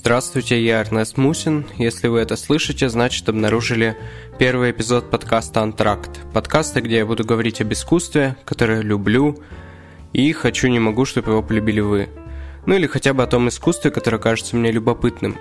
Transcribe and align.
Здравствуйте, 0.00 0.62
я 0.62 0.80
Эрнест 0.80 1.16
Мусин. 1.16 1.66
Если 1.76 2.06
вы 2.06 2.20
это 2.20 2.36
слышите, 2.36 2.88
значит 2.88 3.28
обнаружили 3.28 3.96
первый 4.38 4.70
эпизод 4.70 5.10
подкаста 5.10 5.60
«Антракт». 5.60 6.20
Подкаста, 6.32 6.80
где 6.80 6.98
я 6.98 7.04
буду 7.04 7.24
говорить 7.24 7.60
об 7.60 7.72
искусстве, 7.72 8.36
которое 8.44 8.80
люблю, 8.80 9.36
и 10.12 10.30
хочу, 10.32 10.68
не 10.68 10.78
могу, 10.78 11.04
чтобы 11.04 11.32
его 11.32 11.42
полюбили 11.42 11.80
вы. 11.80 12.08
Ну 12.64 12.76
или 12.76 12.86
хотя 12.86 13.12
бы 13.12 13.24
о 13.24 13.26
том 13.26 13.48
искусстве, 13.48 13.90
которое 13.90 14.18
кажется 14.18 14.54
мне 14.54 14.70
любопытным. 14.70 15.36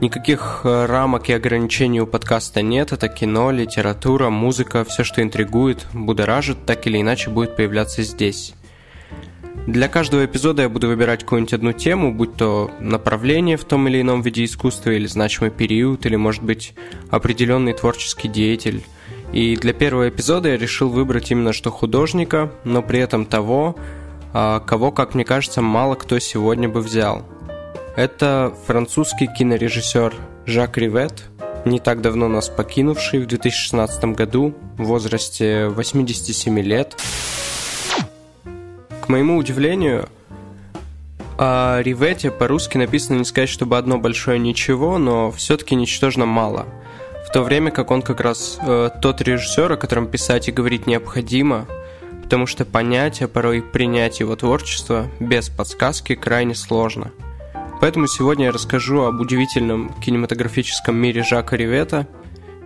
Никаких 0.00 0.62
э, 0.64 0.86
рамок 0.86 1.28
и 1.28 1.32
ограничений 1.32 2.00
у 2.00 2.06
подкаста 2.08 2.60
нет, 2.60 2.90
это 2.90 3.08
кино, 3.08 3.52
литература, 3.52 4.30
музыка, 4.30 4.84
все, 4.84 5.04
что 5.04 5.22
интригует, 5.22 5.86
будоражит, 5.92 6.66
так 6.66 6.88
или 6.88 7.00
иначе 7.00 7.30
будет 7.30 7.54
появляться 7.54 8.02
здесь. 8.02 8.54
Для 9.66 9.88
каждого 9.88 10.24
эпизода 10.24 10.62
я 10.62 10.68
буду 10.68 10.88
выбирать 10.88 11.20
какую-нибудь 11.20 11.54
одну 11.54 11.72
тему, 11.72 12.12
будь 12.12 12.34
то 12.36 12.70
направление 12.80 13.56
в 13.56 13.64
том 13.64 13.86
или 13.86 14.00
ином 14.00 14.20
виде 14.22 14.44
искусства, 14.44 14.90
или 14.90 15.06
значимый 15.06 15.50
период, 15.50 16.04
или, 16.04 16.16
может 16.16 16.42
быть, 16.42 16.74
определенный 17.10 17.72
творческий 17.72 18.28
деятель. 18.28 18.82
И 19.32 19.56
для 19.56 19.72
первого 19.72 20.08
эпизода 20.08 20.48
я 20.48 20.56
решил 20.56 20.88
выбрать 20.88 21.30
именно 21.30 21.52
что 21.52 21.70
художника, 21.70 22.52
но 22.64 22.82
при 22.82 22.98
этом 22.98 23.24
того, 23.24 23.76
а, 24.32 24.60
кого, 24.60 24.90
как 24.90 25.14
мне 25.14 25.24
кажется, 25.24 25.62
мало 25.62 25.94
кто 25.94 26.18
сегодня 26.18 26.68
бы 26.68 26.80
взял. 26.80 27.22
Это 27.96 28.54
французский 28.66 29.26
кинорежиссер 29.26 30.14
Жак 30.46 30.76
Ривет, 30.76 31.24
не 31.64 31.78
так 31.78 32.00
давно 32.00 32.28
нас 32.28 32.48
покинувший 32.48 33.20
в 33.20 33.26
2016 33.26 34.16
году 34.16 34.54
в 34.76 34.84
возрасте 34.84 35.68
87 35.68 36.58
лет. 36.60 36.96
Моему 39.12 39.36
удивлению, 39.36 40.08
о 41.36 41.82
Ривете 41.82 42.30
по-русски 42.30 42.78
написано 42.78 43.18
не 43.18 43.26
сказать, 43.26 43.50
чтобы 43.50 43.76
одно 43.76 43.98
большое 43.98 44.38
ничего, 44.38 44.96
но 44.96 45.30
все-таки 45.30 45.74
ничтожно 45.74 46.24
мало. 46.24 46.64
В 47.28 47.30
то 47.30 47.42
время 47.42 47.70
как 47.70 47.90
он 47.90 48.00
как 48.00 48.22
раз 48.22 48.58
э, 48.62 48.88
тот 49.02 49.20
режиссер, 49.20 49.70
о 49.70 49.76
котором 49.76 50.06
писать 50.06 50.48
и 50.48 50.50
говорить 50.52 50.86
необходимо, 50.86 51.66
потому 52.22 52.46
что 52.46 52.64
понять, 52.64 53.20
а 53.20 53.28
порой 53.28 53.60
принять 53.60 54.20
его 54.20 54.34
творчество 54.34 55.04
без 55.20 55.50
подсказки 55.50 56.14
крайне 56.14 56.54
сложно. 56.54 57.10
Поэтому 57.82 58.06
сегодня 58.06 58.46
я 58.46 58.52
расскажу 58.52 59.02
об 59.02 59.20
удивительном 59.20 59.92
кинематографическом 60.00 60.96
мире 60.96 61.22
Жака 61.22 61.58
Ривета, 61.58 62.08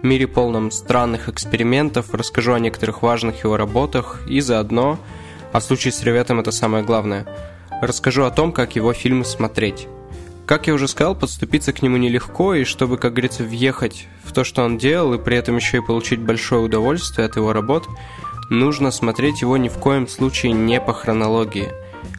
мире 0.04 0.28
полном 0.28 0.70
странных 0.70 1.28
экспериментов, 1.28 2.14
расскажу 2.14 2.52
о 2.52 2.60
некоторых 2.60 3.02
важных 3.02 3.42
его 3.42 3.56
работах 3.56 4.22
и 4.28 4.38
заодно– 4.38 5.00
а 5.56 5.60
в 5.60 5.64
случае 5.64 5.90
с 5.90 6.02
Реветом 6.02 6.38
это 6.38 6.50
самое 6.50 6.84
главное. 6.84 7.26
Расскажу 7.80 8.24
о 8.24 8.30
том, 8.30 8.52
как 8.52 8.76
его 8.76 8.92
фильмы 8.92 9.24
смотреть. 9.24 9.88
Как 10.44 10.66
я 10.66 10.74
уже 10.74 10.86
сказал, 10.86 11.14
подступиться 11.14 11.72
к 11.72 11.80
нему 11.80 11.96
нелегко, 11.96 12.52
и 12.52 12.64
чтобы, 12.64 12.98
как 12.98 13.14
говорится, 13.14 13.42
въехать 13.42 14.06
в 14.22 14.34
то, 14.34 14.44
что 14.44 14.62
он 14.62 14.76
делал, 14.76 15.14
и 15.14 15.18
при 15.18 15.38
этом 15.38 15.56
еще 15.56 15.78
и 15.78 15.80
получить 15.80 16.20
большое 16.20 16.60
удовольствие 16.60 17.24
от 17.24 17.36
его 17.36 17.54
работ, 17.54 17.88
нужно 18.50 18.90
смотреть 18.90 19.40
его 19.40 19.56
ни 19.56 19.70
в 19.70 19.78
коем 19.78 20.08
случае 20.08 20.52
не 20.52 20.78
по 20.78 20.92
хронологии, 20.92 21.70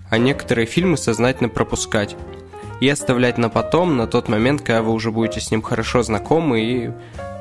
а 0.09 0.17
некоторые 0.17 0.65
фильмы 0.65 0.97
сознательно 0.97 1.47
пропускать 1.47 2.15
и 2.81 2.89
оставлять 2.89 3.37
на 3.37 3.49
потом, 3.49 3.97
на 3.97 4.07
тот 4.07 4.29
момент, 4.29 4.61
когда 4.61 4.81
вы 4.81 4.93
уже 4.93 5.11
будете 5.11 5.41
с 5.41 5.51
ним 5.51 5.61
хорошо 5.61 6.01
знакомы 6.01 6.61
и 6.61 6.91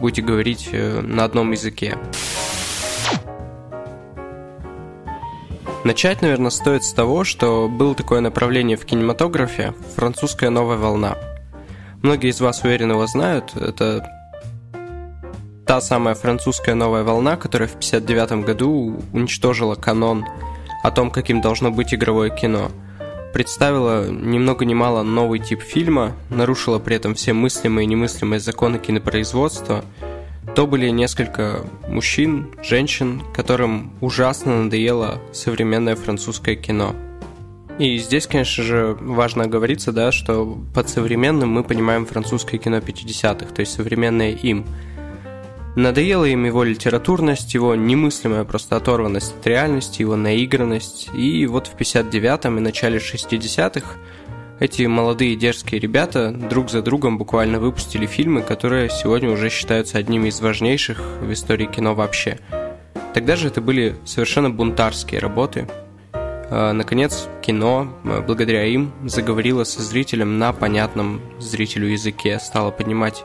будете 0.02 0.20
говорить 0.20 0.68
э, 0.72 1.00
на 1.00 1.24
одном 1.24 1.52
языке. 1.52 1.96
Начать, 5.86 6.20
наверное, 6.20 6.50
стоит 6.50 6.82
с 6.82 6.92
того, 6.92 7.22
что 7.22 7.68
было 7.68 7.94
такое 7.94 8.20
направление 8.20 8.76
в 8.76 8.84
кинематографе– 8.84 9.72
французская 9.94 10.50
новая 10.50 10.78
волна. 10.78 11.16
Многие 12.02 12.30
из 12.30 12.40
вас, 12.40 12.64
уверенно, 12.64 12.94
его 12.94 13.06
знают. 13.06 13.54
Это 13.54 14.04
та 15.64 15.80
самая 15.80 16.16
французская 16.16 16.74
новая 16.74 17.04
волна, 17.04 17.36
которая 17.36 17.68
в 17.68 17.76
1959 17.76 18.44
году 18.44 19.00
уничтожила 19.12 19.76
канон 19.76 20.26
о 20.82 20.90
том, 20.90 21.12
каким 21.12 21.40
должно 21.40 21.70
быть 21.70 21.94
игровое 21.94 22.34
кино. 22.34 22.72
Представила 23.32 24.08
ни 24.08 24.38
много 24.38 24.64
ни 24.64 24.74
мало 24.74 25.04
новый 25.04 25.38
тип 25.38 25.62
фильма, 25.62 26.16
нарушила 26.30 26.80
при 26.80 26.96
этом 26.96 27.14
все 27.14 27.32
мыслимые 27.32 27.84
и 27.84 27.88
немыслимые 27.88 28.40
законы 28.40 28.80
кинопроизводства– 28.80 29.84
то 30.54 30.66
были 30.66 30.88
несколько 30.88 31.64
мужчин, 31.88 32.48
женщин, 32.62 33.22
которым 33.34 33.92
ужасно 34.00 34.64
надоело 34.64 35.20
современное 35.32 35.96
французское 35.96 36.56
кино. 36.56 36.94
И 37.78 37.98
здесь, 37.98 38.26
конечно 38.26 38.64
же, 38.64 38.96
важно 39.00 39.44
оговориться, 39.44 39.92
да, 39.92 40.10
что 40.10 40.58
под 40.74 40.88
современным 40.88 41.50
мы 41.50 41.62
понимаем 41.62 42.06
французское 42.06 42.58
кино 42.58 42.78
50-х, 42.78 43.54
то 43.54 43.60
есть 43.60 43.74
современное 43.74 44.30
им. 44.30 44.64
Надоела 45.76 46.24
им 46.24 46.46
его 46.46 46.64
литературность, 46.64 47.52
его 47.52 47.74
немыслимая 47.74 48.44
просто 48.44 48.76
оторванность 48.76 49.34
от 49.38 49.46
реальности, 49.46 50.00
его 50.00 50.16
наигранность. 50.16 51.10
И 51.14 51.44
вот 51.44 51.66
в 51.66 51.76
59-м 51.76 52.56
и 52.56 52.60
начале 52.62 52.98
60-х 52.98 53.86
эти 54.58 54.82
молодые 54.82 55.36
дерзкие 55.36 55.80
ребята 55.80 56.30
друг 56.30 56.70
за 56.70 56.82
другом 56.82 57.18
буквально 57.18 57.60
выпустили 57.60 58.06
фильмы, 58.06 58.42
которые 58.42 58.88
сегодня 58.88 59.30
уже 59.30 59.50
считаются 59.50 59.98
одними 59.98 60.28
из 60.28 60.40
важнейших 60.40 60.98
в 61.20 61.32
истории 61.32 61.66
кино 61.66 61.94
вообще. 61.94 62.38
Тогда 63.12 63.36
же 63.36 63.48
это 63.48 63.60
были 63.60 63.96
совершенно 64.04 64.50
бунтарские 64.50 65.20
работы. 65.20 65.68
А, 66.12 66.72
наконец, 66.72 67.28
кино, 67.42 67.92
а, 68.04 68.22
благодаря 68.22 68.64
им, 68.64 68.92
заговорило 69.04 69.64
со 69.64 69.82
зрителем 69.82 70.38
на 70.38 70.52
понятном 70.52 71.20
зрителю 71.38 71.88
языке, 71.88 72.38
стало 72.38 72.70
поднимать 72.70 73.24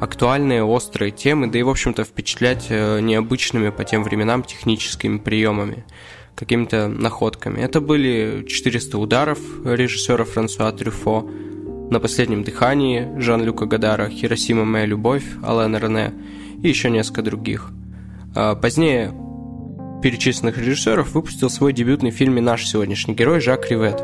актуальные, 0.00 0.64
острые 0.64 1.10
темы, 1.10 1.46
да 1.48 1.58
и, 1.58 1.62
в 1.62 1.68
общем-то, 1.68 2.04
впечатлять 2.04 2.66
э, 2.68 3.00
необычными 3.00 3.70
по 3.70 3.84
тем 3.84 4.02
временам 4.02 4.42
техническими 4.42 5.18
приемами 5.18 5.84
какими-то 6.36 6.86
находками. 6.86 7.60
Это 7.60 7.80
были 7.80 8.44
400 8.46 8.98
ударов 8.98 9.38
режиссера 9.64 10.24
Франсуа 10.24 10.70
Трюфо, 10.70 11.28
«На 11.90 12.00
последнем 12.00 12.42
дыхании» 12.42 13.08
Жан-Люка 13.18 13.66
Гадара, 13.66 14.08
«Хиросима. 14.08 14.64
Моя 14.64 14.86
любовь» 14.86 15.24
Алена 15.42 15.78
Рене 15.78 16.12
и 16.62 16.68
еще 16.68 16.90
несколько 16.90 17.22
других. 17.22 17.70
А 18.34 18.54
позднее 18.54 19.14
перечисленных 20.02 20.58
режиссеров 20.58 21.14
выпустил 21.14 21.48
свой 21.48 21.72
дебютный 21.72 22.10
фильм 22.10 22.34
«Наш 22.44 22.66
сегодняшний 22.66 23.14
герой» 23.14 23.40
Жак 23.40 23.70
Ривет. 23.70 24.02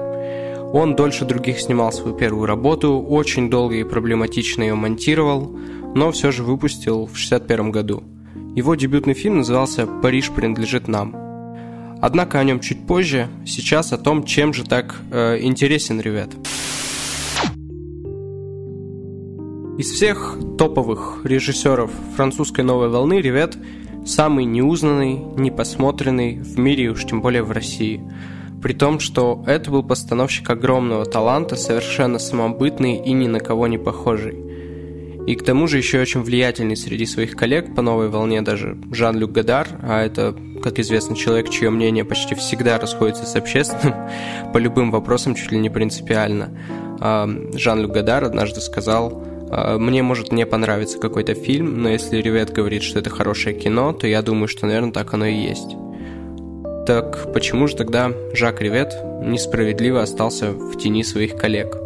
Он 0.72 0.96
дольше 0.96 1.24
других 1.26 1.60
снимал 1.60 1.92
свою 1.92 2.16
первую 2.16 2.46
работу, 2.46 2.98
очень 2.98 3.50
долго 3.50 3.74
и 3.74 3.84
проблематично 3.84 4.62
ее 4.62 4.74
монтировал, 4.74 5.54
но 5.94 6.12
все 6.12 6.30
же 6.30 6.44
выпустил 6.44 7.06
в 7.06 7.12
1961 7.12 7.70
году. 7.72 8.02
Его 8.56 8.74
дебютный 8.74 9.14
фильм 9.14 9.38
назывался 9.38 9.86
«Париж 9.86 10.30
принадлежит 10.30 10.88
нам». 10.88 11.21
Однако 12.02 12.40
о 12.40 12.44
нем 12.44 12.58
чуть 12.58 12.84
позже, 12.84 13.28
сейчас 13.46 13.92
о 13.92 13.96
том, 13.96 14.24
чем 14.24 14.52
же 14.52 14.64
так 14.64 14.96
э, 15.12 15.38
интересен 15.40 16.00
Ревет. 16.00 16.30
Из 19.78 19.88
всех 19.88 20.36
топовых 20.58 21.20
режиссеров 21.22 21.92
французской 22.16 22.64
новой 22.64 22.88
волны 22.88 23.20
Ревет 23.20 23.56
самый 24.04 24.46
неузнанный, 24.46 25.14
непосмотренный 25.36 26.40
в 26.40 26.58
мире, 26.58 26.88
уж 26.88 27.04
тем 27.04 27.22
более 27.22 27.44
в 27.44 27.52
России. 27.52 28.02
При 28.60 28.72
том, 28.72 28.98
что 28.98 29.44
это 29.46 29.70
был 29.70 29.84
постановщик 29.84 30.50
огромного 30.50 31.04
таланта, 31.04 31.54
совершенно 31.54 32.18
самобытный 32.18 32.96
и 32.96 33.12
ни 33.12 33.28
на 33.28 33.38
кого 33.38 33.68
не 33.68 33.78
похожий. 33.78 34.51
И 35.26 35.36
к 35.36 35.44
тому 35.44 35.68
же 35.68 35.78
еще 35.78 36.00
очень 36.00 36.22
влиятельный 36.22 36.76
среди 36.76 37.06
своих 37.06 37.36
коллег 37.36 37.74
по 37.74 37.82
новой 37.82 38.08
волне 38.08 38.42
даже 38.42 38.76
Жан-Люк 38.90 39.30
Гадар, 39.30 39.68
а 39.82 40.02
это 40.02 40.34
как 40.62 40.78
известно, 40.78 41.16
человек, 41.16 41.50
чье 41.50 41.70
мнение 41.70 42.04
почти 42.04 42.34
всегда 42.34 42.78
расходится 42.78 43.26
с 43.26 43.36
общественным, 43.36 43.94
по 44.52 44.58
любым 44.58 44.90
вопросам 44.90 45.34
чуть 45.34 45.52
ли 45.52 45.58
не 45.58 45.70
принципиально. 45.70 46.56
А, 47.00 47.28
Жан-Люк 47.54 47.92
Гадар 47.92 48.24
однажды 48.24 48.60
сказал, 48.60 49.24
«А, 49.50 49.78
мне 49.78 50.02
может 50.02 50.32
не 50.32 50.46
понравиться 50.46 50.98
какой-то 50.98 51.34
фильм, 51.34 51.82
но 51.82 51.88
если 51.88 52.20
Ревет 52.20 52.52
говорит, 52.52 52.82
что 52.82 53.00
это 53.00 53.10
хорошее 53.10 53.54
кино, 53.54 53.92
то 53.92 54.06
я 54.06 54.22
думаю, 54.22 54.48
что, 54.48 54.66
наверное, 54.66 54.92
так 54.92 55.12
оно 55.14 55.26
и 55.26 55.34
есть. 55.34 55.76
Так 56.86 57.32
почему 57.32 57.68
же 57.68 57.76
тогда 57.76 58.12
Жак 58.34 58.60
Ревет 58.60 58.92
несправедливо 59.22 60.02
остался 60.02 60.50
в 60.50 60.76
тени 60.78 61.04
своих 61.04 61.36
коллег? 61.36 61.76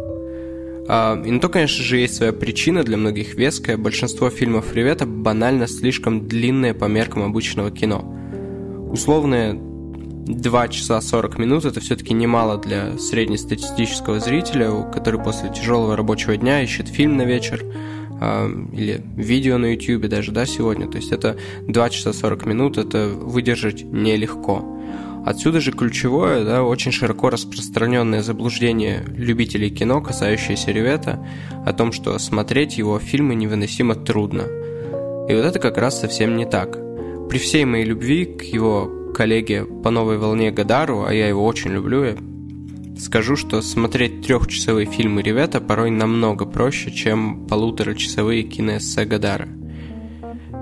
А, 0.89 1.21
и 1.23 1.31
на 1.31 1.39
то, 1.39 1.49
конечно 1.49 1.83
же, 1.83 1.97
есть 1.97 2.15
своя 2.15 2.33
причина, 2.33 2.83
для 2.83 2.97
многих 2.97 3.35
веская. 3.35 3.77
Большинство 3.77 4.29
фильмов 4.29 4.73
Ревета 4.73 5.05
банально 5.05 5.67
слишком 5.67 6.27
длинные 6.27 6.73
по 6.73 6.85
меркам 6.85 7.23
обычного 7.23 7.71
кино 7.71 8.13
условные 8.89 9.53
2 9.53 10.67
часа 10.69 10.99
40 10.99 11.37
минут 11.37 11.65
это 11.65 11.79
все-таки 11.79 12.13
немало 12.13 12.57
для 12.57 12.97
среднестатистического 12.97 14.19
зрителя, 14.19 14.83
который 14.91 15.21
после 15.21 15.49
тяжелого 15.49 15.95
рабочего 15.95 16.35
дня 16.35 16.61
ищет 16.61 16.87
фильм 16.87 17.17
на 17.17 17.23
вечер 17.23 17.63
э, 18.19 18.49
или 18.73 19.01
видео 19.15 19.57
на 19.57 19.73
YouTube 19.73 20.07
даже, 20.07 20.31
да, 20.31 20.45
сегодня. 20.45 20.89
То 20.89 20.97
есть 20.97 21.11
это 21.11 21.37
2 21.61 21.89
часа 21.89 22.13
40 22.13 22.45
минут, 22.45 22.77
это 22.77 23.07
выдержать 23.07 23.83
нелегко. 23.83 24.65
Отсюда 25.27 25.59
же 25.59 25.73
ключевое, 25.73 26.45
да, 26.45 26.63
очень 26.63 26.93
широко 26.93 27.29
распространенное 27.29 28.21
заблуждение 28.21 29.03
любителей 29.13 29.69
кино, 29.69 29.99
касающееся 29.99 30.71
Ревета, 30.71 31.21
о 31.65 31.73
том, 31.73 31.91
что 31.91 32.17
смотреть 32.17 32.77
его 32.77 32.97
фильмы 32.97 33.35
невыносимо 33.35 33.95
трудно. 33.95 34.43
И 35.27 35.35
вот 35.35 35.43
это 35.43 35.59
как 35.59 35.77
раз 35.77 35.99
совсем 35.99 36.37
не 36.37 36.45
так. 36.45 36.77
При 37.27 37.39
всей 37.39 37.65
моей 37.65 37.83
любви 37.83 38.23
к 38.23 38.41
его 38.43 39.11
коллеге 39.13 39.65
по 39.65 39.89
новой 39.89 40.17
волне 40.17 40.49
Гадару, 40.49 41.03
а 41.03 41.13
я 41.13 41.27
его 41.27 41.45
очень 41.45 41.71
люблю, 41.71 42.05
я 42.05 42.15
скажу, 42.97 43.35
что 43.35 43.61
смотреть 43.61 44.25
трехчасовые 44.25 44.85
фильмы 44.85 45.23
Ревета 45.23 45.59
порой 45.59 45.91
намного 45.91 46.45
проще, 46.45 46.89
чем 46.89 47.47
полуторачасовые 47.47 48.43
киноэссе 48.43 49.03
Гадара. 49.03 49.49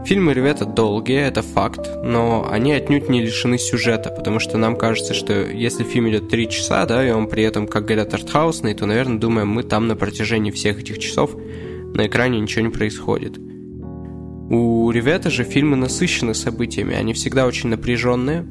Фильмы 0.05 0.35
Ревета 0.35 0.65
долгие, 0.65 1.19
это 1.19 1.41
факт, 1.41 1.89
но 2.03 2.47
они 2.47 2.73
отнюдь 2.73 3.09
не 3.09 3.23
лишены 3.23 3.57
сюжета, 3.57 4.11
потому 4.11 4.39
что 4.39 4.55
нам 4.59 4.75
кажется, 4.75 5.15
что 5.15 5.33
если 5.33 5.83
фильм 5.83 6.07
идет 6.09 6.29
3 6.29 6.47
часа, 6.47 6.85
да, 6.85 7.03
и 7.03 7.09
он 7.09 7.25
при 7.27 7.41
этом, 7.41 7.65
как 7.65 7.85
говорят, 7.85 8.13
артхаусный, 8.13 8.75
то, 8.75 8.85
наверное, 8.85 9.17
думаем, 9.17 9.47
мы 9.47 9.63
там 9.63 9.87
на 9.87 9.95
протяжении 9.95 10.51
всех 10.51 10.79
этих 10.79 10.99
часов 10.99 11.35
на 11.35 12.05
экране 12.05 12.39
ничего 12.39 12.61
не 12.61 12.71
происходит. 12.71 13.39
У 13.39 14.91
Ревета 14.91 15.31
же 15.31 15.43
фильмы 15.43 15.75
насыщены 15.75 16.35
событиями, 16.35 16.95
они 16.95 17.13
всегда 17.13 17.47
очень 17.47 17.69
напряженные. 17.69 18.45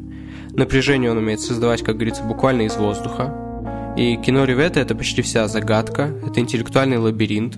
Напряжение 0.55 1.13
он 1.13 1.19
умеет 1.19 1.41
создавать, 1.41 1.83
как 1.83 1.95
говорится, 1.95 2.25
буквально 2.25 2.63
из 2.63 2.77
воздуха. 2.77 3.33
И 3.97 4.17
кино 4.17 4.45
Ревета 4.45 4.81
это 4.81 4.97
почти 4.97 5.23
вся 5.23 5.47
загадка, 5.47 6.13
это 6.27 6.41
интеллектуальный 6.41 6.99
лабиринт, 6.99 7.57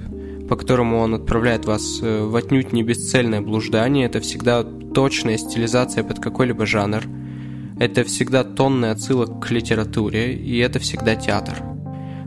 по 0.48 0.56
которому 0.56 0.98
он 0.98 1.14
отправляет 1.14 1.64
вас 1.64 2.00
э, 2.02 2.24
в 2.24 2.34
отнюдь 2.36 2.72
не 2.72 2.82
бесцельное 2.82 3.40
блуждание. 3.40 4.06
Это 4.06 4.20
всегда 4.20 4.62
точная 4.62 5.38
стилизация 5.38 6.04
под 6.04 6.20
какой-либо 6.20 6.66
жанр. 6.66 7.02
Это 7.78 8.04
всегда 8.04 8.44
тонный 8.44 8.90
отсылок 8.90 9.44
к 9.44 9.50
литературе, 9.50 10.34
и 10.34 10.58
это 10.58 10.78
всегда 10.78 11.14
театр. 11.14 11.62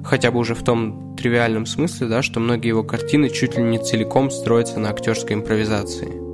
Хотя 0.04 0.31
бы 0.31 0.39
уже 0.39 0.54
в 0.54 0.63
том 0.63 1.16
тривиальном 1.18 1.66
смысле, 1.66 2.07
да, 2.07 2.21
что 2.21 2.39
многие 2.39 2.69
его 2.69 2.83
картины 2.83 3.30
чуть 3.30 3.57
ли 3.57 3.63
не 3.63 3.80
целиком 3.80 4.30
строятся 4.31 4.80
на 4.80 4.89
актерской 4.89 5.36
импровизации. 5.36 6.30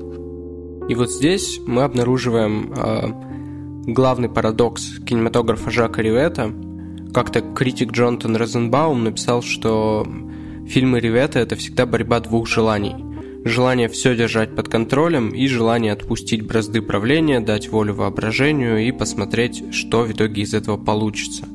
И 0.87 0.95
вот 0.95 1.11
здесь 1.11 1.59
мы 1.65 1.83
обнаруживаем 1.83 2.73
э, 2.73 3.91
главный 3.91 4.29
парадокс 4.29 4.99
кинематографа 5.05 5.71
Жака 5.71 6.01
Ривета. 6.01 6.51
Как-то 7.13 7.41
критик 7.41 7.91
Джонатан 7.91 8.35
Розенбаум 8.35 9.03
написал, 9.03 9.41
что 9.41 10.05
Фильмы 10.67 11.00
Ревета– 11.00 11.39
это 11.41 11.56
всегда 11.56 11.85
борьба 11.85 12.19
двух 12.19 12.47
желаний. 12.47 12.95
Желание 13.45 13.88
все 13.88 14.15
держать 14.15 14.56
под 14.56 14.67
контролем 14.67 15.29
и 15.29 15.45
желание 15.47 15.94
отпустить 15.94 16.41
бразды 16.41 16.81
правления, 16.81 17.39
дать 17.39 17.69
волю 17.69 17.94
воображению 17.94 18.79
и 18.79 18.91
посмотреть, 18.91 19.63
что 19.71 20.01
в 20.01 20.12
итоге 20.12 20.41
из 20.41 20.56
этого 20.56 20.77
получится. 20.77 21.47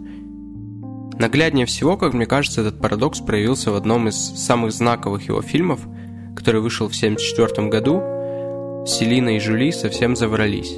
Нагляднее 1.19 1.67
всего, 1.67 1.97
как 1.97 2.15
мне 2.15 2.25
кажется, 2.25 2.61
этот 2.61 2.81
парадокс 2.81 3.21
проявился 3.21 3.73
в 3.73 3.75
одном 3.75 4.09
из 4.09 4.15
самых 4.15 4.73
знаковых 4.73 5.27
его 5.27 5.43
фильмов, 5.43 5.81
который 6.37 6.61
вышел 6.61 6.89
в 6.89 6.97
1974 6.97 7.69
году 7.69 8.87
«Селина 8.87 9.37
и 9.37 9.41
Жюли 9.41 9.73
совсем 9.73 10.15
заврались». 10.15 10.73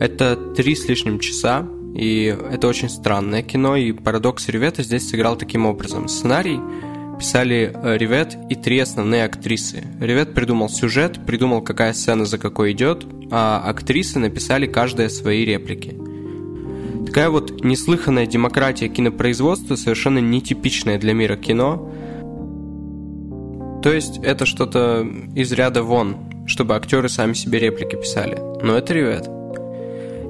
Это 0.00 0.36
три 0.36 0.74
с 0.74 0.88
лишним 0.88 1.20
часа, 1.20 1.68
и 1.94 2.36
это 2.50 2.66
очень 2.66 2.90
странное 2.90 3.42
кино, 3.42 3.76
и 3.76 3.92
парадокс 3.92 4.48
Ревета 4.48 4.82
здесь 4.82 5.08
сыграл 5.08 5.36
таким 5.36 5.66
образом. 5.66 6.08
Сценарий– 6.08 6.58
писали 7.20 7.70
э, 7.72 7.98
Ревет 7.98 8.36
и 8.48 8.54
три 8.54 8.78
основные 8.78 9.24
актрисы. 9.24 9.84
Ревет 10.00 10.32
придумал 10.32 10.70
сюжет, 10.70 11.20
придумал, 11.26 11.60
какая 11.60 11.92
сцена 11.92 12.24
за 12.24 12.38
какой 12.38 12.72
идет, 12.72 13.04
а 13.30 13.62
актрисы 13.64 14.18
написали 14.18 14.66
каждая 14.66 15.10
свои 15.10 15.44
реплики. 15.44 15.96
Такая 17.06 17.28
вот 17.28 17.62
неслыханная 17.62 18.26
демократия 18.26 18.88
кинопроизводства, 18.88 19.76
совершенно 19.76 20.18
нетипичная 20.18 20.98
для 20.98 21.12
мира 21.12 21.36
кино. 21.36 21.92
То 23.82 23.92
есть 23.92 24.18
это 24.22 24.46
что-то 24.46 25.06
из 25.34 25.52
ряда 25.52 25.82
вон, 25.82 26.16
чтобы 26.46 26.74
актеры 26.74 27.10
сами 27.10 27.34
себе 27.34 27.58
реплики 27.58 27.96
писали. 27.96 28.38
Но 28.62 28.76
это 28.76 28.94
Ревет. 28.94 29.39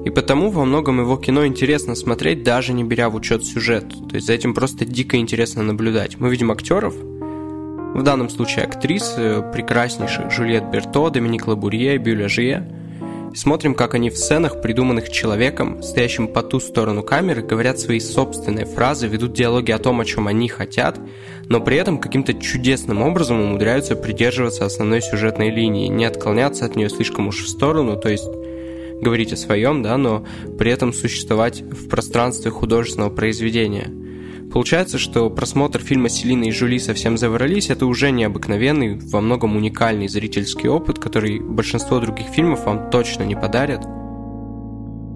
И 0.05 0.09
потому 0.09 0.49
во 0.49 0.65
многом 0.65 0.99
его 0.99 1.15
кино 1.17 1.45
интересно 1.45 1.95
смотреть, 1.95 2.43
даже 2.43 2.73
не 2.73 2.83
беря 2.83 3.09
в 3.09 3.15
учет 3.15 3.45
сюжет. 3.45 3.87
То 4.09 4.15
есть 4.15 4.27
за 4.27 4.33
этим 4.33 4.53
просто 4.53 4.83
дико 4.83 5.17
интересно 5.17 5.61
наблюдать. 5.61 6.17
Мы 6.19 6.29
видим 6.29 6.51
актеров, 6.51 6.95
в 6.95 8.03
данном 8.03 8.29
случае 8.29 8.65
актрис, 8.65 9.15
прекраснейших 9.53 10.31
Жюльет 10.31 10.71
Берто, 10.71 11.09
Доминик 11.09 11.45
Лабурье, 11.47 11.97
Бюля 11.97 12.29
Жие. 12.29 12.67
И 13.33 13.35
смотрим, 13.35 13.75
как 13.75 13.93
они 13.93 14.09
в 14.09 14.17
сценах, 14.17 14.61
придуманных 14.61 15.09
человеком, 15.09 15.83
стоящим 15.83 16.27
по 16.27 16.41
ту 16.41 16.59
сторону 16.59 17.03
камеры, 17.03 17.41
говорят 17.41 17.79
свои 17.79 17.99
собственные 17.99 18.65
фразы, 18.65 19.07
ведут 19.07 19.33
диалоги 19.33 19.71
о 19.71 19.77
том, 19.77 20.01
о 20.01 20.05
чем 20.05 20.27
они 20.27 20.49
хотят, 20.49 20.99
но 21.47 21.61
при 21.61 21.77
этом 21.77 21.97
каким-то 21.97 22.33
чудесным 22.33 23.01
образом 23.01 23.39
умудряются 23.39 23.95
придерживаться 23.95 24.65
основной 24.65 25.01
сюжетной 25.01 25.49
линии, 25.49 25.87
не 25.87 26.05
отклоняться 26.05 26.65
от 26.65 26.75
нее 26.75 26.89
слишком 26.89 27.27
уж 27.27 27.43
в 27.43 27.47
сторону, 27.47 27.95
то 27.97 28.09
есть 28.09 28.27
говорить 29.01 29.33
о 29.33 29.37
своем, 29.37 29.81
да, 29.81 29.97
но 29.97 30.25
при 30.57 30.71
этом 30.71 30.93
существовать 30.93 31.61
в 31.61 31.89
пространстве 31.89 32.51
художественного 32.51 33.09
произведения. 33.09 33.91
Получается, 34.51 34.97
что 34.97 35.29
просмотр 35.29 35.79
фильма 35.79 36.09
«Селина 36.09 36.45
и 36.45 36.51
Жули 36.51 36.77
совсем 36.77 37.17
заврались»— 37.17 37.69
это 37.69 37.85
уже 37.85 38.11
необыкновенный, 38.11 38.99
во 38.99 39.21
многом 39.21 39.55
уникальный 39.55 40.09
зрительский 40.09 40.67
опыт, 40.67 40.99
который 40.99 41.39
большинство 41.39 41.99
других 41.99 42.27
фильмов 42.27 42.65
вам 42.65 42.89
точно 42.89 43.23
не 43.23 43.35
подарят. 43.35 43.81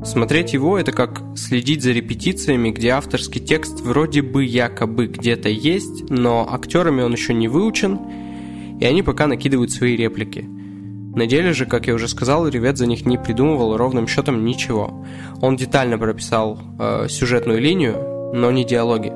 Смотреть 0.06 0.54
его— 0.54 0.78
это 0.80 0.94
как 0.94 1.22
следить 1.36 1.84
за 1.84 1.92
репетициями, 1.92 2.70
где 2.70 2.92
авторский 2.92 3.42
текст 3.42 3.82
вроде 3.82 4.22
бы 4.22 4.46
якобы 4.46 5.08
где-то 5.08 5.50
есть, 5.50 6.10
но 6.10 6.48
актерами 6.50 7.02
он 7.02 7.12
еще 7.12 7.34
не 7.34 7.50
выучен, 7.50 8.00
и 8.80 8.86
они 8.86 9.04
пока 9.04 9.28
накидывают 9.28 9.72
свои 9.72 9.98
реплики— 9.98 10.48
на 11.16 11.28
деле 11.28 11.54
же, 11.54 11.66
как 11.66 11.88
я 11.88 11.94
уже 11.94 12.08
сказал, 12.10 12.48
Ревет 12.48 12.78
за 12.78 12.88
них 12.88 13.06
не 13.06 13.18
придумывал 13.18 13.78
ровным 13.78 14.06
счетом 14.06 14.44
ничего. 14.44 15.06
Он 15.42 15.56
детально 15.56 15.98
прописал 15.98 16.60
э, 16.78 17.08
сюжетную 17.10 17.62
линию, 17.62 18.32
но 18.34 18.52
не 18.52 18.66
диалоги. 18.66 19.14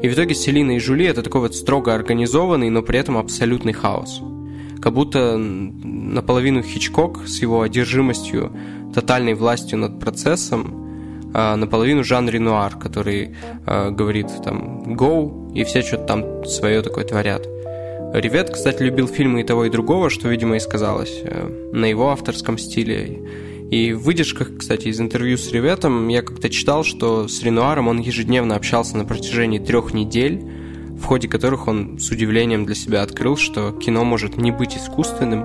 И 0.00 0.08
в 0.08 0.14
итоге 0.14 0.34
Селина 0.34 0.76
и 0.76 0.78
Жули 0.78 1.06
это 1.06 1.22
такой 1.22 1.40
вот 1.40 1.56
строго 1.56 1.92
организованный, 1.92 2.70
но 2.70 2.82
при 2.82 3.00
этом 3.00 3.16
абсолютный 3.16 3.72
хаос. 3.72 4.20
Как 4.80 4.92
будто 4.92 5.36
наполовину 5.36 6.62
Хичкок 6.62 7.26
с 7.26 7.42
его 7.42 7.62
одержимостью, 7.62 8.52
тотальной 8.94 9.34
властью 9.34 9.78
над 9.78 9.98
процессом, 9.98 10.84
а 11.34 11.56
наполовину 11.56 12.04
Жан 12.04 12.28
Ренуар, 12.28 12.76
который 12.78 13.34
э, 13.66 13.90
говорит 13.90 14.28
там 14.44 14.94
«go», 14.94 15.52
и 15.52 15.64
все 15.64 15.82
что-то 15.82 16.04
там 16.04 16.44
свое 16.44 16.80
такое 16.80 17.04
творят. 17.04 17.44
Ревет, 18.14 18.50
кстати, 18.50 18.80
любил 18.80 19.08
фильмы 19.08 19.40
и 19.40 19.44
того, 19.44 19.64
и 19.64 19.70
другого, 19.70 20.08
что, 20.08 20.28
видимо, 20.28 20.54
и 20.54 20.60
сказалось 20.60 21.20
э, 21.24 21.70
на 21.72 21.86
его 21.86 22.10
авторском 22.10 22.58
стиле. 22.58 23.20
И 23.72 23.92
в 23.92 24.02
выдержках, 24.02 24.56
кстати, 24.56 24.86
из 24.86 25.00
интервью 25.00 25.36
с 25.36 25.50
Реветом 25.50 26.06
я 26.06 26.22
как-то 26.22 26.48
читал, 26.48 26.84
что 26.84 27.26
с 27.26 27.42
Ренуаром 27.42 27.88
он 27.88 27.98
ежедневно 27.98 28.54
общался 28.54 28.96
на 28.96 29.04
протяжении 29.04 29.58
трех 29.58 29.94
недель, 29.94 30.40
в 30.96 31.02
ходе 31.02 31.26
которых 31.26 31.66
он 31.66 31.98
с 31.98 32.08
удивлением 32.08 32.66
для 32.66 32.76
себя 32.76 33.02
открыл, 33.02 33.36
что 33.36 33.72
кино 33.72 34.04
может 34.04 34.36
не 34.36 34.52
быть 34.52 34.76
искусственным, 34.76 35.44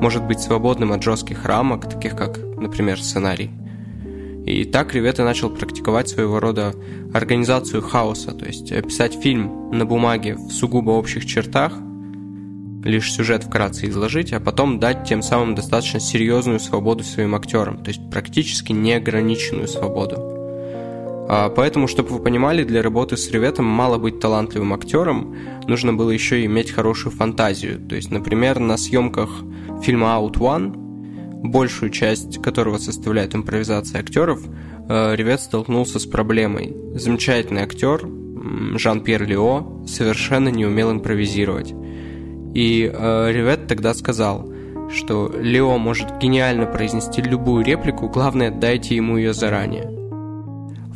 может 0.00 0.24
быть 0.24 0.40
свободным 0.40 0.92
от 0.92 1.02
жестких 1.02 1.44
рамок, 1.44 1.86
таких 1.86 2.16
как, 2.16 2.38
например, 2.38 2.98
сценарий. 2.98 3.50
И 4.46 4.64
так 4.64 4.94
Ревета 4.94 5.22
начал 5.22 5.50
практиковать 5.50 6.08
своего 6.08 6.40
рода 6.40 6.72
организацию 7.12 7.82
хаоса, 7.82 8.32
то 8.32 8.46
есть 8.46 8.70
писать 8.86 9.20
фильм 9.20 9.70
на 9.70 9.84
бумаге 9.84 10.36
в 10.36 10.50
сугубо 10.50 10.92
общих 10.92 11.26
чертах, 11.26 11.74
лишь 12.86 13.12
сюжет 13.12 13.44
вкратце 13.44 13.88
изложить, 13.88 14.32
а 14.32 14.40
потом 14.40 14.78
дать 14.78 15.04
тем 15.04 15.22
самым 15.22 15.54
достаточно 15.54 16.00
серьезную 16.00 16.60
свободу 16.60 17.04
своим 17.04 17.34
актерам, 17.34 17.82
то 17.82 17.88
есть 17.88 18.00
практически 18.10 18.72
неограниченную 18.72 19.68
свободу. 19.68 20.36
А, 21.28 21.48
поэтому, 21.48 21.88
чтобы 21.88 22.10
вы 22.10 22.18
понимали, 22.20 22.62
для 22.62 22.82
работы 22.82 23.16
с 23.16 23.30
реветом 23.30 23.64
мало 23.66 23.98
быть 23.98 24.20
талантливым 24.20 24.72
актером, 24.72 25.36
нужно 25.66 25.92
было 25.92 26.10
еще 26.10 26.44
иметь 26.44 26.70
хорошую 26.70 27.12
фантазию. 27.12 27.80
То 27.80 27.96
есть, 27.96 28.10
например, 28.10 28.60
на 28.60 28.76
съемках 28.76 29.30
фильма 29.82 30.08
Out 30.18 30.34
One, 30.34 30.72
большую 31.42 31.90
часть 31.90 32.40
которого 32.40 32.78
составляет 32.78 33.34
импровизация 33.34 34.00
актеров, 34.00 34.40
э, 34.88 35.16
Ревет 35.16 35.40
столкнулся 35.40 35.98
с 35.98 36.06
проблемой. 36.06 36.76
Замечательный 36.94 37.62
актер, 37.62 38.08
Жан-Пьер 38.76 39.26
Лео, 39.26 39.84
совершенно 39.86 40.48
не 40.48 40.64
умел 40.64 40.92
импровизировать. 40.92 41.74
И 42.56 42.90
э, 42.90 43.32
Ревет 43.32 43.66
тогда 43.66 43.92
сказал, 43.92 44.50
что 44.90 45.30
Лео 45.38 45.76
может 45.76 46.16
гениально 46.18 46.64
произнести 46.64 47.20
любую 47.20 47.62
реплику, 47.62 48.08
главное 48.08 48.50
дайте 48.50 48.96
ему 48.96 49.18
ее 49.18 49.34
заранее. 49.34 49.92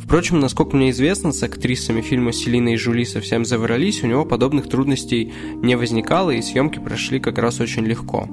Впрочем, 0.03 0.39
насколько 0.39 0.75
мне 0.75 0.89
известно, 0.89 1.31
с 1.31 1.43
актрисами 1.43 2.01
фильма 2.01 2.31
«Селина 2.31 2.69
и 2.69 2.77
Жули 2.77 3.05
совсем 3.05 3.45
заврались», 3.45 4.03
у 4.03 4.07
него 4.07 4.25
подобных 4.25 4.69
трудностей 4.69 5.33
не 5.61 5.75
возникало, 5.75 6.31
и 6.31 6.41
съемки 6.41 6.79
прошли 6.79 7.19
как 7.19 7.37
раз 7.37 7.59
очень 7.59 7.85
легко. 7.85 8.27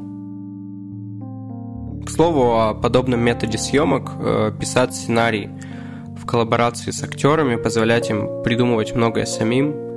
К 2.07 2.11
слову 2.11 2.55
о 2.55 2.73
подобном 2.73 3.21
методе 3.21 3.59
съемок, 3.59 4.11
э, 4.21 4.53
писать 4.59 4.95
сценарий– 4.95 5.51
коллаборации 6.29 6.93
с 6.93 7.03
актерами, 7.03 7.57
позволять 7.57 8.11
им 8.11 8.43
придумывать 8.45 8.95
многое 8.95 9.27
самим. 9.27 9.88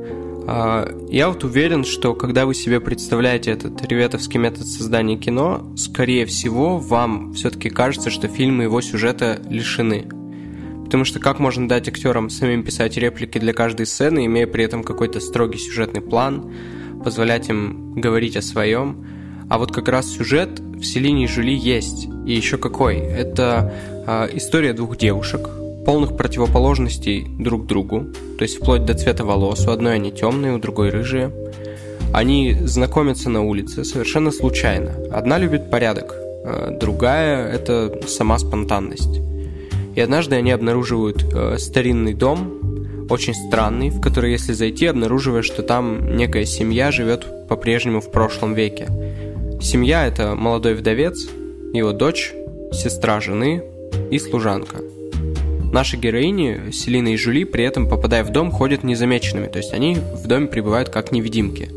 А, 0.47 0.87
я 1.09 1.29
вот 1.29 1.43
уверен, 1.43 1.83
что 1.85 2.13
когда 2.13 2.45
вы 2.45 2.53
себе 2.53 2.79
представляете 2.79 3.51
этот 3.51 3.81
реветовский 3.85 4.39
метод 4.39 4.67
создания 4.67 5.17
кино, 5.17 5.71
скорее 5.77 6.25
всего, 6.25 6.77
вам 6.77 7.33
все-таки 7.33 7.69
кажется, 7.69 8.09
что 8.09 8.27
фильмы 8.27 8.63
его 8.63 8.81
сюжета 8.81 9.41
лишены. 9.49 10.07
Потому 10.85 11.05
что 11.05 11.19
как 11.19 11.39
можно 11.39 11.69
дать 11.69 11.87
актерам 11.87 12.29
самим 12.29 12.63
писать 12.63 12.97
реплики 12.97 13.37
для 13.37 13.53
каждой 13.53 13.85
сцены, 13.85 14.25
имея 14.25 14.47
при 14.47 14.65
этом 14.65 14.83
какой-то 14.83 15.19
строгий 15.19 15.57
сюжетный 15.57 16.01
план, 16.01 16.51
позволять 17.03 17.49
им 17.49 17.93
говорить 17.93 18.35
о 18.35 18.41
своем. 18.41 19.05
А 19.49 19.57
вот 19.57 19.71
как 19.71 19.87
раз 19.87 20.07
сюжет 20.07 20.59
в 20.59 20.83
Селине 20.83 21.25
и 21.25 21.27
Жюли 21.27 21.55
есть. 21.55 22.07
И 22.25 22.33
еще 22.33 22.57
какой. 22.57 22.97
Это 22.97 23.73
э, 24.05 24.29
история 24.37 24.73
двух 24.73 24.97
девушек, 24.97 25.49
полных 25.85 26.15
противоположностей 26.15 27.25
друг 27.39 27.65
другу, 27.65 28.07
то 28.37 28.43
есть 28.43 28.57
вплоть 28.57 28.85
до 28.85 28.93
цвета 28.93 29.25
волос. 29.25 29.67
У 29.67 29.71
одной 29.71 29.95
они 29.95 30.11
темные, 30.11 30.53
у 30.53 30.59
другой 30.59 30.89
рыжие. 30.89 31.31
Они 32.13 32.53
знакомятся 32.53 33.29
на 33.29 33.41
улице 33.41 33.83
совершенно 33.83 34.31
случайно. 34.31 34.91
Одна 35.11 35.37
любит 35.37 35.69
порядок, 35.71 36.15
э, 36.17 36.77
другая– 36.79 37.51
это 37.53 38.01
сама 38.07 38.37
спонтанность. 38.37 39.21
И 39.95 40.01
однажды 40.01 40.35
они 40.35 40.51
обнаруживают 40.51 41.23
э, 41.33 41.57
старинный 41.57 42.13
дом, 42.13 43.07
очень 43.09 43.33
странный, 43.33 43.89
в 43.89 44.01
который, 44.01 44.31
если 44.31 44.53
зайти, 44.53 44.85
обнаруживаешь, 44.85 45.45
что 45.45 45.63
там 45.63 46.15
некая 46.15 46.45
семья 46.45 46.91
живет 46.91 47.47
по-прежнему 47.47 47.99
в 48.01 48.11
прошлом 48.11 48.53
веке. 48.53 48.87
Семья– 49.61 50.07
это 50.07 50.35
молодой 50.35 50.75
вдовец, 50.75 51.27
его 51.73 51.91
дочь, 51.91 52.33
сестра 52.71 53.19
жены 53.19 53.63
и 54.09 54.19
служанка. 54.19 54.77
Наши 55.71 55.95
героини, 55.95 56.71
Селина 56.71 57.13
и 57.13 57.17
Жули, 57.17 57.45
при 57.45 57.63
этом, 57.63 57.87
попадая 57.87 58.23
в 58.25 58.29
дом, 58.29 58.51
ходят 58.51 58.83
незамеченными, 58.83 59.47
то 59.47 59.57
есть 59.57 59.73
они 59.73 59.95
в 59.95 60.27
доме 60.27 60.47
пребывают 60.47 60.89
как 60.89 61.11
невидимки. 61.13 61.69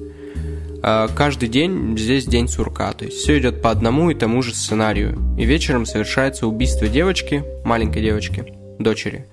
А 0.82 1.08
каждый 1.08 1.48
день 1.48 1.96
здесь 1.96 2.26
день 2.26 2.48
сурка, 2.48 2.92
то 2.92 3.04
есть 3.04 3.18
все 3.18 3.38
идет 3.38 3.62
по 3.62 3.70
одному 3.70 4.10
и 4.10 4.14
тому 4.14 4.42
же 4.42 4.52
сценарию. 4.52 5.18
И 5.38 5.44
вечером 5.44 5.86
совершается 5.86 6.46
убийство 6.46 6.88
девочки, 6.88 7.44
маленькой 7.64 8.02
девочки, 8.02 8.44
дочери. 8.78 9.26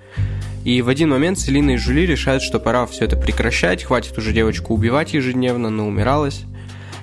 И 0.63 0.81
в 0.83 0.89
один 0.89 1.09
момент 1.09 1.39
Селина 1.39 1.71
и 1.71 1.77
Жули 1.77 2.05
решают, 2.05 2.43
что 2.43 2.59
пора 2.59 2.85
все 2.85 3.05
это 3.05 3.17
прекращать, 3.17 3.83
хватит 3.83 4.17
уже 4.17 4.31
девочку 4.31 4.75
убивать 4.75 5.13
ежедневно, 5.13 5.69
но 5.69 5.87
умиралась. 5.87 6.43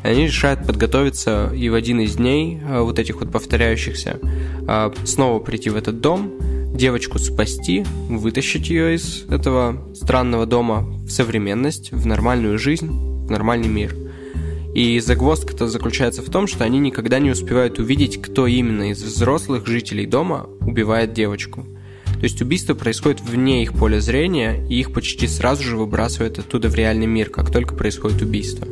Они 0.04 0.26
решают 0.26 0.64
подготовиться 0.64 1.52
и 1.54 1.68
в 1.68 1.74
один 1.74 2.00
из 2.00 2.14
дней, 2.14 2.60
э, 2.62 2.80
вот 2.80 3.00
этих 3.00 3.20
вот 3.20 3.32
повторяющихся, 3.32 4.20
э, 4.22 4.90
снова 5.04 5.40
прийти 5.40 5.70
в 5.70 5.76
этот 5.76 6.00
дом, 6.00 6.32
девочку 6.74 7.18
спасти, 7.18 7.84
вытащить 8.08 8.70
ее 8.70 8.94
из 8.94 9.24
этого 9.30 9.84
странного 9.94 10.46
дома 10.46 10.82
в 11.04 11.10
современность, 11.10 11.92
в 11.92 12.06
нормальную 12.06 12.58
жизнь, 12.58 12.88
в 12.88 13.30
нормальный 13.30 13.68
мир. 13.68 13.94
И 14.74 15.00
загвоздка-то 15.00 15.66
заключается 15.66 16.22
в 16.22 16.30
том, 16.30 16.46
что 16.46 16.64
они 16.64 16.78
никогда 16.78 17.18
не 17.18 17.30
успевают 17.30 17.78
увидеть, 17.78 18.20
кто 18.20 18.46
именно 18.46 18.90
из 18.90 19.02
взрослых 19.02 19.66
жителей 19.66 20.06
дома 20.06 20.48
убивает 20.60 21.12
девочку– 21.12 21.66
то 22.18 22.24
есть 22.24 22.42
убийство 22.42 22.74
происходит 22.74 23.20
вне 23.20 23.62
их 23.62 23.74
поля 23.74 24.00
зрения, 24.00 24.66
и 24.68 24.80
их 24.80 24.92
почти 24.92 25.28
сразу 25.28 25.62
же 25.62 25.76
выбрасывают 25.76 26.40
оттуда 26.40 26.68
в 26.68 26.74
реальный 26.74 27.06
мир, 27.06 27.30
как 27.30 27.52
только 27.52 27.76
происходит 27.76 28.20
убийство. 28.22 28.66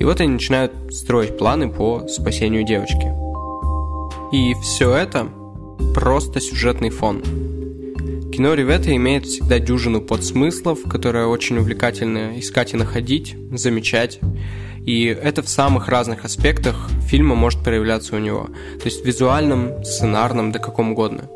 И 0.00 0.04
вот 0.04 0.20
они 0.20 0.32
начинают 0.32 0.72
строить 0.92 1.38
планы 1.38 1.70
по 1.70 2.08
спасению 2.08 2.64
девочки. 2.64 3.12
И 4.34 4.54
все 4.62 4.92
это 4.92 5.28
просто 5.96 6.40
сюжетный 6.40 6.90
фон. 6.90 7.22
Кино 8.30 8.52
Ревета 8.52 8.94
имеет 8.94 9.24
всегда 9.24 9.58
дюжину 9.58 10.02
подсмыслов, 10.02 10.82
которые 10.82 11.26
очень 11.26 11.56
увлекательно 11.56 12.38
искать 12.38 12.74
и 12.74 12.76
находить, 12.76 13.34
замечать. 13.52 14.20
И 14.84 15.06
это 15.06 15.42
в 15.42 15.48
самых 15.48 15.88
разных 15.88 16.26
аспектах 16.26 16.90
фильма 17.08 17.34
может 17.34 17.64
проявляться 17.64 18.14
у 18.14 18.18
него. 18.18 18.50
То 18.78 18.84
есть 18.84 19.06
визуальном, 19.06 19.82
сценарном, 19.84 20.52
да 20.52 20.58
каком 20.58 20.92
угодно. 20.92 21.30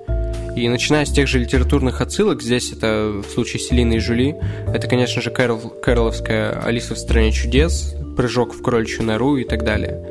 И 0.54 0.68
начиная 0.68 1.06
с 1.06 1.10
тех 1.10 1.26
же 1.26 1.38
литературных 1.38 2.02
отсылок, 2.02 2.42
здесь 2.42 2.70
это 2.70 3.22
в 3.26 3.32
случае 3.32 3.60
Селины 3.60 3.94
и 3.94 3.98
Жюли, 3.98 4.36
это, 4.74 4.88
конечно 4.88 5.22
же, 5.22 5.30
Кэрол, 5.30 5.70
Кэроловская 5.82 6.60
«Алиса 6.60 6.94
в 6.94 6.98
стране 6.98 7.32
чудес», 7.32 7.94
«Прыжок 8.14 8.52
в 8.52 8.60
крольчью 8.60 9.04
нору» 9.04 9.38
и 9.38 9.44
так 9.44 9.64
далее. 9.64 10.04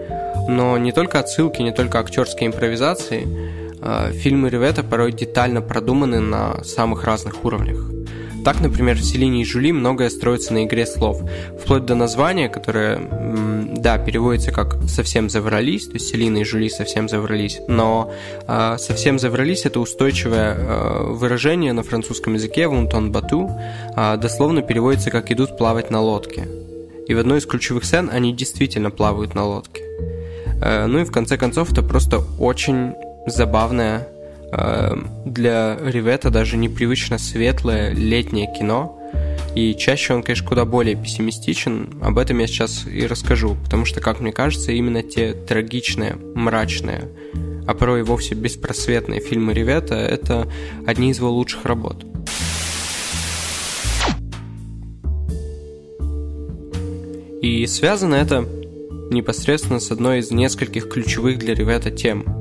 Но 0.50 0.76
не 0.80 0.92
только 0.92 1.20
отсылки, 1.20 1.62
не 1.62 1.72
только 1.72 2.00
актерские 2.00 2.48
импровизации, 2.48 3.28
фильмы 4.14 4.50
Ревета 4.50 4.84
порой 4.84 5.12
детально 5.12 5.62
продуманы 5.62 6.20
на 6.20 6.64
самых 6.64 7.04
разных 7.04 7.46
уровнях. 7.46 7.90
Так, 8.44 8.62
например, 8.62 8.96
в 8.96 9.04
Селине 9.04 9.42
и 9.42 9.46
Жули 9.46 9.72
многое 9.72 10.10
строится 10.10 10.54
на 10.54 10.64
игре 10.64 10.86
слов, 10.86 11.22
вплоть 11.62 11.86
до 11.86 11.96
названия, 11.96 12.48
которое, 12.48 13.00
да, 13.76 13.98
переводится 13.98 14.52
как 14.52 14.78
«совсем 14.88 15.30
заврались», 15.30 15.88
то 15.88 15.94
есть 15.94 16.08
Селина 16.08 16.38
и 16.38 16.44
Жули 16.44 16.70
совсем 16.70 17.10
заврались, 17.10 17.60
но 17.68 18.12
э, 18.48 18.78
«совсем 18.80 19.20
заврались»— 19.20 19.66
это 19.66 19.80
устойчивое 19.80 20.56
э, 20.56 21.04
выражение 21.12 21.74
на 21.74 21.84
французском 21.84 22.36
языке 22.36 22.68
«вунтон 22.68 23.12
бату», 23.12 23.50
э, 23.96 24.18
дословно 24.18 24.62
переводится 24.62 25.12
как 25.12 25.32
«идут 25.32 25.58
плавать 25.58 25.92
на 25.92 26.02
лодке». 26.02 26.48
И 27.08 27.14
в 27.14 27.20
одной 27.20 27.40
из 27.40 27.46
ключевых 27.46 27.84
сцен 27.84 28.10
они 28.12 28.34
действительно 28.34 28.90
плавают 28.90 29.36
на 29.36 29.46
лодке. 29.46 29.82
Э, 30.62 30.86
ну 30.86 31.00
и 31.00 31.04
в 31.04 31.12
конце 31.12 31.38
концов 31.38 31.72
это 31.74 31.84
просто 31.84 32.22
очень 32.40 32.94
забавная 33.26 34.08
Эм, 34.52 35.08
для 35.26 35.78
Ривета 35.80 36.32
даже 36.32 36.58
непривычно 36.58 37.20
светлое 37.20 37.92
летнее 37.92 38.52
кино. 38.58 38.96
И 39.56 39.76
чаще 39.76 40.14
он, 40.14 40.24
конечно, 40.24 40.48
куда 40.48 40.66
более 40.66 40.96
пессимистичен. 40.96 42.00
Об 42.02 42.18
этом 42.18 42.40
я 42.40 42.48
сейчас 42.48 42.86
и 42.88 43.06
расскажу, 43.06 43.58
потому 43.64 43.86
что, 43.86 44.00
как 44.00 44.20
мне 44.20 44.32
кажется, 44.32 44.72
именно 44.72 45.04
те 45.04 45.34
трагичные, 45.34 46.16
мрачные, 46.36 47.10
а 47.68 47.74
порой 47.74 48.00
и 48.00 48.04
вовсе 48.04 48.36
беспросветные 48.36 49.20
фильмы 49.20 49.54
Ривета– 49.54 49.96
это 49.96 50.48
одни 50.86 51.12
из 51.12 51.18
его 51.18 51.32
лучших 51.32 51.66
работ. 51.66 52.06
И 57.42 57.66
связано 57.68 58.16
это 58.16 58.46
непосредственно 59.12 59.80
с 59.80 59.92
одной 59.92 60.20
из 60.20 60.32
нескольких 60.32 60.90
ключевых 60.90 61.40
для 61.40 61.54
Ривета 61.54 61.92
тем– 61.92 62.26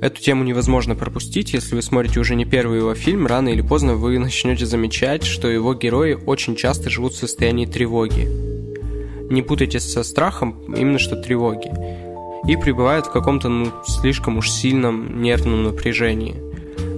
Эту 0.00 0.22
тему 0.22 0.44
невозможно 0.44 0.96
пропустить, 0.96 1.52
если 1.52 1.74
вы 1.74 1.82
смотрите 1.82 2.20
уже 2.20 2.34
не 2.34 2.46
первый 2.46 2.78
его 2.78 2.94
фильм, 2.94 3.26
рано 3.26 3.50
или 3.50 3.60
поздно 3.60 3.96
вы 3.96 4.18
начнете 4.18 4.64
замечать, 4.64 5.24
что 5.24 5.46
его 5.46 5.74
герои 5.74 6.14
очень 6.14 6.56
часто 6.56 6.88
живут 6.88 7.12
в 7.12 7.18
состоянии 7.18 7.66
тревоги. 7.66 8.26
Не 9.30 9.42
путайте 9.42 9.78
со 9.78 10.02
страхом, 10.02 10.74
именно 10.74 10.98
что 10.98 11.16
тревоги. 11.16 11.70
И 12.48 12.56
пребывают 12.56 13.06
в 13.06 13.12
каком-то 13.12 13.50
ну, 13.50 13.70
слишком 13.86 14.38
уж 14.38 14.50
сильном 14.50 15.20
нервном 15.20 15.64
напряжении. 15.64 16.36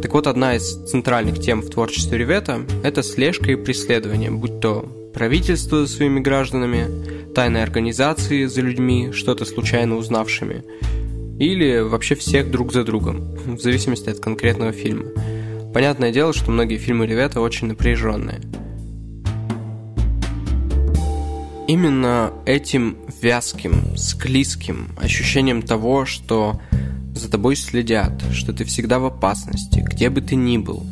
Так 0.01 0.15
вот, 0.15 0.29
одна 0.29 0.55
из 0.55 0.73
центральных 0.89 1.41
тем 1.41 1.61
в 1.61 1.71
творчестве 1.71 2.19
Ревета– 2.19 2.61
это 2.85 3.03
слежка 3.03 3.51
и 3.51 3.57
преследование, 3.57 4.31
будь 4.31 4.61
то 4.61 4.89
правительство 5.13 5.85
за 5.85 5.93
своими 5.93 6.21
гражданами, 6.21 6.87
тайные 7.35 7.65
организации 7.65 8.47
за 8.47 8.61
людьми, 8.61 9.11
что-то 9.13 9.45
случайно 9.45 9.97
узнавшими– 9.97 10.63
или 11.39 11.81
вообще 11.81 12.15
всех 12.15 12.51
друг 12.51 12.73
за 12.73 12.85
другом, 12.85 13.35
в 13.47 13.61
зависимости 13.61 14.09
от 14.09 14.21
конкретного 14.21 14.73
фильма. 14.73 15.07
Понятное 15.73 16.13
дело, 16.13 16.33
что 16.33 16.51
многие 16.51 16.77
фильмы 16.77 17.07
Ревета 17.07 17.41
очень 17.41 17.69
напряженные. 17.69 18.41
Именно 21.67 22.33
этим 22.45 22.99
вязким, 23.23 23.97
склизким 23.97 24.89
ощущением 25.01 25.63
того, 25.63 26.05
что 26.05 26.61
за 27.15 27.31
тобой 27.31 27.57
следят, 27.57 28.23
что 28.33 28.53
ты 28.53 28.65
всегда 28.65 28.99
в 28.99 29.07
опасности, 29.07 29.81
где 29.81 30.11
бы 30.11 30.21
ты 30.21 30.35
ни 30.35 30.59
был, 30.59 30.85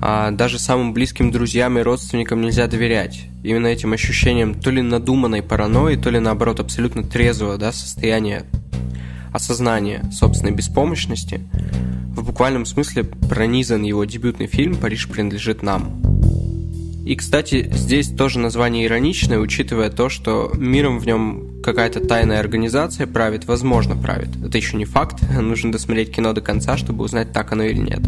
а 0.00 0.30
даже 0.30 0.58
самым 0.58 0.92
близким 0.92 1.30
друзьям 1.30 1.78
и 1.78 1.82
родственникам 1.82 2.42
нельзя 2.42 2.66
доверять. 2.66 3.24
Именно 3.42 3.68
этим 3.68 3.92
ощущением 3.92 4.54
то 4.54 4.70
ли 4.70 4.82
надуманной 4.82 5.42
паранойи, 5.42 5.96
то 5.96 6.10
ли 6.10 6.18
наоборот 6.18 6.60
абсолютно 6.60 7.02
трезвого 7.02 7.56
да, 7.56 7.72
состояния 7.72 8.44
осознание 9.32 10.04
собственной 10.12 10.52
беспомощности, 10.52 11.40
в 12.14 12.24
буквальном 12.24 12.66
смысле 12.66 13.04
пронизан 13.04 13.82
его 13.82 14.04
дебютный 14.04 14.46
фильм 14.46 14.76
«Париж 14.76 15.08
принадлежит 15.08 15.62
нам». 15.62 16.02
И, 17.04 17.16
кстати, 17.16 17.68
здесь 17.72 18.08
тоже 18.08 18.38
название 18.38 18.86
ироничное, 18.86 19.40
учитывая 19.40 19.90
то, 19.90 20.08
что 20.08 20.52
миром 20.54 21.00
в 21.00 21.06
нем 21.06 21.60
какая-то 21.62 22.00
тайная 22.00 22.38
организация 22.38 23.08
правит, 23.08 23.46
возможно, 23.46 23.96
правит. 23.96 24.28
Это 24.44 24.56
еще 24.56 24.76
не 24.76 24.84
факт, 24.84 25.20
нужно 25.40 25.72
досмотреть 25.72 26.14
кино 26.14 26.32
до 26.32 26.40
конца, 26.40 26.76
чтобы 26.76 27.04
узнать, 27.04 27.32
так 27.32 27.50
оно 27.52 27.64
или 27.64 27.78
нет. 27.78 28.00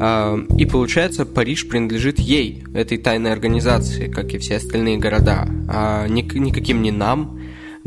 А, 0.00 0.38
и 0.56 0.64
получается, 0.64 1.26
Париж 1.26 1.68
принадлежит 1.68 2.20
ей, 2.20 2.64
этой 2.72 2.98
тайной 2.98 3.32
организации, 3.32 4.06
как 4.06 4.32
и 4.32 4.38
все 4.38 4.56
остальные 4.56 4.98
города, 4.98 5.48
а 5.68 6.06
никаким 6.06 6.82
не 6.82 6.92
нам, 6.92 7.37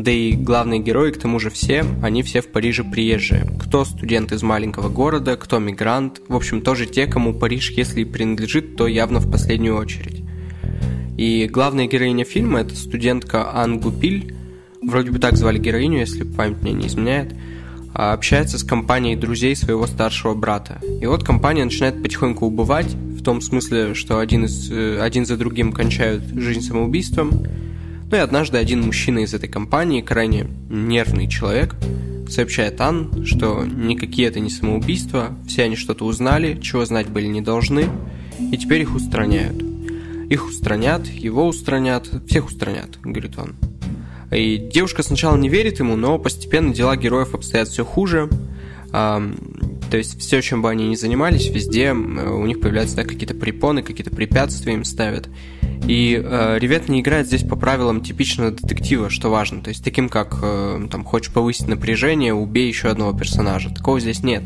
Да 0.02 0.10
и 0.10 0.34
главные 0.34 0.80
герои, 0.80 1.12
к 1.12 1.20
тому 1.20 1.38
же 1.38 1.52
все, 1.52 1.86
они 2.02 2.24
все 2.24 2.42
в 2.42 2.48
Париже 2.48 2.84
приезжие. 2.84 3.48
Кто 3.60 3.86
студент 3.86 4.32
из 4.32 4.42
маленького 4.42 4.90
города, 4.90 5.38
кто 5.38 5.60
мигрант. 5.60 6.22
В 6.28 6.36
общем, 6.36 6.62
тоже 6.62 6.88
те, 6.88 7.06
кому 7.06 7.36
Париж, 7.36 7.70
если 7.70 8.02
и 8.02 8.06
принадлежит, 8.06 8.76
то 8.76 8.88
явно 8.88 9.20
в 9.20 9.32
последнюю 9.32 9.78
очередь. 9.78 10.24
И 11.20 11.48
главная 11.48 11.86
героиня 11.86 12.26
фильма– 12.26 12.60
это 12.62 12.76
студентка 12.76 13.54
Ан 13.54 13.80
Гупиль, 13.80 14.34
вроде 14.82 15.12
бы 15.12 15.20
так 15.20 15.38
звали 15.38 15.60
героиню, 15.60 16.00
если 16.00 16.24
память 16.24 16.64
мне 16.64 16.74
не 16.74 16.88
изменяет, 16.88 17.36
а 17.94 18.14
общается 18.14 18.58
с 18.58 18.64
компанией 18.64 19.16
друзей 19.16 19.56
своего 19.56 19.86
старшего 19.86 20.34
брата. 20.34 20.82
И 21.00 21.06
вот 21.06 21.24
компания 21.24 21.64
начинает 21.64 22.02
потихоньку 22.02 22.48
убывать, 22.48 22.92
в 22.92 23.22
том 23.22 23.40
смысле, 23.40 23.94
что 23.94 24.18
один, 24.18 24.46
из, 24.46 24.72
э, 24.72 25.00
один 25.00 25.28
за 25.28 25.38
другим 25.38 25.72
кончают 25.72 26.24
жизнь 26.24 26.62
самоубийством. 26.62 27.44
Ну 28.12 28.18
и 28.18 28.20
однажды 28.20 28.58
один 28.58 28.82
мужчина 28.82 29.20
из 29.20 29.34
этой 29.34 29.48
компании, 29.48 30.02
крайне 30.02 30.46
нервный 30.70 31.30
человек, 31.30 31.78
сообщает 32.30 32.80
Ан, 32.82 33.26
что 33.26 33.64
никакие 33.64 34.28
это 34.28 34.42
не 34.42 34.50
самоубийства, 34.50 35.30
все 35.48 35.64
они 35.64 35.78
что-то 35.78 36.04
узнали, 36.06 36.60
чего 36.60 36.84
знать 36.84 37.08
были 37.08 37.28
не 37.28 37.40
должны, 37.40 37.86
и 38.52 38.58
теперь 38.58 38.82
их 38.82 38.94
устраняют. 38.96 39.64
Их 40.30 40.46
устранят, 40.46 41.08
его 41.08 41.48
устранят, 41.48 42.10
всех 42.28 42.48
устранят, 42.48 43.00
говорит 43.02 43.38
он. 43.38 43.56
И 44.30 44.58
девушка 44.58 45.04
сначала 45.04 45.38
не 45.38 45.48
верит 45.48 45.80
ему, 45.80 45.96
но 45.96 46.20
постепенно 46.20 46.74
дела 46.74 46.98
героев 46.98 47.34
обстоят 47.34 47.70
все 47.70 47.86
хуже. 47.86 48.30
То 49.92 49.98
есть 49.98 50.18
все, 50.22 50.42
чем 50.42 50.62
бы 50.62 50.70
они 50.70 50.88
ни 50.88 50.96
занимались, 50.96 51.50
везде 51.50 51.92
у 51.92 52.46
них 52.46 52.62
появляются 52.62 52.96
да, 52.96 53.04
какие-то 53.04 53.36
препоны, 53.36 53.84
какие-то 53.84 54.10
препятствия 54.10 54.74
им 54.74 54.86
ставят. 54.86 55.28
И 55.86 56.18
э, 56.24 56.60
Ревет 56.60 56.88
не 56.88 57.02
играет 57.02 57.28
здесь 57.28 57.44
по 57.44 57.58
правилам 57.58 58.00
типичного 58.00 58.52
детектива, 58.52 59.10
что 59.10 59.30
важно. 59.30 59.62
То 59.62 59.68
есть 59.68 59.84
таким 59.84 60.08
как, 60.08 60.40
э, 60.42 60.88
там, 60.90 61.04
хочешь 61.04 61.34
повысить 61.34 61.68
напряжение, 61.68 62.34
убей 62.34 62.70
еще 62.70 62.88
одного 62.88 63.18
персонажа. 63.18 63.70
Такого 63.70 64.00
здесь 64.00 64.24
нет. 64.24 64.44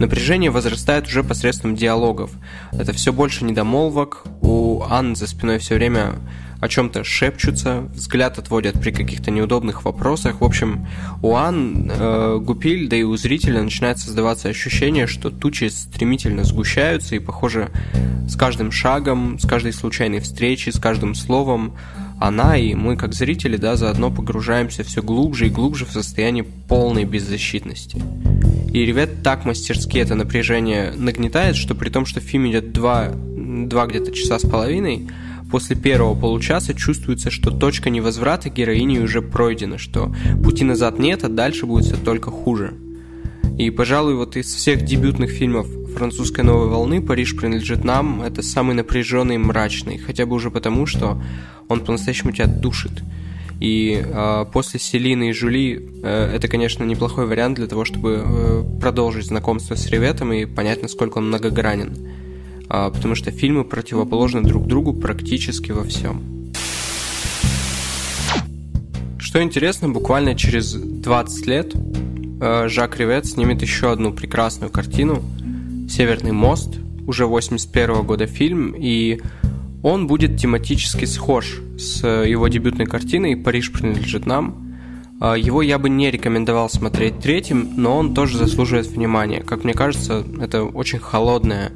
Напряжение 0.00 0.50
возрастает 0.50 1.06
уже 1.06 1.22
посредством 1.22 1.76
диалогов. 1.76 2.32
Это 2.72 2.92
все 2.92 3.12
больше 3.12 3.44
недомолвок. 3.44 4.24
У 4.40 4.82
Анны 4.82 5.14
за 5.14 5.28
спиной 5.28 5.58
все 5.58 5.76
время 5.76 6.14
о 6.62 6.68
чем-то 6.68 7.02
шепчутся, 7.02 7.88
взгляд 7.92 8.38
отводят 8.38 8.80
при 8.80 8.92
каких-то 8.92 9.32
неудобных 9.32 9.84
вопросах. 9.84 10.40
В 10.40 10.44
общем, 10.44 10.86
у 11.20 11.34
Ан, 11.34 11.90
э, 11.92 12.38
Гупиль, 12.40 12.88
да 12.88 12.94
и 12.94 13.02
у 13.02 13.16
зрителя 13.16 13.64
начинает 13.64 13.98
создаваться 13.98 14.48
ощущение, 14.48 15.08
что 15.08 15.30
тучи 15.30 15.64
стремительно 15.64 16.44
сгущаются, 16.44 17.16
и, 17.16 17.18
похоже, 17.18 17.70
с 18.28 18.36
каждым 18.36 18.70
шагом, 18.70 19.40
с 19.40 19.44
каждой 19.44 19.72
случайной 19.72 20.20
встречей, 20.20 20.70
с 20.70 20.78
каждым 20.78 21.16
словом 21.16 21.74
она 22.20 22.56
и 22.56 22.74
мы, 22.74 22.96
как 22.96 23.12
зрители, 23.12 23.56
да, 23.56 23.74
заодно 23.74 24.12
погружаемся 24.12 24.84
все 24.84 25.02
глубже 25.02 25.48
и 25.48 25.50
глубже 25.50 25.84
в 25.84 25.90
состояние 25.90 26.44
полной 26.44 27.04
беззащитности. 27.04 28.00
И 28.72 28.86
ребят 28.86 29.24
так 29.24 29.44
мастерски 29.44 29.98
это 29.98 30.14
напряжение 30.14 30.92
нагнетает, 30.96 31.56
что 31.56 31.74
при 31.74 31.88
том, 31.88 32.06
что 32.06 32.20
фильм 32.20 32.48
идет 32.48 32.72
два, 32.72 33.10
два 33.12 33.86
где-то 33.86 34.12
часа 34.12 34.38
с 34.38 34.42
половиной, 34.42 35.08
после 35.52 35.76
первого 35.76 36.18
получаса 36.18 36.72
чувствуется, 36.72 37.30
что 37.30 37.50
точка 37.50 37.90
невозврата 37.90 38.48
героини 38.48 38.98
уже 38.98 39.20
пройдена, 39.20 39.76
что 39.76 40.12
пути 40.42 40.64
назад 40.64 40.98
нет, 40.98 41.24
а 41.24 41.28
дальше 41.28 41.66
будет 41.66 41.84
все 41.84 41.96
только 41.96 42.30
хуже. 42.30 42.72
И, 43.58 43.68
пожалуй, 43.68 44.14
вот 44.14 44.36
из 44.36 44.46
всех 44.46 44.82
дебютных 44.82 45.30
фильмов 45.30 45.68
французской 45.94 46.40
новой 46.40 46.68
волны 46.68 47.02
«Париж 47.02 47.36
принадлежит 47.36 47.84
нам»— 47.84 48.22
это 48.24 48.42
самый 48.42 48.74
напряженный 48.74 49.34
и 49.34 49.38
мрачный, 49.38 49.98
хотя 49.98 50.24
бы 50.24 50.36
уже 50.36 50.50
потому, 50.50 50.86
что 50.86 51.22
он 51.68 51.80
по-настоящему 51.80 52.32
тебя 52.32 52.46
душит. 52.46 53.02
И 53.60 54.02
э, 54.02 54.46
после 54.50 54.80
Селины 54.80 55.28
и 55.28 55.32
Жули 55.32 55.86
э, 56.02 56.34
это, 56.34 56.48
конечно, 56.48 56.82
неплохой 56.82 57.26
вариант 57.26 57.58
для 57.58 57.66
того, 57.66 57.84
чтобы 57.84 58.24
э, 58.24 58.64
продолжить 58.80 59.26
знакомство 59.26 59.74
с 59.74 59.86
Реветом 59.88 60.32
и 60.32 60.46
понять, 60.46 60.80
насколько 60.80 61.18
он 61.18 61.28
многогранен. 61.28 61.94
А, 62.68 62.90
потому 62.90 63.14
что 63.14 63.30
фильмы 63.30 63.64
противоположны 63.64 64.42
друг 64.42 64.66
другу 64.66 64.92
практически 64.92 65.72
во 65.72 65.84
всем. 65.84 66.22
Что 69.18 69.42
интересно, 69.42 69.88
буквально 69.88 70.34
через 70.34 70.74
20 70.74 71.46
лет 71.46 71.72
э, 71.74 72.68
Жак 72.68 72.98
Ривет 72.98 73.26
снимет 73.26 73.62
еще 73.62 73.90
одну 73.90 74.12
прекрасную 74.12 74.70
картину 74.70 75.22
«Северный 75.88 76.32
мост», 76.32 76.78
уже 77.06 77.26
81 77.26 78.02
года 78.04 78.26
фильм, 78.26 78.74
и 78.76 79.20
он 79.82 80.06
будет 80.06 80.36
тематически 80.38 81.04
схож 81.04 81.60
с 81.78 82.06
его 82.06 82.48
дебютной 82.48 82.86
картиной 82.86 83.36
«Париж 83.36 83.72
принадлежит 83.72 84.26
нам». 84.26 84.76
А, 85.20 85.34
его 85.34 85.62
я 85.62 85.78
бы 85.78 85.88
не 85.88 86.10
рекомендовал 86.10 86.68
смотреть 86.68 87.18
третьим, 87.20 87.70
но 87.76 87.96
он 87.96 88.14
тоже 88.14 88.38
заслуживает 88.38 88.86
внимания. 88.86 89.40
Как 89.40 89.64
мне 89.64 89.72
кажется, 89.72 90.24
это 90.40 90.64
очень 90.64 90.98
холодная 90.98 91.72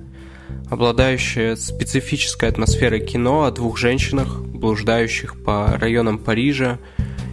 обладающее 0.70 1.56
специфической 1.56 2.48
атмосферой 2.48 3.00
кино 3.00 3.44
о 3.44 3.50
двух 3.50 3.78
женщинах, 3.78 4.40
блуждающих 4.40 5.42
по 5.42 5.76
районам 5.78 6.18
Парижа 6.18 6.78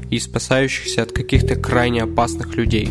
и 0.10 0.20
спасающихся 0.20 1.04
от 1.04 1.12
каких-то 1.12 1.56
крайне 1.56 2.04
опасных 2.04 2.56
людей, 2.56 2.90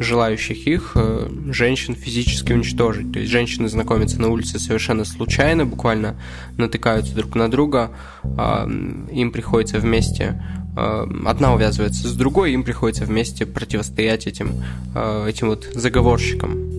желающих 0.00 0.66
их, 0.66 0.92
э, 0.96 1.28
женщин, 1.50 1.94
физически 1.94 2.52
уничтожить. 2.52 3.12
То 3.12 3.20
есть 3.20 3.30
женщины 3.30 3.68
знакомятся 3.68 4.20
на 4.20 4.28
улице 4.28 4.58
совершенно 4.58 5.04
случайно, 5.04 5.64
буквально 5.64 6.20
натыкаются 6.56 7.14
друг 7.14 7.36
на 7.36 7.48
друга, 7.48 7.92
э, 8.24 8.68
им 9.12 9.30
приходится 9.30 9.78
вместе 9.78 10.42
э, 10.76 11.06
одна 11.26 11.54
увязывается 11.54 12.08
с 12.08 12.12
другой, 12.14 12.52
им 12.52 12.64
приходится 12.64 13.04
вместе 13.04 13.46
противостоять 13.46 14.26
этим, 14.26 14.64
э, 14.94 15.26
этим 15.28 15.50
вот 15.50 15.68
заговорщикам. 15.72 16.74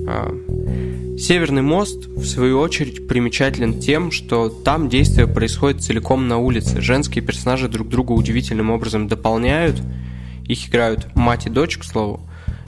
Северный 1.17 1.61
мост, 1.61 2.07
в 2.07 2.25
свою 2.25 2.59
очередь, 2.59 3.07
примечателен 3.07 3.79
тем, 3.79 4.11
что 4.11 4.49
там 4.49 4.89
действие 4.89 5.27
происходит 5.27 5.81
целиком 5.81 6.27
на 6.27 6.37
улице. 6.37 6.81
Женские 6.81 7.23
персонажи 7.23 7.69
друг 7.69 7.89
друга 7.89 8.11
удивительным 8.11 8.69
образом 8.69 9.07
дополняют. 9.07 9.81
Их 10.47 10.67
играют 10.69 11.15
мать 11.15 11.47
и 11.47 11.49
дочь, 11.49 11.77
к 11.77 11.83
слову. 11.83 12.27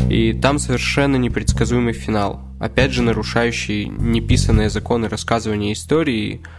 И 0.09 0.33
там 0.33 0.59
совершенно 0.59 1.17
непредсказуемый 1.17 1.93
финал. 1.93 2.41
Опять 2.59 2.91
же, 2.91 3.01
нарушающий 3.01 3.85
неписанные 3.85 4.69
законы 4.69 5.09
рассказывания 5.09 5.73
истории– 5.73 6.41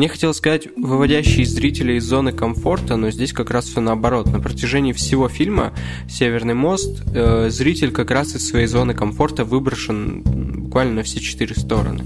мне 0.00 0.08
хотелось 0.08 0.38
сказать, 0.38 0.66
выводящий 0.78 1.44
зрителя 1.44 1.94
из 1.98 2.04
зоны 2.04 2.32
комфорта, 2.32 2.96
но 2.96 3.10
здесь 3.10 3.34
как 3.34 3.50
раз 3.50 3.66
все 3.66 3.82
наоборот. 3.82 4.32
На 4.32 4.40
протяжении 4.40 4.94
всего 4.94 5.28
фильма 5.28 5.74
«Северный 6.08 6.54
мост» 6.54 7.02
э, 7.14 7.50
зритель 7.50 7.90
как 7.90 8.10
раз 8.10 8.34
из 8.34 8.48
своей 8.48 8.66
зоны 8.66 8.94
комфорта 8.94 9.44
выброшен 9.44 10.22
буквально 10.22 10.94
на 10.94 11.02
все 11.02 11.20
четыре 11.20 11.54
стороны. 11.54 12.02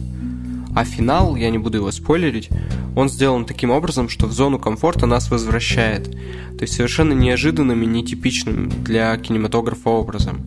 А 0.74 0.85
финал, 0.85 1.37
я 1.37 1.50
не 1.50 1.59
буду 1.59 1.78
его 1.78 1.92
спойлерить, 1.92 2.48
он 2.96 3.09
сделан 3.09 3.44
таким 3.44 3.70
образом, 3.70 4.09
что 4.09 4.26
в 4.26 4.33
зону 4.33 4.59
комфорта 4.59 5.07
нас 5.07 5.30
возвращает. 5.30 6.11
То 6.11 6.62
есть 6.62 6.74
совершенно 6.74 7.12
неожиданным 7.12 7.80
и 7.80 7.87
нетипичным 7.87 8.72
для 8.83 9.16
кинематографа 9.18 9.90
образом. 9.90 10.40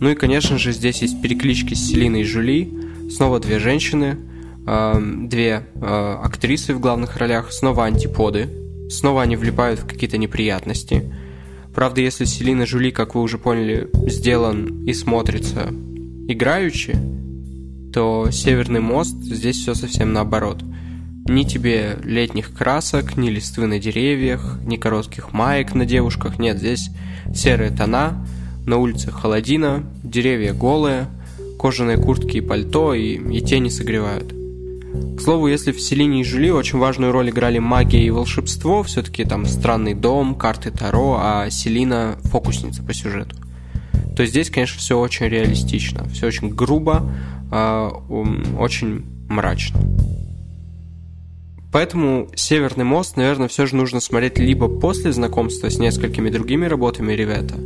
Ну 0.00 0.10
и, 0.10 0.14
конечно 0.14 0.58
же, 0.58 0.72
здесь 0.72 1.00
есть 1.00 1.22
переклички 1.22 1.72
с 1.72 1.88
Селиной 1.88 2.20
и 2.20 2.24
Жули, 2.24 2.70
снова 3.10 3.40
две 3.40 3.58
женщины, 3.58 4.18
две 4.68 5.66
а, 5.76 6.20
актрисы 6.22 6.74
в 6.74 6.80
главных 6.80 7.16
ролях, 7.16 7.52
снова 7.52 7.86
антиподы, 7.86 8.48
снова 8.90 9.22
они 9.22 9.36
влипают 9.36 9.80
в 9.80 9.86
какие-то 9.86 10.18
неприятности. 10.18 11.12
Правда, 11.74 12.00
если 12.00 12.24
Селина 12.24 12.66
Жули, 12.66 12.90
как 12.90 13.14
вы 13.14 13.22
уже 13.22 13.38
поняли, 13.38 13.88
сделан 14.08 14.84
и 14.84 14.92
смотрится 14.92 15.68
играючи, 16.28 16.96
то 17.92 18.30
Северный 18.30 18.80
мост 18.80 19.16
здесь 19.20 19.56
все 19.56 19.74
совсем 19.74 20.12
наоборот. 20.12 20.62
Ни 21.26 21.44
тебе 21.44 21.98
летних 22.02 22.52
красок, 22.54 23.16
ни 23.16 23.28
листвы 23.30 23.66
на 23.66 23.78
деревьях, 23.78 24.58
ни 24.64 24.76
коротких 24.76 25.32
маек 25.32 25.74
на 25.74 25.84
девушках. 25.84 26.38
Нет, 26.38 26.58
здесь 26.58 26.90
серые 27.34 27.70
тона, 27.70 28.26
на 28.66 28.76
улице 28.78 29.10
холодина, 29.10 29.84
деревья 30.02 30.52
голые, 30.52 31.06
кожаные 31.58 31.96
куртки 31.96 32.38
и 32.38 32.42
пальто, 32.42 32.94
и, 32.94 33.16
и 33.16 33.40
тени 33.40 33.68
согревают. 33.68 34.37
К 35.16 35.20
слову, 35.20 35.48
если 35.48 35.72
в 35.72 35.80
Селине 35.80 36.20
и 36.20 36.24
Жюли 36.24 36.50
очень 36.50 36.78
важную 36.78 37.12
роль 37.12 37.30
играли 37.30 37.58
магия 37.58 38.04
и 38.04 38.10
волшебство, 38.10 38.82
все-таки 38.82 39.24
там 39.24 39.46
странный 39.46 39.94
дом, 39.94 40.34
карты 40.34 40.70
Таро, 40.70 41.18
а 41.20 41.50
Селина 41.50 42.18
фокусница 42.24 42.82
по 42.82 42.94
сюжету, 42.94 43.36
то 44.16 44.24
здесь, 44.24 44.50
конечно, 44.50 44.78
все 44.78 44.98
очень 44.98 45.26
реалистично, 45.26 46.08
все 46.08 46.26
очень 46.26 46.50
грубо, 46.50 47.10
э, 47.50 47.90
очень 48.58 49.04
мрачно. 49.28 49.80
Поэтому 51.70 52.28
«Северный 52.34 52.84
мост», 52.84 53.16
наверное, 53.16 53.48
все 53.48 53.66
же 53.66 53.76
нужно 53.76 54.00
смотреть 54.00 54.38
либо 54.38 54.68
после 54.68 55.12
знакомства 55.12 55.68
с 55.68 55.78
несколькими 55.78 56.30
другими 56.30 56.64
работами 56.66 57.12
Ревета, 57.12 57.56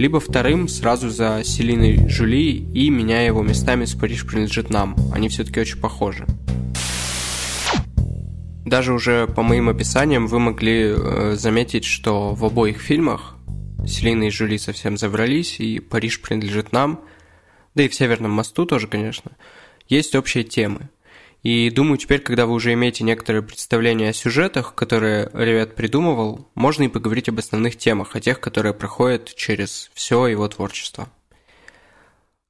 либо 0.00 0.18
вторым 0.18 0.66
сразу 0.66 1.10
за 1.10 1.42
Селиной 1.44 2.08
Жули 2.08 2.52
и 2.52 2.88
меняя 2.88 3.26
его 3.26 3.42
местами 3.42 3.84
с 3.84 3.94
«Париж 3.94 4.26
принадлежит 4.26 4.70
нам». 4.70 4.96
Они 5.12 5.28
все-таки 5.28 5.60
очень 5.60 5.78
похожи. 5.78 6.24
Даже 8.64 8.94
уже 8.94 9.26
по 9.26 9.42
моим 9.42 9.68
описаниям 9.68 10.26
вы 10.26 10.38
могли 10.38 10.94
э, 10.96 11.34
заметить, 11.36 11.84
что 11.84 12.32
в 12.32 12.46
обоих 12.46 12.80
фильмах 12.80 13.36
Селина 13.86 14.24
и 14.24 14.30
Жюли 14.30 14.56
совсем 14.56 14.96
забрались, 14.96 15.60
и 15.60 15.80
Париж 15.80 16.22
принадлежит 16.22 16.72
нам, 16.72 17.04
да 17.74 17.82
и 17.82 17.88
в 17.88 17.94
Северном 17.94 18.30
мосту 18.30 18.64
тоже, 18.64 18.86
конечно, 18.86 19.32
есть 19.86 20.14
общие 20.14 20.44
темы. 20.44 20.88
И 21.42 21.70
думаю, 21.70 21.96
теперь, 21.96 22.20
когда 22.20 22.44
вы 22.44 22.52
уже 22.52 22.74
имеете 22.74 23.02
некоторое 23.02 23.40
представление 23.40 24.10
о 24.10 24.14
сюжетах, 24.14 24.74
которые 24.74 25.30
Ревет 25.32 25.74
придумывал, 25.74 26.48
можно 26.54 26.82
и 26.82 26.88
поговорить 26.88 27.30
об 27.30 27.38
основных 27.38 27.78
темах, 27.78 28.14
о 28.14 28.20
тех, 28.20 28.40
которые 28.40 28.74
проходят 28.74 29.34
через 29.34 29.90
все 29.94 30.26
его 30.26 30.46
творчество. 30.48 31.08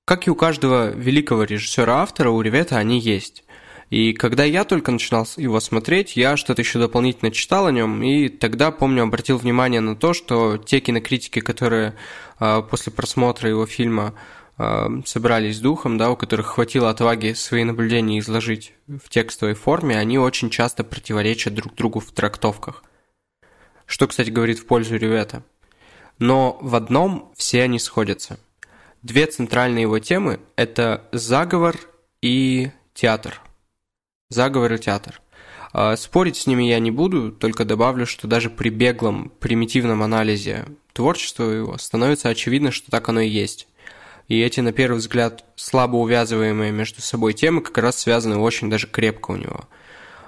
Как 0.04 0.26
и 0.26 0.30
у 0.30 0.34
каждого 0.34 0.90
великого 0.90 1.44
режиссера-автора, 1.44 2.30
у 2.30 2.40
Ревета 2.40 2.78
они 2.78 2.98
есть. 2.98 3.44
И 3.90 4.12
когда 4.12 4.44
я 4.44 4.64
только 4.64 4.90
начинал 4.90 5.26
его 5.36 5.60
смотреть, 5.60 6.16
я 6.16 6.36
что-то 6.36 6.62
еще 6.62 6.78
дополнительно 6.78 7.30
читал 7.30 7.66
о 7.66 7.72
нем, 7.72 8.02
и 8.02 8.28
тогда, 8.28 8.72
помню, 8.72 9.04
обратил 9.04 9.36
внимание 9.36 9.80
на 9.80 9.94
то, 9.94 10.14
что 10.14 10.56
те 10.58 10.80
кинокритики, 10.80 11.40
которые 11.40 11.94
э, 12.38 12.62
после 12.68 12.92
просмотра 12.92 13.48
его 13.48 13.66
фильма 13.66 14.14
собрались 15.06 15.56
с 15.56 15.60
духом, 15.60 15.96
да, 15.96 16.10
у 16.10 16.16
которых 16.16 16.46
хватило 16.46 16.90
отваги 16.90 17.32
свои 17.32 17.64
наблюдения 17.64 18.18
изложить 18.18 18.74
в 18.86 19.08
текстовой 19.08 19.54
форме, 19.54 19.98
они 19.98 20.18
очень 20.18 20.50
часто 20.50 20.84
противоречат 20.84 21.54
друг 21.54 21.74
другу 21.74 22.00
в 22.00 22.10
трактовках. 22.12 22.84
Что, 23.86 24.06
кстати, 24.06 24.30
говорит 24.30 24.58
в 24.58 24.66
пользу 24.66 24.96
Ревета. 24.96 25.42
Но 26.18 26.58
в 26.60 26.74
одном 26.74 27.32
все 27.36 27.62
они 27.62 27.78
сходятся. 27.78 28.38
Две 29.02 29.26
центральные 29.26 29.82
его 29.82 29.98
темы– 29.98 30.40
это 30.56 31.04
заговор 31.12 31.76
и 32.20 32.70
театр– 32.94 33.40
заговор 34.30 34.72
и 34.72 34.78
театр. 34.78 35.20
А, 35.72 35.96
спорить 35.96 36.36
с 36.36 36.46
ними 36.46 36.64
я 36.64 36.78
не 36.78 36.90
буду, 36.90 37.30
только 37.30 37.64
добавлю, 37.64 38.06
что 38.06 38.26
даже 38.26 38.48
при 38.48 38.70
беглом, 38.70 39.30
примитивном 39.40 40.02
анализе 40.02 40.66
творчества 40.92 41.44
его 41.44 41.76
становится 41.78 42.28
очевидно, 42.30 42.70
что 42.70 42.90
так 42.90 43.08
оно 43.08 43.20
и 43.20 43.28
есть. 43.28 43.68
И 44.30 44.40
эти, 44.42 44.60
на 44.60 44.72
первый 44.72 44.98
взгляд, 44.98 45.44
слабо 45.56 45.96
увязываемые 45.96 46.70
между 46.70 47.02
собой 47.02 47.32
темы 47.32 47.62
как 47.62 47.76
раз 47.78 47.98
связаны 47.98 48.36
очень 48.36 48.70
даже 48.70 48.86
крепко 48.86 49.32
у 49.32 49.36
него. 49.36 49.64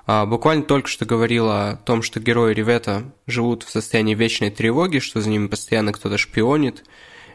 А, 0.07 0.27
буквально 0.27 0.65
только 0.65 0.89
что 0.89 1.05
говорила 1.05 1.71
о 1.71 1.77
том, 1.77 2.03
что 2.03 2.19
герои 2.19 2.53
Ревета 2.53 3.05
живут 3.29 3.63
в 3.63 3.71
состоянии 3.71 4.17
вечной 4.17 4.51
тревоги, 4.51 4.99
что 4.99 5.21
за 5.21 5.31
ними 5.31 5.47
постоянно 5.47 5.93
кто-то 5.93 6.19
шпионит, 6.19 6.83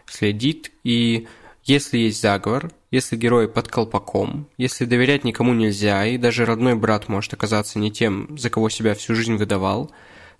следит, 0.07 0.73
и 0.83 1.29
если 1.63 1.99
есть 1.99 2.19
заговор, 2.19 2.69
если 2.91 3.15
герой 3.15 3.47
под 3.47 3.69
колпаком, 3.69 4.49
если 4.57 4.83
доверять 4.83 5.23
никому 5.23 5.53
нельзя, 5.53 6.05
и 6.05 6.17
даже 6.17 6.43
родной 6.43 6.75
брат 6.75 7.07
может 7.07 7.33
оказаться 7.33 7.79
не 7.79 7.93
тем, 7.93 8.37
за 8.37 8.49
кого 8.49 8.67
себя 8.67 8.93
всю 8.93 9.15
жизнь 9.15 9.37
выдавал, 9.37 9.89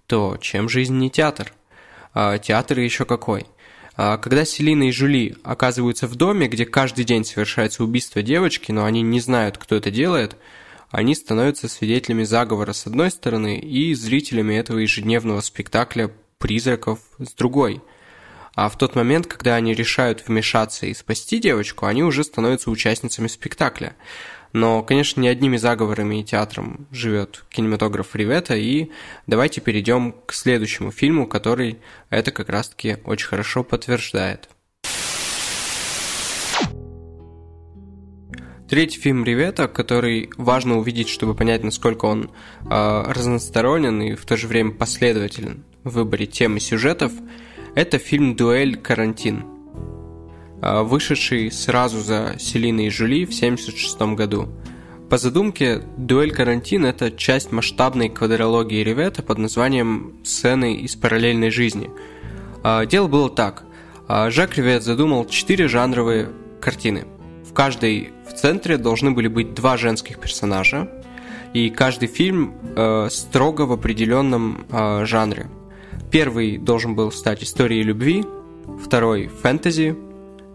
то 0.07 0.35
чем 0.41 0.67
жизнь 0.67 0.97
не 0.97 1.09
театр? 1.09 1.53
А, 2.13 2.37
театр 2.37 2.79
еще 2.79 3.05
какой? 3.05 3.45
А, 3.97 4.17
когда 4.17 4.45
Селина 4.45 4.83
и 4.83 4.91
Жюли 4.91 5.35
оказываются 5.43 6.07
в 6.07 6.15
доме, 6.15 6.47
где 6.47 6.65
каждый 6.65 7.03
день 7.03 7.25
совершается 7.25 7.83
убийство 7.83 8.21
девочки, 8.21 8.71
но 8.71 8.85
они 8.85 9.01
не 9.01 9.19
знают, 9.19 9.57
кто 9.57 9.75
это 9.75 9.91
делает, 9.91 10.37
они 10.91 11.15
становятся 11.15 11.67
свидетелями 11.67 12.23
заговора 12.23 12.71
с 12.71 12.87
одной 12.87 13.11
стороны 13.11 13.59
и 13.59 13.93
зрителями 13.93 14.53
этого 14.53 14.77
ежедневного 14.77 15.41
спектакля 15.41 16.11
призраков 16.37 16.99
с 17.19 17.33
другой– 17.33 17.81
а 18.57 18.69
в 18.69 18.75
тот 18.75 18.95
момент, 18.95 19.27
когда 19.27 19.53
они 19.53 19.75
решают 19.75 20.27
вмешаться 20.27 20.87
и 20.87 20.93
спасти 20.95 21.37
девочку, 21.37 21.85
они 21.85 22.03
уже 22.03 22.23
становятся 22.23 22.71
участницами 22.71 23.27
спектакля. 23.27 23.95
Но, 24.53 24.83
конечно, 24.83 25.21
не 25.21 25.27
одними 25.27 25.57
заговорами 25.57 26.21
и 26.21 26.23
театром 26.23 26.87
живет 26.91 27.45
кинематограф 27.49 28.15
Ривета, 28.15 28.55
и 28.55 28.91
давайте 29.27 29.61
перейдем 29.61 30.15
к 30.25 30.33
следующему 30.33 30.91
фильму, 30.91 31.27
который 31.27 31.79
это 32.09 32.31
как 32.31 32.49
раз-таки 32.49 32.97
очень 33.05 33.27
хорошо 33.27 33.63
подтверждает. 33.63 34.49
Третий 38.69 38.99
фильм 38.99 39.23
Ривета, 39.23 39.69
который 39.69 40.29
важно 40.35 40.77
увидеть, 40.77 41.07
чтобы 41.07 41.35
понять, 41.35 41.63
насколько 41.63 42.03
он 42.05 42.31
э, 42.69 43.03
разносторонен 43.07 44.01
и 44.01 44.15
в 44.15 44.25
то 44.25 44.35
же 44.35 44.47
время 44.47 44.71
последователен 44.71 45.63
в 45.85 45.91
выборе 45.91 46.25
темы 46.25 46.59
сюжетов– 46.59 47.13
это 47.77 47.99
фильм 47.99 48.35
«Дуэль. 48.35 48.75
Карантин», 48.75 49.45
вышедший 50.61 51.51
сразу 51.51 51.99
за 51.99 52.35
Селиной 52.39 52.87
и 52.87 52.89
Жюли 52.89 53.25
в 53.25 53.29
1976 53.29 54.15
году. 54.15 54.49
По 55.09 55.17
задумке, 55.17 55.83
«Дуэль. 55.95 56.33
Карантин»— 56.33 56.85
это 56.85 57.11
часть 57.11 57.53
масштабной 57.53 58.09
квадрологии 58.09 58.83
Ревета 58.83 59.23
под 59.23 59.37
названием 59.37 60.17
«Сцены 60.25 60.75
из 60.75 60.97
параллельной 60.97 61.49
жизни». 61.49 61.89
А, 62.61 62.85
дело 62.85 63.07
было 63.07 63.29
так. 63.29 63.63
А, 64.09 64.29
Жак 64.29 64.57
Ревет 64.57 64.83
задумал 64.83 65.25
четыре 65.25 65.69
жанровые 65.69 66.29
картины. 66.59 67.05
В 67.49 67.53
каждой 67.53 68.11
в 68.29 68.33
центре 68.33 68.77
должны 68.77 69.11
были 69.11 69.29
быть 69.29 69.53
два 69.53 69.77
женских 69.77 70.19
персонажа, 70.19 70.91
и 71.53 71.69
каждый 71.69 72.09
фильм 72.09 72.55
э, 72.75 73.07
строго 73.09 73.61
в 73.61 73.71
определенном 73.71 74.65
э, 74.69 75.05
жанре. 75.05 75.47
Первый 76.11 76.57
должен 76.57 76.93
был 76.93 77.11
стать 77.13 77.43
историей 77.43 77.83
любви, 77.83 78.25
второй– 78.83 79.27
фэнтези, 79.41 79.95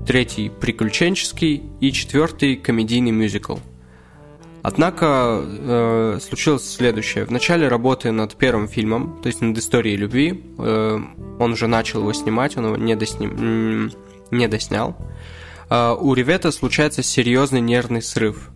третий– 0.06 0.50
приключенческий 0.60 1.62
и 1.80 1.92
четвертый– 1.92 2.56
комедийный 2.64 3.10
мюзикл. 3.10 3.58
Однако 4.62 5.44
э, 5.44 6.18
случилось 6.22 6.70
следующее. 6.70 7.24
В 7.24 7.30
начале 7.30 7.66
работы 7.66 8.12
над 8.12 8.36
первым 8.36 8.68
фильмом, 8.68 9.20
то 9.20 9.26
есть 9.26 9.40
над 9.40 9.58
историей 9.58 9.96
любви, 9.96 10.40
э, 10.58 11.00
он 11.40 11.52
уже 11.52 11.66
начал 11.66 12.00
его 12.00 12.12
снимать, 12.12 12.56
он 12.56 12.66
его 12.66 12.76
не, 12.76 12.94
досним, 12.94 13.90
не 14.30 14.46
доснял. 14.46 14.96
Э, 15.68 15.96
у 15.98 16.14
Ревета 16.14 16.52
случается 16.52 17.02
серьезный 17.02 17.60
нервный 17.60 18.02
срыв, 18.02 18.50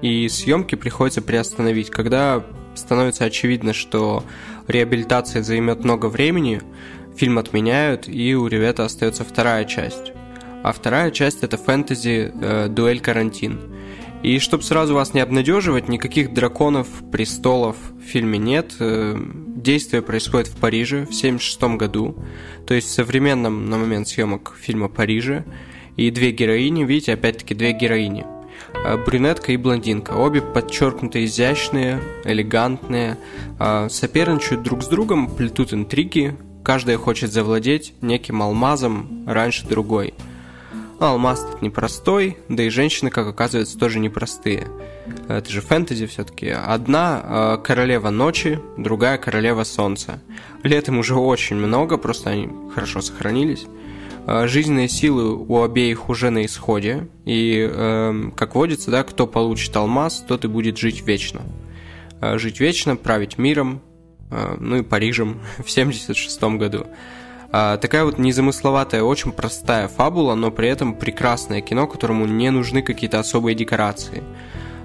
и 0.00 0.28
съемки 0.28 0.74
приходится 0.74 1.22
приостановить, 1.22 1.90
когда 1.90 2.44
становится 2.74 3.24
очевидно, 3.24 3.72
что 3.72 4.24
реабилитация 4.66 5.44
займет 5.44 5.84
много 5.84 6.06
времени, 6.06 6.60
фильм 7.16 7.38
отменяют, 7.38 8.08
и 8.08 8.34
у 8.34 8.48
ребята 8.48 8.84
остается 8.84 9.24
вторая 9.24 9.64
часть. 9.64 10.11
А 10.62 10.72
вторая 10.72 11.10
часть 11.10 11.42
это 11.42 11.56
фэнтези 11.56 12.32
э, 12.34 12.68
«Дуэль 12.68 13.00
карантин». 13.00 13.60
И 14.22 14.38
чтобы 14.38 14.62
сразу 14.62 14.94
вас 14.94 15.14
не 15.14 15.20
обнадеживать, 15.20 15.88
никаких 15.88 16.32
драконов, 16.32 16.86
престолов 17.10 17.76
в 17.98 18.02
фильме 18.02 18.38
нет. 18.38 18.76
Э, 18.78 19.16
действие 19.18 20.02
происходит 20.02 20.48
в 20.48 20.56
Париже 20.56 21.00
в 21.00 21.14
1976 21.14 21.62
году, 21.76 22.16
то 22.66 22.74
есть 22.74 22.88
в 22.88 22.92
современном 22.92 23.68
на 23.68 23.78
момент 23.78 24.08
съемок 24.08 24.54
фильма 24.60 24.88
Париже. 24.88 25.44
И 25.96 26.10
две 26.10 26.30
героини, 26.30 26.84
видите, 26.84 27.12
опять-таки 27.12 27.54
две 27.54 27.72
героини– 27.72 28.24
Э, 28.84 28.96
брюнетка 28.96 29.52
и 29.52 29.56
блондинка. 29.56 30.12
Обе 30.12 30.40
подчеркнуто 30.40 31.24
изящные, 31.24 32.00
элегантные, 32.24 33.18
э, 33.58 33.88
соперничают 33.88 34.62
друг 34.62 34.82
с 34.82 34.88
другом, 34.88 35.28
плетут 35.28 35.72
интриги, 35.72 36.36
каждая 36.64 36.96
хочет 36.98 37.32
завладеть 37.32 37.94
неким 38.00 38.42
алмазом 38.42 39.24
раньше 39.26 39.66
другой. 39.66 40.14
Но 41.02 41.08
алмаз 41.08 41.44
тут 41.44 41.62
непростой, 41.62 42.38
да 42.48 42.62
и 42.62 42.68
женщины, 42.68 43.10
как 43.10 43.26
оказывается, 43.26 43.76
тоже 43.76 43.98
непростые. 43.98 44.68
Это 45.26 45.50
же 45.50 45.60
фэнтези 45.60 46.06
все-таки. 46.06 46.50
Одна 46.50 47.20
э, 47.24 47.58
королева 47.64 48.10
ночи, 48.10 48.60
другая 48.78 49.18
королева 49.18 49.64
солнца. 49.64 50.20
Летом 50.62 51.00
уже 51.00 51.16
очень 51.16 51.56
много, 51.56 51.98
просто 51.98 52.30
они 52.30 52.48
хорошо 52.72 53.00
сохранились. 53.00 53.66
Э, 54.28 54.46
жизненные 54.46 54.88
силы 54.88 55.34
у 55.34 55.64
обеих 55.64 56.08
уже 56.08 56.30
на 56.30 56.46
исходе, 56.46 57.08
и, 57.24 57.68
э, 57.68 58.30
как 58.36 58.54
водится, 58.54 58.92
да, 58.92 59.02
кто 59.02 59.26
получит 59.26 59.74
алмаз, 59.74 60.24
тот 60.28 60.44
и 60.44 60.46
будет 60.46 60.78
жить 60.78 61.04
вечно. 61.04 61.40
Э, 62.20 62.38
жить 62.38 62.60
вечно, 62.60 62.94
править 62.94 63.38
миром, 63.38 63.82
ну 64.30 64.76
и 64.76 64.82
Парижем 64.82 65.40
в 65.64 65.68
76 65.68 66.40
году. 66.58 66.86
Э, 67.52 67.78
такая 67.80 68.04
вот 68.04 68.18
незамысловатая, 68.18 69.02
очень 69.02 69.32
простая 69.32 69.88
фабула, 69.88 70.34
но 70.34 70.50
при 70.50 70.68
этом 70.68 70.94
прекрасное 70.94 71.60
кино, 71.60 71.86
которому 71.86 72.26
не 72.26 72.50
нужны 72.50 72.82
какие-то 72.82 73.20
особые 73.20 73.54
декорации. 73.54 74.22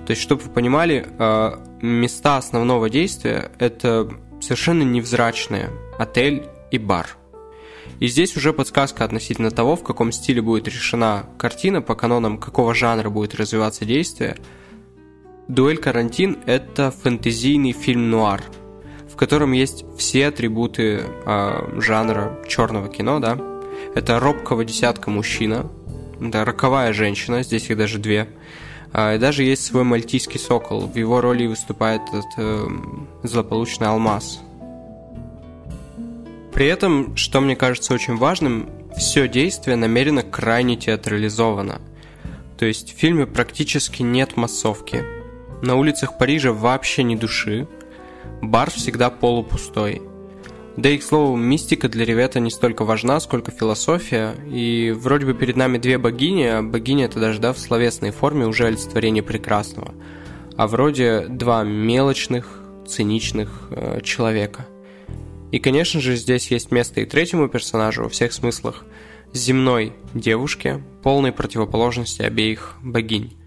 То 0.06 0.12
есть, 0.12 0.22
чтобы 0.22 0.44
вы 0.44 0.50
понимали, 0.52 1.08
э, 1.18 1.52
места 1.82 2.38
основного 2.38 2.90
действия– 2.90 3.52
это 3.60 4.10
совершенно 4.42 4.84
невзрачные 4.84 5.70
отель 5.98 6.46
и 6.72 6.78
бар– 6.78 7.18
и 8.00 8.08
здесь 8.08 8.38
уже 8.38 8.54
подсказка 8.54 9.04
относительно 9.06 9.50
того, 9.50 9.76
в 9.76 9.84
каком 9.84 10.12
стиле 10.12 10.42
будет 10.42 10.68
решена 10.68 11.26
картина, 11.38 11.82
по 11.82 11.96
канонам 11.96 12.38
какого 12.38 12.76
жанра 12.76 13.10
будет 13.10 13.36
развиваться 13.36 13.86
действие. 13.86 14.38
«Дуэль 15.48 15.78
Карантин»— 15.78 16.38
это 16.46 16.92
фэнтезийный 16.92 17.72
фильм-нуар, 17.72 18.44
в 19.18 19.20
котором 19.20 19.52
есть 19.52 19.84
все 19.98 20.28
атрибуты 20.28 21.02
э, 21.26 21.80
жанра 21.82 22.40
черного 22.48 22.88
кино, 22.88 23.20
да. 23.20 23.38
Это 23.96 24.20
робкого 24.20 24.64
десятка 24.64 25.10
мужчина, 25.10 25.66
это 26.22 26.46
роковая 26.46 26.94
женщина, 26.94 27.42
здесь 27.42 27.68
их 27.70 27.78
даже 27.78 27.98
две, 27.98 28.30
э, 28.94 29.18
даже 29.18 29.44
есть 29.44 29.66
свой 29.66 29.84
мальтийский 29.84 30.40
сокол, 30.40 30.82
в 30.88 30.96
его 30.96 31.20
роли 31.20 31.48
выступает 31.48 32.02
этот 32.10 32.26
э, 32.38 32.68
злополучный 33.24 33.88
алмаз— 33.88 34.40
при 36.58 36.66
этом, 36.66 37.16
что 37.16 37.40
мне 37.40 37.56
кажется 37.56 37.94
очень 37.94 38.16
важным, 38.16 38.72
все 38.98 39.28
действие 39.28 39.76
намеренно 39.78 40.24
крайне 40.24 40.76
театрализовано. 40.76 41.82
То 42.58 42.66
есть 42.66 42.96
в 42.96 42.98
фильме 42.98 43.28
практически 43.28 44.02
нет 44.02 44.38
массовки. 44.38 45.04
На 45.62 45.76
улицах 45.76 46.18
Парижа 46.18 46.52
вообще 46.52 47.04
ни 47.04 47.16
души. 47.16 47.68
Бар 48.42 48.70
всегда 48.72 49.10
полупустой. 49.10 50.02
Да 50.76 50.90
и, 50.90 50.98
к 50.98 51.04
слову, 51.04 51.36
мистика 51.36 51.90
для 51.90 52.06
ребята 52.06 52.40
не 52.40 52.52
столько 52.52 52.86
важна, 52.86 53.20
сколько 53.20 53.52
философия. 53.52 54.36
И 54.52 54.94
вроде 54.96 55.26
бы 55.26 55.34
перед 55.34 55.56
нами 55.56 55.78
две 55.78 55.98
богини, 55.98 56.44
а 56.44 56.62
богиня 56.62 57.06
это 57.06 57.20
даже 57.20 57.40
да, 57.40 57.54
в 57.54 57.60
словесной 57.60 58.12
форме 58.12 58.46
уже 58.46 58.68
олицетворение 58.68 59.24
прекрасного. 59.24 59.94
А 60.56 60.68
вроде 60.68 61.26
два 61.28 61.64
мелочных, 61.64 62.62
циничных 62.88 63.68
э, 63.72 64.02
человека– 64.02 64.68
и, 65.52 65.60
конечно 65.60 66.02
же, 66.02 66.16
здесь 66.16 66.52
есть 66.52 66.72
место 66.72 67.02
и 67.02 67.06
третьему 67.06 67.48
персонажу 67.48 68.04
во 68.04 68.10
всех 68.10 68.34
смыслах 68.34 68.84
земной 69.34 69.94
девушке, 70.14 70.84
полной 71.04 71.32
противоположности 71.32 72.22
обеих 72.22 72.76
богинь. 72.82 73.38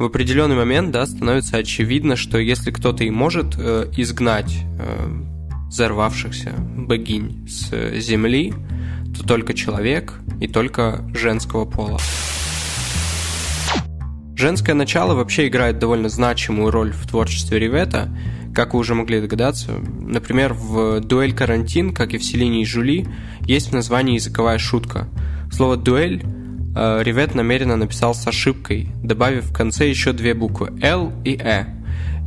В 0.00 0.04
определенный 0.04 0.56
момент, 0.56 0.92
да, 0.92 1.04
становится 1.04 1.58
очевидно, 1.58 2.16
что 2.16 2.38
если 2.38 2.70
кто-то 2.70 3.04
и 3.04 3.10
может 3.10 3.54
э, 3.58 3.86
изгнать 3.98 4.50
э, 4.78 5.06
взорвавшихся 5.68 6.54
богинь 6.58 7.46
с 7.46 7.70
земли, 8.00 8.54
то 9.14 9.22
только 9.22 9.52
человек 9.52 10.14
и 10.40 10.48
только 10.48 11.04
женского 11.12 11.66
пола. 11.66 12.00
Женское 14.34 14.72
начало 14.72 15.14
вообще 15.14 15.48
играет 15.48 15.78
довольно 15.78 16.08
значимую 16.08 16.70
роль 16.70 16.92
в 16.92 17.06
творчестве 17.06 17.58
Ривета, 17.58 18.08
как 18.54 18.72
вы 18.72 18.80
уже 18.80 18.94
могли 18.94 19.20
догадаться, 19.20 19.72
например, 20.00 20.54
в 20.54 21.00
«Дуэль 21.00 21.34
карантин», 21.34 21.92
как 21.92 22.14
и 22.14 22.18
в 22.18 22.24
«Селине 22.24 22.62
и 22.62 22.64
Жули», 22.64 23.06
есть 23.42 23.68
в 23.68 23.74
названии 23.74 24.14
языковая 24.14 24.56
шутка. 24.56 25.08
Слово 25.52 25.76
«дуэль» 25.76 26.24
э, 26.74 27.02
Ривет 27.02 27.34
намеренно 27.34 27.76
написал 27.76 28.14
с 28.14 28.26
ошибкой, 28.26 28.88
добавив 29.02 29.46
в 29.46 29.52
конце 29.52 29.88
еще 29.88 30.12
две 30.12 30.34
буквы 30.34 30.72
«Л» 30.82 31.12
и 31.24 31.36
«Э». 31.36 31.66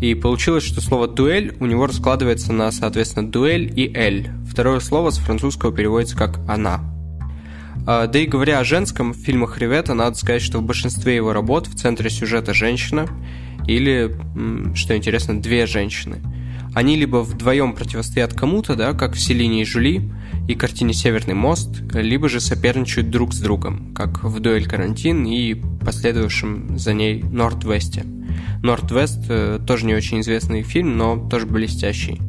И 0.01 0.15
получилось, 0.15 0.63
что 0.63 0.81
слово 0.81 1.07
«дуэль» 1.07 1.55
у 1.59 1.65
него 1.65 1.87
раскладывается 1.87 2.51
на, 2.51 2.71
соответственно, 2.71 3.29
«дуэль» 3.29 3.71
и 3.73 3.91
«эль». 3.93 4.29
Второе 4.49 4.79
слово 4.79 5.11
с 5.11 5.17
французского 5.17 5.73
переводится 5.73 6.17
как 6.17 6.39
«она». 6.47 6.81
А, 7.85 8.07
да 8.07 8.19
и 8.19 8.25
говоря 8.25 8.59
о 8.59 8.63
женском, 8.63 9.13
в 9.13 9.17
фильмах 9.17 9.57
Ривета 9.57 9.93
надо 9.93 10.15
сказать, 10.15 10.41
что 10.41 10.59
в 10.59 10.63
большинстве 10.63 11.15
его 11.15 11.33
работ 11.33 11.67
в 11.67 11.75
центре 11.75 12.09
сюжета 12.09 12.53
женщина, 12.53 13.07
или, 13.67 14.15
что 14.75 14.95
интересно, 14.95 15.41
две 15.41 15.65
женщины. 15.65 16.21
Они 16.73 16.95
либо 16.95 17.17
вдвоем 17.17 17.73
противостоят 17.73 18.33
кому-то, 18.33 18.75
да, 18.75 18.93
как 18.93 19.13
в 19.13 19.19
«Селине 19.19 19.61
и 19.61 19.65
Жули» 19.65 20.11
и 20.47 20.55
картине 20.55 20.93
«Северный 20.93 21.35
мост», 21.35 21.81
либо 21.93 22.27
же 22.27 22.39
соперничают 22.39 23.11
друг 23.11 23.33
с 23.33 23.39
другом, 23.39 23.93
как 23.93 24.23
в 24.23 24.39
«Дуэль 24.39 24.67
Карантин» 24.67 25.23
и 25.25 25.53
последовавшем 25.53 26.77
за 26.79 26.93
ней 26.93 27.21
«Норд-Весте». 27.21 28.05
«Норд-Вест» 28.63 29.25
э, 29.29 29.59
тоже 29.65 29.85
не 29.85 29.93
очень 29.93 30.21
известный 30.21 30.63
фильм, 30.63 30.97
но 30.97 31.29
тоже 31.29 31.45
блестящий. 31.45 32.19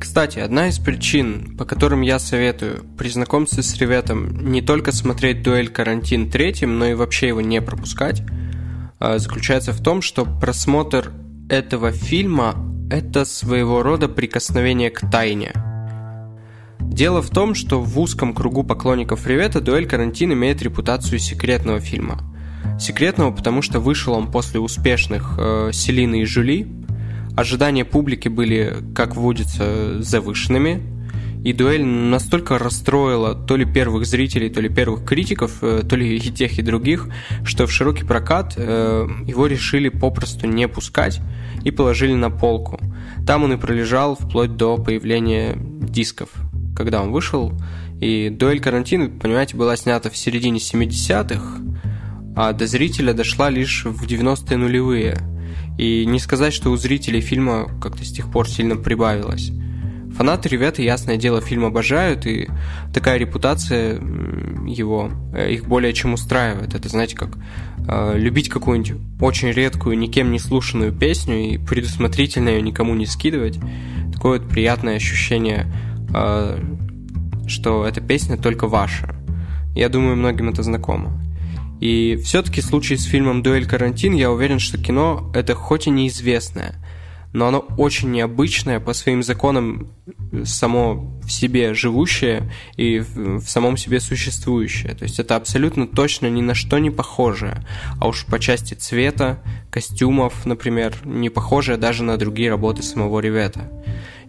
Кстати, 0.00 0.38
одна 0.38 0.68
из 0.68 0.78
причин, 0.78 1.56
по 1.58 1.64
которым 1.64 2.00
я 2.00 2.20
советую 2.20 2.84
при 2.96 3.08
знакомстве 3.08 3.64
с 3.64 3.76
Реветом 3.78 4.50
не 4.50 4.62
только 4.62 4.92
смотреть 4.92 5.42
«Дуэль 5.42 5.68
Карантин» 5.68 6.30
третьим, 6.30 6.78
но 6.78 6.86
и 6.86 6.94
вообще 6.94 7.28
его 7.28 7.40
не 7.40 7.60
пропускать, 7.60 8.22
заключается 9.00 9.72
в 9.72 9.82
том, 9.82 10.02
что 10.02 10.24
просмотр 10.24 11.12
этого 11.48 11.92
фильма– 11.92 12.54
это 12.90 13.24
своего 13.24 13.82
рода 13.82 14.08
прикосновение 14.08 14.90
к 14.90 15.00
тайне. 15.10 15.52
Дело 16.80 17.22
в 17.22 17.30
том, 17.30 17.54
что 17.54 17.80
в 17.80 17.98
узком 17.98 18.34
кругу 18.34 18.62
поклонников 18.62 19.26
Ревета 19.26 19.60
«Дуэль 19.60 19.86
Карантин» 19.86 20.32
имеет 20.32 20.62
репутацию 20.62 21.18
секретного 21.18 21.80
фильма. 21.80 22.20
Секретного, 22.78 23.30
потому 23.30 23.62
что 23.62 23.80
вышел 23.80 24.14
он 24.14 24.30
после 24.30 24.60
успешных 24.60 25.36
э, 25.38 25.70
«Селины 25.72 26.22
и 26.22 26.24
Жюли», 26.24 26.84
Ожидания 27.36 27.84
публики 27.84 28.28
были, 28.28 28.76
как 28.94 29.16
водится, 29.16 30.00
завышенными, 30.00 30.80
и 31.44 31.52
дуэль 31.52 31.84
настолько 31.84 32.58
расстроила 32.58 33.34
то 33.34 33.56
ли 33.56 33.64
первых 33.64 34.06
зрителей, 34.06 34.48
то 34.48 34.60
ли 34.60 34.68
первых 34.68 35.04
критиков, 35.04 35.58
э, 35.62 35.82
то 35.88 35.94
ли 35.94 36.16
и 36.16 36.20
тех, 36.20 36.58
и 36.58 36.62
других, 36.62 37.08
что 37.44 37.66
в 37.66 37.72
широкий 37.72 38.04
прокат 38.04 38.54
э, 38.56 39.06
его 39.26 39.46
решили 39.46 39.90
попросту 39.90 40.46
не 40.46 40.66
пускать 40.68 41.20
и 41.62 41.70
положили 41.70 42.14
на 42.14 42.30
полку. 42.30 42.80
Там 43.26 43.44
он 43.44 43.52
и 43.52 43.56
пролежал 43.56 44.16
вплоть 44.16 44.56
до 44.56 44.78
появления 44.78 45.54
дисков, 45.56 46.30
когда 46.74 47.02
он 47.02 47.12
вышел. 47.12 47.52
И 48.00 48.30
дуэль 48.30 48.60
карантина, 48.60 49.08
понимаете, 49.08 49.56
была 49.56 49.76
снята 49.76 50.10
в 50.10 50.16
середине 50.16 50.58
70-х, 50.58 51.60
а 52.36 52.52
до 52.52 52.66
зрителя 52.66 53.12
дошла 53.12 53.50
лишь 53.50 53.84
в 53.84 54.06
90-е 54.06 54.56
нулевые– 54.56 55.18
и 55.78 56.06
не 56.06 56.20
сказать, 56.20 56.54
что 56.54 56.70
у 56.70 56.76
зрителей 56.76 57.20
фильма 57.20 57.68
как-то 57.80 58.04
с 58.04 58.12
тех 58.12 58.30
пор 58.30 58.48
сильно 58.48 58.76
прибавилось. 58.76 59.50
Фанаты, 60.16 60.48
ребята, 60.48 60.80
ясное 60.80 61.16
дело, 61.16 61.40
фильм 61.40 61.64
обожают, 61.64 62.24
и 62.26 62.48
такая 62.92 63.18
репутация 63.18 63.94
его 64.66 65.10
э, 65.34 65.52
их 65.52 65.66
более 65.66 65.92
чем 65.92 66.12
устраивает. 66.12 66.74
Это, 66.74 66.88
знаете, 66.88 67.16
как 67.16 67.30
э, 67.88 68.16
любить 68.16 68.48
какую-нибудь 68.48 68.94
очень 69.20 69.50
редкую, 69.50 69.98
никем 69.98 70.30
не 70.30 70.38
слушанную 70.38 70.92
песню 70.92 71.36
и 71.36 71.58
предусмотрительно 71.58 72.50
ее 72.50 72.62
никому 72.62 72.94
не 72.94 73.06
скидывать. 73.06 73.58
Такое 74.12 74.38
вот 74.38 74.48
приятное 74.48 74.96
ощущение, 74.96 75.66
э, 76.14 76.62
что 77.48 77.84
эта 77.84 78.00
песня 78.00 78.36
только 78.36 78.68
ваша. 78.68 79.16
Я 79.74 79.88
думаю, 79.88 80.16
многим 80.16 80.48
это 80.48 80.62
знакомо. 80.62 81.20
И 81.80 82.16
все-таки 82.22 82.60
в 82.60 82.64
случае 82.64 82.98
с 82.98 83.04
фильмом 83.04 83.42
«Дуэль 83.42 83.66
Карантин» 83.66 84.14
я 84.14 84.30
уверен, 84.30 84.60
что 84.60 84.78
кино— 84.78 85.30
это 85.34 85.54
хоть 85.54 85.88
и 85.88 85.90
неизвестное, 85.90 86.76
но 87.34 87.48
оно 87.48 87.58
очень 87.76 88.12
необычное, 88.12 88.78
по 88.80 88.94
своим 88.94 89.22
законам 89.22 89.90
само 90.44 91.20
в 91.20 91.30
себе 91.30 91.74
живущее 91.74 92.50
и 92.76 93.00
в 93.00 93.42
самом 93.42 93.76
себе 93.76 93.98
существующее. 94.00 94.94
То 94.94 95.02
есть 95.02 95.18
это 95.18 95.34
абсолютно 95.36 95.86
точно 95.86 96.28
ни 96.28 96.40
на 96.40 96.54
что 96.54 96.78
не 96.78 96.90
похожее. 96.90 97.66
А 98.00 98.06
уж 98.06 98.24
по 98.24 98.38
части 98.38 98.74
цвета, 98.74 99.40
костюмов, 99.70 100.46
например, 100.46 100.94
не 101.04 101.28
похожее 101.28 101.76
даже 101.76 102.04
на 102.04 102.16
другие 102.16 102.50
работы 102.50 102.84
самого 102.84 103.18
Ревета. 103.18 103.68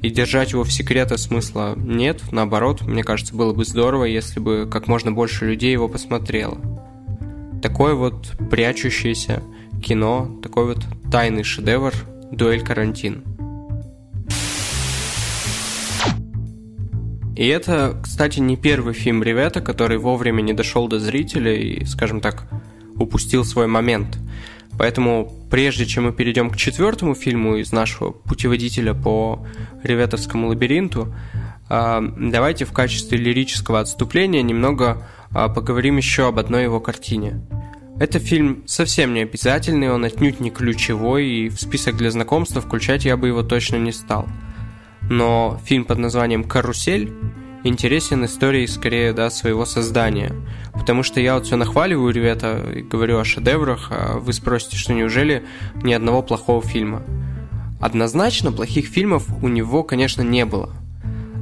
И 0.02 0.10
держать 0.10 0.52
его 0.52 0.64
в 0.64 0.74
секрете 0.74 1.18
смысла 1.18 1.76
нет, 1.78 2.24
наоборот, 2.32 2.82
мне 2.82 3.04
кажется, 3.04 3.36
было 3.36 3.54
бы 3.54 3.66
здорово, 3.66 4.06
если 4.06 4.40
бы 4.40 4.68
как 4.70 4.88
можно 4.88 5.12
больше 5.12 5.46
людей 5.46 5.72
его 5.72 5.88
посмотрело 5.88 6.60
такое 7.62 7.96
вот 7.96 8.32
прячущееся 8.52 9.42
кино, 9.84 10.40
такой 10.44 10.66
вот 10.66 10.86
тайный 11.12 11.44
шедевр 11.44 11.94
«Дуэль 12.36 12.64
карантин». 12.64 13.24
И 17.36 17.48
это, 17.48 17.98
кстати, 18.02 18.40
не 18.40 18.56
первый 18.56 18.94
фильм 18.94 19.22
Ревета, 19.22 19.60
который 19.60 19.98
вовремя 19.98 20.42
не 20.42 20.54
дошел 20.54 20.88
до 20.88 21.00
зрителя 21.00 21.54
и, 21.54 21.84
скажем 21.84 22.22
так, 22.22 22.48
упустил 22.96 23.44
свой 23.44 23.68
момент. 23.68 24.18
Поэтому, 24.78 25.32
прежде 25.50 25.86
чем 25.86 26.06
мы 26.06 26.14
перейдем 26.14 26.50
к 26.50 26.58
четвертому 26.58 27.14
фильму 27.14 27.56
из 27.58 27.72
нашего 27.72 28.12
путеводителя 28.12 28.94
по 28.94 29.46
Реветовскому 29.84 30.48
лабиринту, 30.48 31.14
а, 31.68 32.02
давайте 32.18 32.66
в 32.66 32.72
качестве 32.72 33.18
лирического 33.18 33.80
отступления 33.80 34.42
немного 34.42 35.06
а, 35.32 35.50
поговорим 35.50 35.98
еще 35.98 36.28
об 36.28 36.40
одной 36.40 36.64
его 36.64 36.80
картине. 36.80 37.42
Это 37.98 38.20
фильм 38.20 38.64
совсем 38.66 39.14
не 39.14 39.22
обязательный, 39.22 39.90
он 39.90 40.04
отнюдь 40.04 40.42
не 40.42 40.50
ключевой, 40.50 41.28
и 41.28 41.50
в 41.50 41.62
список 41.62 41.96
для 41.96 42.12
знакомства 42.12 42.62
включать 42.62 43.06
я 43.06 43.16
бы 43.16 43.28
его 43.28 43.42
точно 43.42 43.78
не 43.78 43.94
стал. 43.94 44.28
Но 45.10 45.62
фильм 45.64 45.86
под 45.86 46.00
названием 46.00 46.44
«Карусель» 46.44 47.14
интересен 47.64 48.26
историей 48.26 48.68
скорее 48.68 49.14
да, 49.14 49.30
своего 49.30 49.66
создания. 49.66 50.34
Потому 50.74 51.04
что 51.04 51.22
я 51.22 51.36
вот 51.36 51.46
все 51.46 51.56
нахваливаю 51.56 52.14
ребята 52.14 52.70
и 52.76 52.82
говорю 52.82 53.18
о 53.18 53.24
шедеврах, 53.24 53.88
а 53.92 54.20
вы 54.20 54.34
спросите, 54.34 54.76
что 54.76 54.94
неужели 54.94 55.46
ни 55.82 55.94
одного 55.94 56.22
плохого 56.22 56.62
фильма? 56.62 57.02
Однозначно 57.80 58.52
плохих 58.52 58.88
фильмов 58.88 59.26
у 59.42 59.48
него, 59.48 59.84
конечно, 59.84 60.22
не 60.22 60.44
было. 60.44 60.70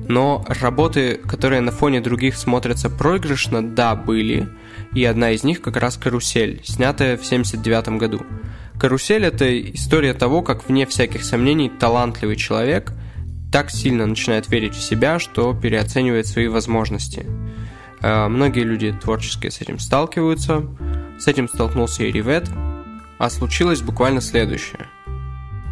Но 0.08 0.46
работы, 0.48 1.16
которые 1.16 1.62
на 1.62 1.72
фоне 1.72 2.00
других 2.00 2.38
смотрятся 2.38 2.92
проигрышно, 2.92 3.68
да, 3.68 3.96
были– 3.96 4.48
и 4.96 5.04
одна 5.06 5.32
из 5.32 5.44
них 5.44 5.62
как 5.62 5.78
раз 5.78 5.98
«Карусель», 5.98 6.62
снятая 6.64 7.18
в 7.18 7.26
1979 7.26 8.00
году. 8.00 8.22
«Карусель»— 8.80 9.26
это 9.26 9.60
история 9.72 10.14
того, 10.14 10.42
как, 10.42 10.68
вне 10.68 10.86
всяких 10.86 11.24
сомнений, 11.24 11.70
талантливый 11.70 12.36
человек 12.36 12.94
так 13.52 13.70
сильно 13.70 14.06
начинает 14.08 14.50
верить 14.50 14.74
в 14.74 14.82
себя, 14.82 15.20
что 15.20 15.54
переоценивает 15.54 16.26
свои 16.26 16.48
возможности. 16.48 17.26
Э, 18.02 18.28
многие 18.28 18.64
люди 18.64 18.92
творческие 18.92 19.52
с 19.52 19.62
этим 19.62 19.80
сталкиваются, 19.80 20.66
с 21.20 21.28
этим 21.28 21.48
столкнулся 21.48 22.04
и 22.04 22.12
Ривет, 22.12 22.50
а 23.20 23.30
случилось 23.30 23.82
буквально 23.82 24.22
следующее. 24.22 24.88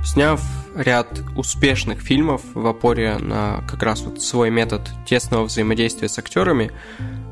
Сняв 0.03 0.41
ряд 0.75 1.21
успешных 1.35 2.01
фильмов 2.01 2.41
в 2.53 2.65
опоре 2.65 3.17
на 3.17 3.63
как 3.69 3.83
раз 3.83 4.01
вот 4.01 4.21
свой 4.21 4.49
метод 4.49 4.89
тесного 5.05 5.43
взаимодействия 5.43 6.09
с 6.09 6.17
актерами, 6.17 6.71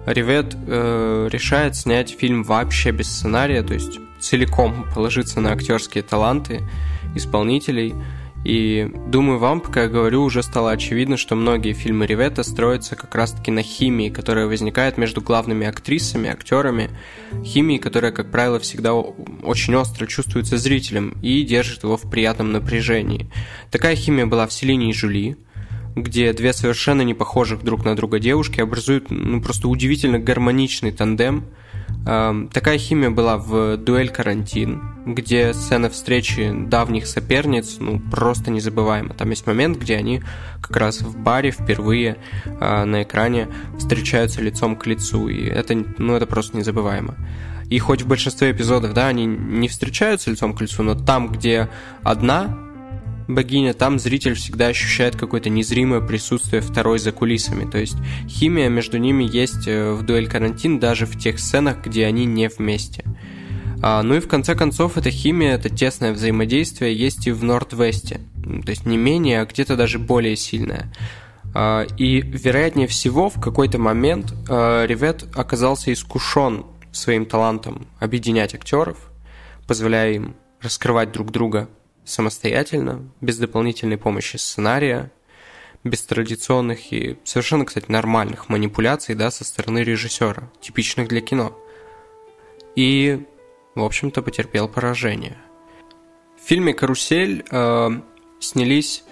Ривет 0.05 0.55
э, 0.55 1.29
решает 1.32 1.75
снять 1.75 2.10
фильм 2.17 2.43
вообще 2.43 2.91
без 2.91 3.10
сценария, 3.10 3.63
то 3.63 3.73
есть 3.73 3.99
целиком 4.19 4.86
положиться 4.93 5.39
на 5.41 5.51
актерские 5.53 6.03
таланты 6.03 6.62
исполнителей– 7.15 7.95
и 8.45 8.89
думаю, 9.08 9.38
вам, 9.38 9.60
пока 9.60 9.84
я 9.84 9.89
говорю, 9.89 10.23
уже 10.23 10.43
стало 10.43 10.71
очевидно, 10.71 11.17
что 11.17 11.36
многие 11.36 11.73
фильмы 11.73 12.06
Ривета 12.06 12.43
строятся 12.43 12.95
как 12.95 13.13
раз-таки 13.13 13.52
на 13.52 13.62
химии, 13.62 14.10
которая 14.10 14.47
возникает 14.47 14.97
между 14.97 15.21
главными 15.21 15.67
актрисами, 15.67 16.30
актерами. 16.30 16.89
Химии, 17.43 17.78
которая, 17.78 18.12
как 18.12 18.32
правило, 18.32 18.60
всегда 18.60 18.93
очень 18.93 19.75
остро 19.75 20.08
чувствуется 20.08 20.58
зрителем 20.58 21.17
и 21.21 21.43
держит 21.43 21.84
его 21.84 21.97
в 21.97 22.10
приятном 22.10 22.54
напряжении. 22.54 23.30
Такая 23.71 23.95
химия 23.95 24.25
была 24.25 24.47
в 24.47 24.54
Селине 24.54 24.89
и 24.89 24.93
Жюли, 24.93 25.36
где 25.95 26.32
две 26.32 26.54
совершенно 26.54 27.02
не 27.02 27.13
похожих 27.13 27.63
друг 27.63 27.84
на 27.84 27.95
друга 27.95 28.19
девушки 28.19 28.62
образуют 28.62 29.10
ну, 29.10 29.41
просто 29.41 29.67
удивительно 29.67 30.17
гармоничный 30.17 30.91
тандем– 30.91 31.45
Такая 32.04 32.78
химия 32.78 33.12
была 33.12 33.38
в 33.38 33.78
«Дуэль 33.78 34.10
Карантин», 34.10 34.82
где 35.06 35.54
сцена 35.54 35.89
встречи 35.89 36.52
давних 36.52 37.06
соперниц 37.06 37.78
ну, 37.80 37.99
просто 37.99 38.52
незабываема. 38.52 39.13
Там 39.13 39.30
есть 39.30 39.45
момент, 39.45 39.78
где 39.78 39.95
они 39.95 40.21
как 40.62 40.75
раз 40.78 41.02
в 41.02 41.17
баре 41.17 41.52
впервые 41.52 42.17
э, 42.45 42.84
на 42.84 43.04
экране 43.04 43.47
встречаются 43.78 44.41
лицом 44.41 44.75
к 44.75 44.86
лицу, 44.88 45.28
и 45.28 45.45
это, 45.45 45.75
ну, 45.97 46.15
это 46.15 46.25
просто 46.25 46.58
незабываемо. 46.58 47.15
И 47.69 47.78
хоть 47.78 48.02
в 48.02 48.08
большинстве 48.08 48.52
эпизодов, 48.52 48.93
да, 48.93 49.08
они 49.08 49.25
не 49.25 49.67
встречаются 49.67 50.32
лицом 50.32 50.54
к 50.54 50.62
лицу, 50.62 50.82
но 50.82 50.95
там, 50.95 51.30
где 51.30 51.69
одна 52.02 52.58
богиня, 53.30 53.74
там 53.74 54.00
зритель 54.00 54.34
всегда 54.34 54.68
ощущает 54.68 55.15
какое-то 55.15 55.50
незримое 55.50 56.02
присутствие 56.02 56.62
второй 56.62 57.00
за 57.00 57.12
кулисами. 57.12 57.70
То 57.70 57.78
есть 57.78 57.98
химия 58.28 58.70
между 58.70 58.98
ними 58.98 59.24
есть 59.24 59.68
э, 59.68 59.94
в 59.94 60.04
дуэль 60.04 60.28
карантин 60.28 60.80
даже 60.80 61.06
в 61.06 61.18
тех 61.18 61.39
сценах, 61.39 61.86
где 61.86 62.06
они 62.06 62.26
не 62.26 62.50
вместе. 62.50 63.06
А, 63.82 64.04
ну 64.04 64.15
и 64.15 64.20
в 64.20 64.28
конце 64.28 64.56
концов, 64.56 64.98
эта 64.98 65.10
химия, 65.10 65.56
это 65.56 65.70
тесное 65.70 66.12
взаимодействие 66.12 66.94
есть 66.94 67.28
и 67.28 67.32
в 67.32 67.44
Норд-Весте. 67.44 68.20
То 68.65 68.70
есть 68.70 68.86
не 68.86 68.98
менее, 68.98 69.42
а 69.42 69.46
где-то 69.46 69.78
даже 69.78 70.00
более 70.00 70.36
сильное. 70.36 70.92
А, 71.54 71.86
и 71.98 72.22
вероятнее 72.22 72.88
всего, 72.88 73.30
в 73.30 73.39
какой-то 73.39 73.78
момент 73.78 74.34
а, 74.50 74.86
Ревет 74.86 75.26
оказался 75.36 75.94
искушен 75.94 76.65
своим 76.92 77.26
талантом 77.26 77.88
объединять 78.00 78.54
актеров, 78.54 78.98
позволяя 79.68 80.13
им 80.13 80.36
раскрывать 80.62 81.12
друг 81.12 81.32
друга 81.32 81.70
самостоятельно, 82.10 83.10
без 83.22 83.38
дополнительной 83.38 83.98
помощи 83.98 84.38
сценария, 84.38 85.12
без 85.84 86.02
традиционных 86.04 86.91
и 86.91 87.17
совершенно, 87.24 87.65
кстати, 87.65 87.86
нормальных 87.89 88.50
манипуляций 88.50 89.15
да, 89.15 89.32
со 89.32 89.45
стороны 89.45 89.80
режиссера, 89.80 90.52
типичных 90.62 91.08
для 91.08 91.22
кино. 91.22 91.58
И, 92.76 93.26
в 93.76 93.84
общем-то, 93.84 94.22
потерпел 94.22 94.67
поражение. 94.67 95.38
В 96.41 96.48
фильме 96.48 96.74
«Карусель» 96.74 97.45
э, 97.50 97.89
снялись 98.39 99.04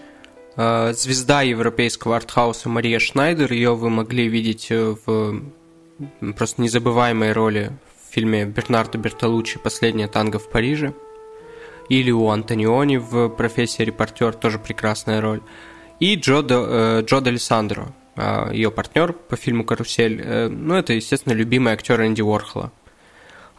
э, 0.55 0.93
звезда 0.93 1.41
европейского 1.41 2.15
артхауса 2.15 2.69
Мария 2.69 2.99
Шнайдер. 2.99 3.51
Ее 3.51 3.75
вы 3.75 3.89
могли 3.89 4.27
видеть 4.27 4.67
э, 4.69 4.95
в 5.05 5.43
просто 6.36 6.62
незабываемой 6.62 7.31
роли 7.31 7.71
в 8.07 8.13
фильме 8.13 8.45
Бернардо 8.45 8.97
Бертолуччи 8.97 9.60
«Последняя 9.60 10.07
танго 10.07 10.39
в 10.39 10.49
Париже» 10.49 10.93
или 11.89 12.12
у 12.12 12.30
Антониони 12.30 12.97
в 12.97 13.30
профессии 13.30 13.84
репортер, 13.84 14.34
тоже 14.34 14.60
прекрасная 14.60 15.21
роль. 15.21 15.41
И 16.00 16.15
Джо, 16.15 16.45
э, 16.47 17.02
Джо 17.04 17.17
D'Алессандро, 17.17 17.88
э, 18.15 18.50
ее 18.54 18.71
партнер 18.71 19.13
по 19.13 19.36
фильму 19.36 19.63
«Карусель». 19.63 20.21
Э, 20.23 20.47
ну, 20.47 20.76
это, 20.76 20.93
естественно, 20.93 21.34
любимый 21.34 21.73
актер 21.73 22.02
Энди 22.02 22.21
Уорхола. 22.21 22.71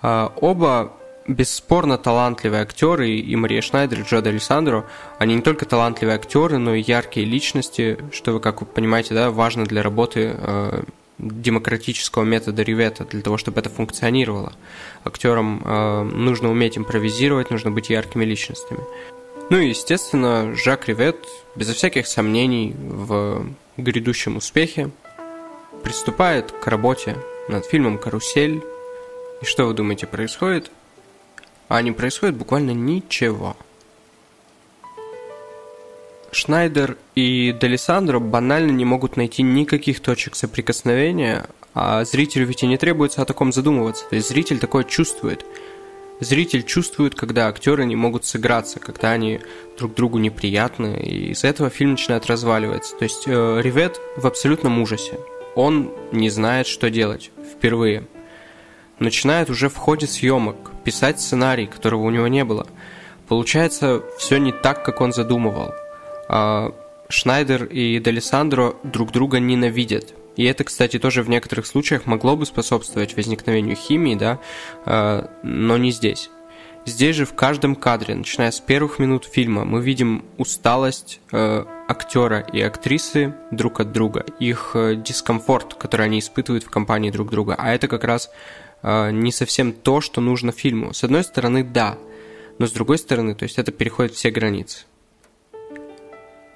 Оба 0.00 0.92
бесспорно 1.26 1.98
талантливые 1.98 2.62
актеры, 2.62 3.10
и 3.10 3.36
Мария 3.36 3.60
Шнайдер, 3.60 4.00
и 4.00 4.02
Джо 4.04 4.18
D'Алессандро, 4.18 4.84
они 5.18 5.34
не 5.34 5.42
только 5.42 5.66
талантливые 5.66 6.14
актеры, 6.14 6.58
но 6.58 6.74
и 6.74 6.82
яркие 6.82 7.26
личности, 7.26 7.98
что 8.12 8.32
вы, 8.32 8.40
как 8.40 8.60
вы 8.60 8.66
понимаете, 8.66 9.14
да, 9.14 9.32
важно 9.32 9.64
для 9.64 9.82
работы 9.82 10.36
демократического 11.18 12.24
метода 12.24 12.62
ревета 12.62 13.04
для 13.04 13.22
того, 13.22 13.36
чтобы 13.36 13.60
это 13.60 13.70
функционировало. 13.70 14.52
Актерам 15.04 15.62
э, 15.64 16.02
нужно 16.04 16.50
уметь 16.50 16.78
импровизировать, 16.78 17.50
нужно 17.50 17.70
быть 17.70 17.90
яркими 17.90 18.24
личностями. 18.24 18.80
Ну 19.50 19.58
и, 19.58 19.68
естественно, 19.68 20.54
Жак 20.54 20.88
Ревет, 20.88 21.26
безо 21.56 21.72
всяких 21.72 22.06
сомнений 22.06 22.74
в 22.78 23.46
грядущем 23.76 24.36
успехе, 24.36 24.90
приступает 25.82 26.52
к 26.52 26.66
работе 26.66 27.16
над 27.48 27.64
фильмом 27.64 27.98
«Карусель». 27.98 28.62
И 29.40 29.44
что 29.44 29.66
вы 29.66 29.74
думаете 29.74 30.06
происходит? 30.06 30.70
А 31.68 31.80
не 31.82 31.92
происходит 31.92 32.36
буквально 32.36 32.72
ничего– 32.72 33.56
Шнайдер 36.30 36.96
и 37.14 37.56
Делисандро 37.58 38.18
банально 38.18 38.70
не 38.70 38.84
могут 38.84 39.16
найти 39.16 39.42
никаких 39.42 40.00
точек 40.00 40.34
соприкосновения, 40.34 41.46
а 41.74 42.04
зрителю 42.04 42.46
ведь 42.46 42.62
и 42.62 42.66
не 42.66 42.76
требуется 42.76 43.22
о 43.22 43.24
таком 43.24 43.52
задумываться. 43.52 44.04
То 44.08 44.16
есть 44.16 44.28
зритель 44.28 44.58
такое 44.58 44.84
чувствует. 44.84 45.44
Зритель 46.20 46.64
чувствует, 46.64 47.14
когда 47.14 47.46
актеры 47.46 47.84
не 47.86 47.94
могут 47.94 48.24
сыграться, 48.24 48.80
когда 48.80 49.12
они 49.12 49.40
друг 49.78 49.94
другу 49.94 50.18
неприятны, 50.18 51.00
и 51.00 51.30
из-за 51.30 51.46
этого 51.46 51.70
фильм 51.70 51.92
начинает 51.92 52.26
разваливаться. 52.26 52.96
То 52.96 53.04
есть 53.04 53.24
э, 53.26 53.60
Ривет 53.62 54.00
в 54.16 54.26
абсолютном 54.26 54.80
ужасе. 54.82 55.18
Он 55.54 55.92
не 56.10 56.28
знает, 56.28 56.66
что 56.66 56.90
делать 56.90 57.30
впервые. 57.52 58.04
Начинает 58.98 59.48
уже 59.48 59.68
в 59.68 59.76
ходе 59.76 60.08
съемок 60.08 60.72
писать 60.84 61.20
сценарий, 61.20 61.66
которого 61.66 62.02
у 62.02 62.10
него 62.10 62.26
не 62.26 62.44
было. 62.44 62.66
Получается 63.28 64.02
все 64.18 64.38
не 64.38 64.50
так, 64.50 64.84
как 64.84 65.00
он 65.00 65.12
задумывал. 65.12 65.72
А, 66.28 66.72
Шнайдер 67.08 67.64
и 67.64 67.98
Делисандро 67.98 68.76
друг 68.82 69.12
друга 69.12 69.40
ненавидят. 69.40 70.14
И 70.36 70.44
это, 70.44 70.62
кстати, 70.64 70.98
тоже 70.98 71.22
в 71.22 71.28
некоторых 71.28 71.66
случаях 71.66 72.06
могло 72.06 72.36
бы 72.36 72.46
способствовать 72.46 73.16
возникновению 73.16 73.76
химии, 73.76 74.14
да, 74.14 74.38
а, 74.84 75.30
но 75.42 75.76
не 75.78 75.90
здесь. 75.90 76.30
Здесь 76.88 77.16
же 77.16 77.26
в 77.26 77.34
каждом 77.34 77.74
кадре, 77.76 78.14
начиная 78.14 78.50
с 78.50 78.60
первых 78.60 78.98
минут 78.98 79.26
фильма, 79.26 79.66
мы 79.66 79.82
видим 79.82 80.24
усталость 80.38 81.20
э, 81.32 81.64
актера 81.86 82.40
и 82.40 82.62
актрисы 82.62 83.34
друг 83.50 83.80
от 83.80 83.92
друга, 83.92 84.24
их 84.38 84.70
э, 84.72 84.94
дискомфорт, 84.96 85.74
который 85.74 86.06
они 86.06 86.18
испытывают 86.18 86.64
в 86.64 86.70
компании 86.70 87.10
друг 87.10 87.30
друга. 87.30 87.56
А 87.58 87.74
это 87.74 87.88
как 87.88 88.04
раз 88.04 88.30
э, 88.82 89.10
не 89.10 89.32
совсем 89.32 89.74
то, 89.74 90.00
что 90.00 90.22
нужно 90.22 90.50
фильму. 90.50 90.94
С 90.94 91.04
одной 91.04 91.24
стороны, 91.24 91.62
да, 91.62 91.98
но 92.58 92.66
с 92.66 92.72
другой 92.72 92.96
стороны, 92.96 93.34
то 93.34 93.42
есть 93.42 93.58
это 93.58 93.70
переходит 93.70 94.14
все 94.14 94.30
границы. 94.30 94.86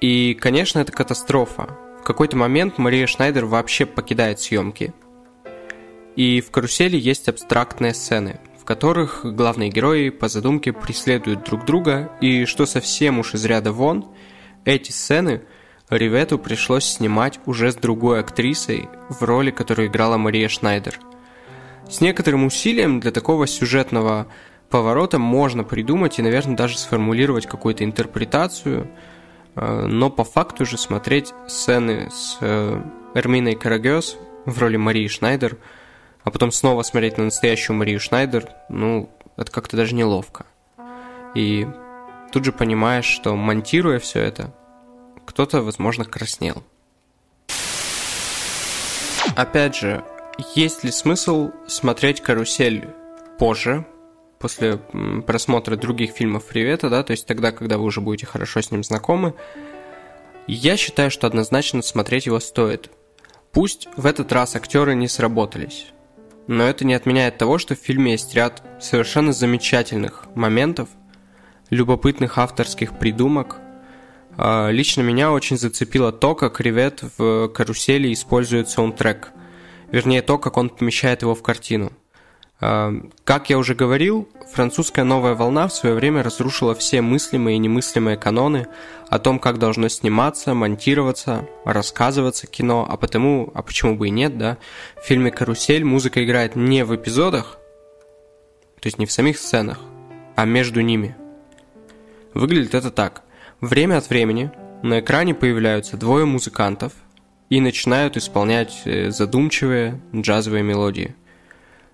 И, 0.03 0.33
конечно, 0.33 0.79
это 0.79 0.91
катастрофа. 0.91 1.77
В 2.01 2.03
какой-то 2.03 2.35
момент 2.35 2.77
Мария 2.77 3.07
Шнайдер 3.07 3.45
вообще 3.45 3.85
покидает 3.85 4.41
съемки. 4.41 4.93
И 6.17 6.41
в 6.41 6.51
«Карусели» 6.51 6.97
есть 6.97 7.29
абстрактные 7.29 7.93
сцены, 7.93 8.41
в 8.59 8.65
которых 8.65 9.21
главные 9.23 9.69
герои 9.69 10.09
по 10.09 10.27
задумке 10.27 10.73
преследуют 10.73 11.45
друг 11.45 11.63
друга, 11.63 12.11
и 12.19 12.43
что 12.43 12.65
совсем 12.65 13.19
уж 13.19 13.33
из 13.33 13.45
ряда 13.45 13.71
вон, 13.71 14.05
эти 14.65 14.91
сцены 14.91 15.43
Ривету 15.89 16.37
пришлось 16.37 16.83
снимать 16.83 17.39
уже 17.45 17.71
с 17.71 17.75
другой 17.75 18.19
актрисой 18.19 18.89
в 19.07 19.23
роли, 19.23 19.51
которую 19.51 19.87
играла 19.87 20.17
Мария 20.17 20.49
Шнайдер. 20.49 20.99
С 21.89 22.01
некоторым 22.01 22.43
усилием 22.45 22.99
для 22.99 23.11
такого 23.11 23.47
сюжетного 23.47 24.27
поворота 24.69 25.17
можно 25.17 25.63
придумать 25.63 26.19
и, 26.19 26.21
наверное, 26.21 26.57
даже 26.57 26.77
сформулировать 26.77 27.45
какую-то 27.45 27.85
интерпретацию– 27.85 28.91
но 29.55 30.09
по 30.09 30.23
факту 30.23 30.65
же 30.65 30.77
смотреть 30.77 31.33
сцены 31.47 32.09
с 32.11 32.37
э, 32.41 32.81
Эрминой 33.13 33.55
Карагес 33.55 34.17
в 34.45 34.57
роли 34.59 34.77
Марии 34.77 35.07
Шнайдер, 35.07 35.57
а 36.23 36.31
потом 36.31 36.51
снова 36.51 36.83
смотреть 36.83 37.17
на 37.17 37.25
настоящую 37.25 37.77
Марию 37.77 37.99
Шнайдер, 37.99 38.49
ну, 38.69 39.09
это 39.37 39.51
как-то 39.51 39.77
даже 39.77 39.93
неловко. 39.93 40.45
И 41.35 41.67
тут 42.31 42.45
же 42.45 42.51
понимаешь, 42.51 43.05
что 43.05 43.35
монтируя 43.35 43.99
все 43.99 44.21
это, 44.21 44.53
кто-то, 45.25 45.61
возможно, 45.61 46.05
краснел. 46.05 46.63
Опять 49.35 49.75
же, 49.75 50.03
есть 50.55 50.83
ли 50.83 50.91
смысл 50.91 51.51
смотреть 51.67 52.21
«Карусель» 52.21 52.87
позже, 53.39 53.85
после 54.43 54.75
просмотра 55.25 55.77
других 55.77 56.11
фильмов 56.11 56.43
Привета, 56.43 56.89
да, 56.89 57.01
то 57.01 57.11
есть 57.11 57.25
тогда, 57.25 57.53
когда 57.53 57.77
вы 57.77 57.85
уже 57.85 58.01
будете 58.01 58.25
хорошо 58.25 58.59
с 58.59 58.71
ним 58.71 58.83
знакомы, 58.83 59.35
я 60.47 60.75
считаю, 60.75 61.09
что 61.11 61.27
однозначно 61.27 61.81
смотреть 61.81 62.25
его 62.25 62.41
стоит. 62.41 62.91
Пусть 63.53 63.87
в 63.95 64.05
этот 64.05 64.33
раз 64.33 64.57
актеры 64.57 64.95
не 64.95 65.07
сработались, 65.07 65.93
но 66.47 66.65
это 66.65 66.83
не 66.83 66.93
отменяет 66.93 67.37
того, 67.37 67.57
что 67.57 67.73
в 67.73 67.79
фильме 67.79 68.11
есть 68.11 68.35
ряд 68.35 68.61
совершенно 68.81 69.31
замечательных 69.31 70.27
моментов, 70.35 70.89
любопытных 71.69 72.37
авторских 72.37 72.99
придумок. 72.99 73.61
А, 74.35 74.71
лично 74.71 75.03
меня 75.03 75.31
очень 75.31 75.57
зацепило 75.57 76.11
то, 76.11 76.35
как 76.35 76.59
Ревет 76.59 77.01
в 77.17 77.47
карусели 77.47 78.11
использует 78.11 78.67
саундтрек. 78.67 79.31
Вернее, 79.89 80.21
то, 80.21 80.37
как 80.37 80.57
он 80.57 80.69
помещает 80.69 81.21
его 81.21 81.33
в 81.33 81.41
картину. 81.41 81.93
А, 82.65 82.93
как 83.25 83.49
я 83.49 83.57
уже 83.57 83.75
говорил, 83.75 84.29
французская 84.53 85.03
новая 85.03 85.33
волна 85.33 85.67
в 85.67 85.73
свое 85.73 85.95
время 85.95 86.23
разрушила 86.23 86.73
все 86.73 87.01
мыслимые 87.01 87.57
и 87.57 87.59
немыслимые 87.59 88.15
каноны 88.15 88.67
о 89.09 89.19
том, 89.19 89.37
как 89.37 89.59
должно 89.59 89.89
сниматься, 89.89 90.53
монтироваться, 90.53 91.45
рассказываться 91.65 92.47
кино, 92.47 92.87
а 92.89 92.95
потому, 92.95 93.51
а 93.53 93.63
почему 93.63 93.97
бы 93.97 94.07
и 94.07 94.11
нет, 94.11 94.37
да, 94.37 94.57
в 94.95 95.05
фильме 95.05 95.29
«Карусель» 95.29 95.83
музыка 95.83 96.23
играет 96.23 96.55
не 96.55 96.85
в 96.85 96.95
эпизодах, 96.95 97.57
то 98.79 98.87
есть 98.87 98.97
не 98.97 99.07
в 99.07 99.11
самих 99.11 99.39
сценах, 99.39 99.81
а 100.37 100.45
между 100.45 100.79
ними. 100.79 101.17
Выглядит 102.33 102.75
это 102.75 102.91
так. 102.91 103.23
Время 103.59 103.97
от 103.97 104.07
времени 104.09 104.51
на 104.83 105.01
экране 105.01 105.35
появляются 105.35 105.97
двое 105.97 106.23
музыкантов 106.23 106.93
и 107.49 107.59
начинают 107.59 108.15
исполнять 108.15 108.83
э, 108.85 109.11
задумчивые 109.11 109.99
джазовые 110.15 110.63
мелодии. 110.63 111.13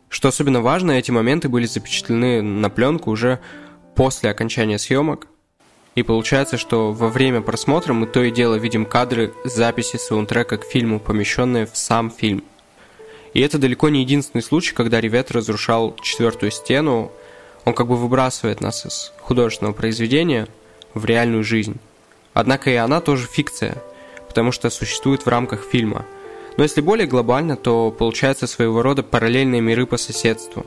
Что 0.09 0.27
особенно 0.27 0.61
важно, 0.61 0.91
эти 0.91 1.11
моменты 1.11 1.49
были 1.49 1.65
запечатлены 1.65 2.41
на 2.41 2.69
пленку 2.69 3.11
уже 3.11 3.39
после 3.95 4.29
окончания 4.29 4.77
съемок, 4.77 5.27
и 5.95 6.03
получается, 6.03 6.57
что 6.57 6.91
во 6.91 7.09
время 7.09 7.41
просмотра 7.41 7.93
мы 7.93 8.07
то 8.07 8.21
и 8.21 8.31
дело 8.31 8.55
видим 8.55 8.85
кадры 8.85 9.33
записи 9.43 9.97
саундтрека 9.97 10.57
к 10.57 10.65
фильму, 10.65 10.99
помещенные 10.99 11.65
в 11.65 11.77
сам 11.77 12.09
фильм. 12.11 12.43
И 13.33 13.41
это 13.41 13.57
далеко 13.57 13.89
не 13.89 14.01
единственный 14.01 14.41
случай, 14.41 14.73
когда 14.73 14.99
Ревет 14.99 15.31
разрушал 15.31 15.95
четвертую 16.01 16.51
стену, 16.51 17.11
он 17.65 17.73
как 17.73 17.87
бы 17.87 17.95
выбрасывает 17.95 18.61
нас 18.61 18.85
из 18.85 19.13
художественного 19.21 19.73
произведения– 19.73 20.47
в 20.93 21.05
реальную 21.05 21.43
жизнь. 21.43 21.77
Однако 22.33 22.69
и 22.69 22.75
она 22.75 23.01
тоже 23.01 23.27
фикция, 23.27 23.81
потому 24.27 24.51
что 24.51 24.69
существует 24.69 25.25
в 25.25 25.29
рамках 25.29 25.63
фильма. 25.63 26.05
Но 26.59 26.63
если 26.63 26.81
более 26.81 27.07
глобально, 27.07 27.55
то 27.55 27.89
получается 27.89 28.45
своего 28.45 28.81
рода 28.81 29.01
параллельные 29.01 29.61
миры 29.61 29.85
по 29.85 29.95
соседству. 29.95 30.65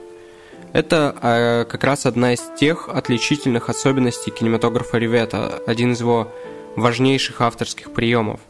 Это 0.72 1.14
э, 1.20 1.66
как 1.70 1.84
раз 1.84 2.07
одна 2.07 2.32
из 2.32 2.40
тех 2.59 2.88
отличительных 2.88 3.68
особенностей 3.68 4.30
кинематографа 4.30 4.97
Ривета, 4.97 5.61
один 5.66 5.93
из 5.93 6.01
его 6.01 6.32
важнейших 6.76 7.43
авторских 7.43 7.93
приемов. 7.93 8.40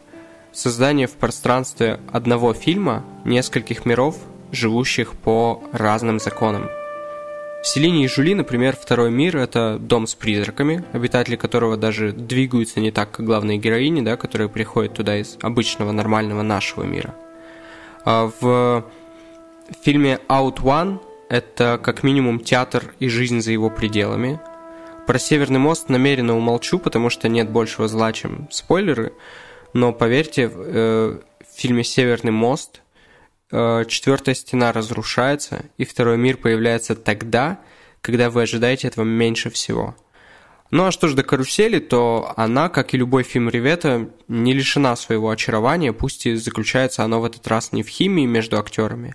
Создание 0.53 1.09
в 1.09 1.15
пространстве 1.15 1.99
одного 2.13 2.55
фильма 2.55 3.05
нескольких 3.25 3.87
миров, 3.87 4.19
живущих 4.53 5.15
по 5.15 5.65
разным 5.73 6.21
законам. 6.21 6.69
В 7.65 7.67
Селине 7.67 8.05
и 8.05 8.09
Жули, 8.09 8.37
например, 8.37 8.77
второй 8.81 9.11
мир– 9.11 9.37
это 9.39 9.79
дом 9.81 10.07
с 10.07 10.15
призраками, 10.15 10.85
обитатели 10.93 11.35
которого 11.35 11.77
даже 11.77 12.13
двигаются 12.13 12.79
не 12.79 12.93
так, 12.93 13.11
как 13.11 13.27
главные 13.27 13.59
героини, 13.59 14.01
да, 14.01 14.17
которые 14.17 14.49
приходят 14.49 14.95
туда 14.95 15.19
из 15.19 15.39
обычного, 15.43 15.91
нормального 15.91 16.43
нашего 16.43 16.85
мира. 16.85 17.17
А 18.05 18.31
в 18.41 18.85
фильме 19.83 20.19
Out 20.29 20.59
One 20.59 21.01
это 21.29 21.81
как 21.83 22.03
минимум 22.03 22.41
театр 22.41 22.95
и 22.99 23.09
жизнь 23.09 23.41
за 23.41 23.53
его 23.53 23.71
пределами. 23.71 24.41
Про 25.07 25.19
Северный 25.19 25.59
мост 25.59 25.89
намеренно 25.89 26.37
умолчу, 26.37 26.79
потому 26.79 27.11
что 27.11 27.29
нет 27.29 27.51
большего 27.51 27.89
зла, 27.89 28.13
чем 28.13 28.49
спойлеры. 28.51 29.13
Но 29.73 29.93
поверьте, 29.93 30.51
э, 30.53 31.19
в 31.41 31.61
фильме 31.61 31.83
Северный 31.83 32.33
мост 32.33 32.83
Э, 33.53 33.85
четвертая 33.87 34.35
стена 34.35 34.73
разрушается, 34.73 35.67
и 35.77 35.85
второй 35.85 36.17
мир 36.17 36.39
появляется 36.39 36.97
тогда, 36.97 37.61
когда 38.01 38.31
вы 38.31 38.43
ожидаете 38.43 38.89
этого 38.89 39.05
меньше 39.05 39.51
всего. 39.51 39.95
Ну 40.73 40.87
а 40.87 40.91
что 40.91 41.07
ж 41.07 41.15
до 41.15 41.23
карусели, 41.23 41.81
то 41.81 42.33
она, 42.35 42.71
как 42.71 42.95
и 42.95 42.97
любой 42.97 43.25
фильм 43.25 43.51
Ревета, 43.51 44.09
не 44.27 44.55
лишена 44.55 44.97
своего 44.97 45.29
очарования, 45.29 45.93
пусть 45.93 46.25
и 46.25 46.35
заключается 46.35 47.05
оно 47.05 47.21
в 47.21 47.27
этот 47.27 47.47
раз 47.47 47.73
не 47.73 47.83
в 47.83 47.89
химии 47.89 48.25
между 48.25 48.59
актерами, 48.59 49.15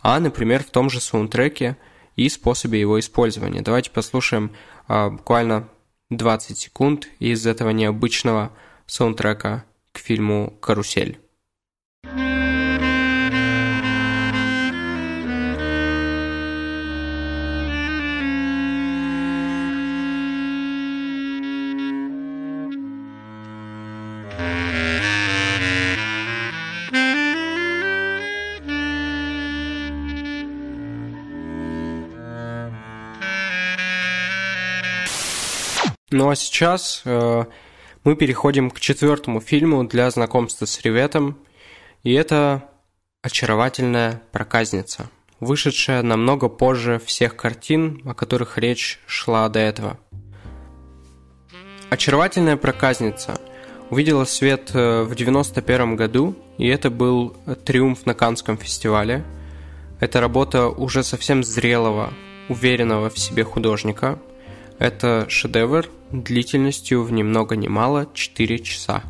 а, 0.00 0.18
например, 0.18 0.64
в 0.64 0.70
том 0.70 0.88
же 0.88 1.02
саундтреке 1.02 1.76
и 2.16 2.30
способе 2.30 2.80
его 2.80 2.98
использования. 2.98 3.60
Давайте 3.60 3.90
послушаем 3.90 4.52
а, 4.88 5.10
буквально 5.10 5.68
20 6.08 6.56
секунд 6.56 7.08
из 7.18 7.46
этого 7.46 7.70
необычного 7.70 8.52
саундтрека 8.86 9.66
к 9.92 9.98
фильму 9.98 10.56
«Карусель». 10.62 11.20
Ну 36.16 36.30
а 36.30 36.34
сейчас 36.34 37.02
э, 37.04 37.44
мы 38.02 38.16
переходим 38.16 38.70
к 38.70 38.80
четвертому 38.80 39.42
фильму 39.42 39.84
для 39.84 40.10
знакомства 40.10 40.64
с 40.64 40.80
Реветом, 40.80 41.36
и 42.04 42.14
это 42.14 42.70
«Очаровательная 43.20 44.22
проказница», 44.32 45.10
вышедшая 45.40 46.00
намного 46.02 46.48
позже 46.48 46.98
всех 47.04 47.36
картин, 47.36 48.00
о 48.06 48.14
которых 48.14 48.56
речь 48.56 48.98
шла 49.04 49.46
до 49.50 49.58
этого. 49.58 49.98
«Очаровательная 51.90 52.56
проказница» 52.56 53.38
увидела 53.90 54.24
свет 54.24 54.70
э, 54.72 55.02
в 55.02 55.12
1991 55.12 55.96
году, 55.96 56.34
и 56.56 56.66
это 56.66 56.88
был 56.88 57.36
триумф 57.66 58.06
на 58.06 58.14
Канском 58.14 58.56
фестивале. 58.56 59.22
Это 60.00 60.22
работа 60.22 60.68
уже 60.68 61.04
совсем 61.04 61.44
зрелого, 61.44 62.10
уверенного 62.48 63.10
в 63.10 63.18
себе 63.18 63.44
художника– 63.44 64.18
это 64.78 65.26
шедевр 65.28 65.88
длительностью 66.12 67.02
в 67.02 67.12
ни 67.12 67.22
много 67.22 67.56
ни 67.56 67.68
мало 67.68 68.08
4 68.12 68.58
часа. 68.60 69.02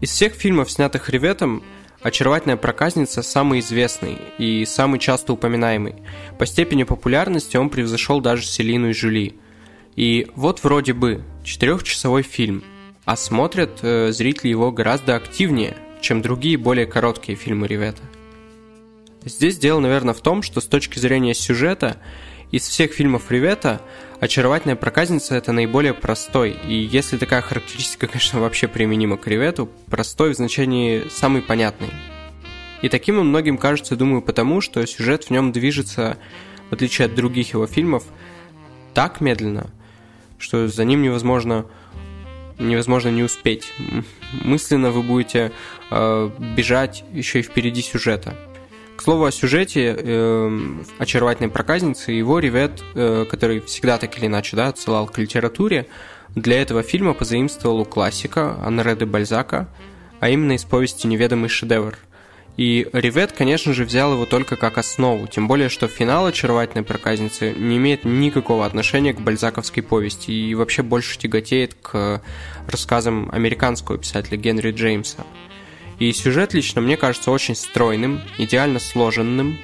Из 0.00 0.10
всех 0.10 0.34
фильмов, 0.34 0.70
снятых 0.70 1.08
Реветом, 1.10 1.62
«Очаровательная 2.02 2.56
проказница» 2.56 3.22
самый 3.22 3.60
известный 3.60 4.18
и 4.36 4.64
самый 4.64 4.98
часто 4.98 5.32
упоминаемый. 5.32 5.94
По 6.38 6.46
степени 6.46 6.82
популярности 6.82 7.56
он 7.56 7.70
превзошел 7.70 8.20
даже 8.20 8.44
Селину 8.44 8.88
и 8.88 8.92
Жюли. 8.92 9.36
И 9.94 10.26
вот 10.34 10.64
вроде 10.64 10.94
бы 10.94 11.22
четырехчасовой 11.44 12.22
фильм, 12.22 12.64
а 13.04 13.16
смотрят 13.16 13.78
э, 13.82 14.10
зрители 14.10 14.48
его 14.50 14.72
гораздо 14.72 15.14
активнее, 15.14 15.76
чем 16.00 16.22
другие 16.22 16.56
более 16.56 16.86
короткие 16.86 17.36
фильмы 17.36 17.68
Ревета. 17.68 18.02
Здесь 19.24 19.58
дело, 19.58 19.78
наверное, 19.78 20.14
в 20.14 20.20
том, 20.20 20.42
что 20.42 20.60
с 20.60 20.66
точки 20.66 20.98
зрения 20.98 21.34
сюжета 21.34 21.98
из 22.52 22.68
всех 22.68 22.92
фильмов 22.92 23.30
Ревета 23.30 23.80
очаровательная 24.20 24.76
проказница 24.76 25.34
это 25.34 25.52
наиболее 25.52 25.94
простой, 25.94 26.50
и 26.68 26.74
если 26.74 27.16
такая 27.16 27.40
характеристика, 27.40 28.06
конечно, 28.12 28.40
вообще 28.40 28.68
применима 28.68 29.16
к 29.16 29.26
Ревету, 29.26 29.68
простой 29.90 30.32
в 30.32 30.36
значении 30.36 31.08
самый 31.10 31.42
понятный. 31.42 31.90
И 32.82 32.88
таким 32.88 33.18
он 33.18 33.28
многим 33.28 33.58
кажется, 33.58 33.96
думаю, 33.96 34.22
потому, 34.22 34.60
что 34.60 34.86
сюжет 34.86 35.24
в 35.24 35.30
нем 35.30 35.50
движется, 35.50 36.18
в 36.68 36.74
отличие 36.74 37.06
от 37.06 37.14
других 37.14 37.54
его 37.54 37.66
фильмов, 37.66 38.04
так 38.92 39.20
медленно, 39.20 39.70
что 40.38 40.68
за 40.68 40.84
ним 40.84 41.02
невозможно 41.02 41.66
невозможно 42.58 43.08
не 43.08 43.22
успеть. 43.22 43.72
Мысленно 44.44 44.92
вы 44.92 45.02
будете 45.02 45.50
э, 45.90 46.30
бежать 46.54 47.02
еще 47.12 47.40
и 47.40 47.42
впереди 47.42 47.82
сюжета. 47.82 48.36
К 49.02 49.04
слову 49.04 49.24
о 49.24 49.32
сюжете 49.32 49.96
э, 49.98 50.58
очаровательной 50.98 51.50
проказницы, 51.50 52.12
его 52.12 52.38
Ревет, 52.38 52.84
э, 52.94 53.26
который 53.28 53.58
всегда 53.62 53.98
так 53.98 54.16
или 54.16 54.26
иначе 54.26 54.54
да, 54.54 54.68
отсылал 54.68 55.08
к 55.08 55.18
литературе, 55.18 55.88
для 56.36 56.62
этого 56.62 56.84
фильма 56.84 57.12
позаимствовал 57.12 57.80
у 57.80 57.84
классика 57.84 58.56
Анре 58.64 58.94
де 58.94 59.04
Бальзака, 59.04 59.66
а 60.20 60.28
именно 60.28 60.52
из 60.52 60.62
повести 60.62 61.08
«Неведомый 61.08 61.48
шедевр». 61.48 61.98
И 62.56 62.86
Ревет, 62.92 63.32
конечно 63.32 63.72
же, 63.72 63.84
взял 63.84 64.12
его 64.12 64.24
только 64.24 64.54
как 64.54 64.78
основу, 64.78 65.26
тем 65.26 65.48
более, 65.48 65.68
что 65.68 65.88
финал 65.88 66.26
«Очаровательной 66.26 66.84
проказницы» 66.84 67.52
не 67.58 67.78
имеет 67.78 68.04
никакого 68.04 68.64
отношения 68.64 69.12
к 69.14 69.20
бальзаковской 69.20 69.82
повести 69.82 70.30
и 70.30 70.54
вообще 70.54 70.84
больше 70.84 71.18
тяготеет 71.18 71.74
к 71.74 72.22
рассказам 72.68 73.30
американского 73.32 73.98
писателя 73.98 74.36
Генри 74.36 74.70
Джеймса– 74.70 75.26
и 76.02 76.12
сюжет 76.12 76.52
лично 76.52 76.80
мне 76.80 76.96
кажется 76.96 77.30
очень 77.30 77.54
стройным, 77.54 78.20
идеально 78.36 78.80
сложенным. 78.80 79.58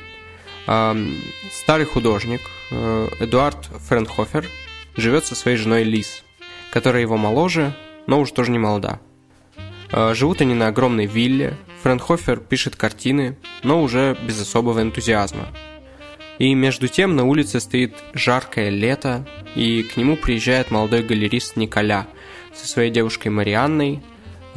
Старый 0.64 1.86
художник 1.86 2.42
э, 2.70 3.08
Эдуард 3.20 3.66
Френхофер 3.88 4.46
живет 4.94 5.24
со 5.24 5.34
своей 5.34 5.56
женой 5.56 5.82
Лиз, 5.82 6.22
которая 6.70 7.02
его 7.02 7.16
моложе, 7.16 7.74
но 8.06 8.20
уж 8.20 8.30
тоже 8.30 8.52
не 8.52 8.58
молода. 8.58 9.00
Э, 9.90 10.14
живут 10.14 10.40
они 10.40 10.54
на 10.54 10.68
огромной 10.68 11.06
вилле, 11.06 11.56
Френхофер 11.82 12.38
пишет 12.38 12.76
картины, 12.76 13.36
но 13.64 13.82
уже 13.82 14.16
без 14.22 14.40
особого 14.40 14.80
энтузиазма. 14.80 15.48
И 16.38 16.54
между 16.54 16.86
тем 16.86 17.16
на 17.16 17.24
улице 17.24 17.58
стоит 17.58 17.94
жаркое 18.12 18.68
лето, 18.68 19.26
и 19.56 19.82
к 19.82 19.96
нему 19.96 20.16
приезжает 20.16 20.70
молодой 20.70 21.02
галерист 21.02 21.56
Николя 21.56 22.06
со 22.54 22.68
своей 22.68 22.92
девушкой 22.92 23.28
Марианной. 23.28 24.02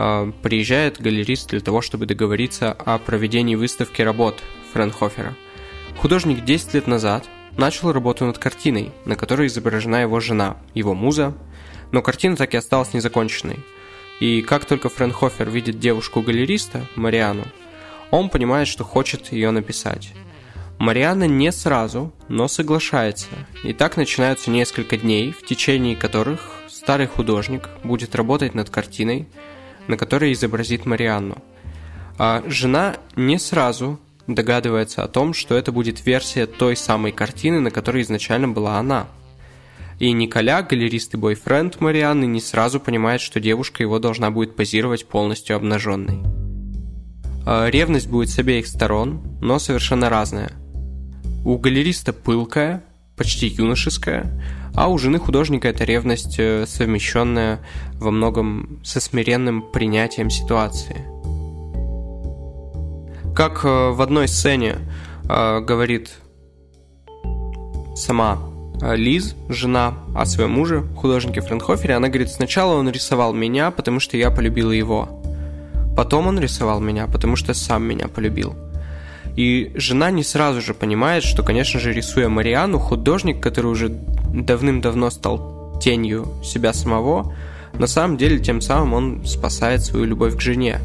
Э, 0.03 0.31
приезжает 0.41 0.99
галерист 0.99 1.51
для 1.51 1.59
того, 1.59 1.81
чтобы 1.81 2.07
договориться 2.07 2.71
о 2.71 2.97
проведении 2.97 3.53
выставки 3.53 4.01
работ 4.01 4.41
Френхофера. 4.73 5.35
Художник 5.97 6.43
10 6.43 6.73
лет 6.73 6.87
назад 6.87 7.25
начал 7.55 7.91
работу 7.91 8.25
над 8.25 8.39
картиной, 8.39 8.93
на 9.05 9.15
которой 9.15 9.45
изображена 9.45 10.01
его 10.01 10.19
жена, 10.19 10.57
его 10.73 10.95
муза, 10.95 11.37
но 11.91 12.01
картина 12.01 12.35
так 12.35 12.55
и 12.55 12.57
осталась 12.57 12.95
незаконченной. 12.95 13.59
И 14.19 14.41
как 14.41 14.65
только 14.65 14.89
Френхофер 14.89 15.51
видит 15.51 15.77
девушку-галериста, 15.79 16.87
Мариану, 16.95 17.45
он 18.09 18.29
понимает, 18.29 18.67
что 18.67 18.83
хочет 18.83 19.31
ее 19.31 19.51
написать. 19.51 20.13
Мариана 20.79 21.27
не 21.27 21.51
сразу, 21.51 22.11
но 22.27 22.47
соглашается, 22.47 23.29
и 23.63 23.71
так 23.71 23.97
начинаются 23.97 24.49
несколько 24.49 24.97
дней, 24.97 25.31
в 25.31 25.45
течение 25.45 25.95
которых 25.95 26.55
старый 26.67 27.05
художник 27.05 27.69
будет 27.83 28.15
работать 28.15 28.55
над 28.55 28.71
картиной, 28.71 29.27
на 29.91 29.97
которой 29.97 30.31
изобразит 30.31 30.85
Марианну. 30.85 31.37
А 32.17 32.43
жена 32.47 32.95
не 33.15 33.37
сразу 33.37 33.99
догадывается 34.25 35.03
о 35.03 35.07
том, 35.07 35.33
что 35.33 35.55
это 35.55 35.71
будет 35.71 36.05
версия 36.05 36.45
той 36.45 36.77
самой 36.77 37.11
картины, 37.11 37.59
на 37.59 37.71
которой 37.71 38.01
изначально 38.01 38.47
была 38.47 38.77
она. 38.79 39.07
И 39.99 40.11
Николя, 40.13 40.63
галерист 40.63 41.13
и 41.13 41.17
бойфренд 41.17 41.81
Марианны, 41.81 42.25
не 42.25 42.39
сразу 42.39 42.79
понимает, 42.79 43.21
что 43.21 43.39
девушка 43.39 43.83
его 43.83 43.99
должна 43.99 44.31
будет 44.31 44.55
позировать 44.55 45.05
полностью 45.07 45.57
обнаженной. 45.57 46.21
А 47.45 47.67
ревность 47.67 48.07
будет 48.07 48.29
с 48.29 48.39
обеих 48.39 48.67
сторон, 48.67 49.21
но 49.41 49.59
совершенно 49.59 50.09
разная. 50.09 50.51
У 51.43 51.57
галериста 51.57 52.13
пылкая, 52.13 52.83
почти 53.17 53.47
юношеская, 53.47 54.41
а 54.75 54.87
у 54.87 54.97
жены 54.97 55.19
художника 55.19 55.67
это 55.67 55.83
ревность, 55.83 56.35
э, 56.39 56.65
совмещенная 56.65 57.59
во 57.95 58.11
многом 58.11 58.79
со 58.83 58.99
смиренным 58.99 59.61
принятием 59.61 60.29
ситуации. 60.29 61.05
Как 63.35 63.65
э, 63.65 63.89
в 63.91 64.01
одной 64.01 64.27
сцене 64.27 64.77
э, 65.29 65.59
говорит 65.59 66.11
сама 67.95 68.39
Лиз, 68.81 69.35
жена 69.47 69.93
о 70.15 70.25
своем 70.25 70.51
муже, 70.51 70.83
художнике 70.95 71.41
Френхофере, 71.41 71.95
она 71.95 72.07
говорит, 72.07 72.29
сначала 72.29 72.73
он 72.75 72.89
рисовал 72.89 73.31
меня, 73.31 73.69
потому 73.69 73.99
что 73.99 74.17
я 74.17 74.31
полюбила 74.31 74.71
его. 74.71 75.21
Потом 75.95 76.25
он 76.25 76.39
рисовал 76.39 76.79
меня, 76.79 77.05
потому 77.05 77.35
что 77.35 77.53
сам 77.53 77.83
меня 77.83 78.07
полюбил. 78.07 78.55
И 79.35 79.71
жена 79.75 80.11
не 80.11 80.23
сразу 80.23 80.61
же 80.61 80.73
понимает, 80.73 81.23
что, 81.23 81.43
конечно 81.43 81.79
же, 81.79 81.93
рисуя 81.93 82.27
Мариану, 82.27 82.79
художник, 82.79 83.41
который 83.41 83.67
уже 83.67 83.89
давным-давно 83.89 85.09
стал 85.09 85.79
тенью 85.81 86.27
себя 86.43 86.73
самого, 86.73 87.33
на 87.73 87.87
самом 87.87 88.17
деле 88.17 88.39
тем 88.39 88.61
самым 88.61 88.93
он 88.93 89.25
спасает 89.25 89.81
свою 89.81 90.05
любовь 90.05 90.35
к 90.35 90.41
жене. 90.41 90.79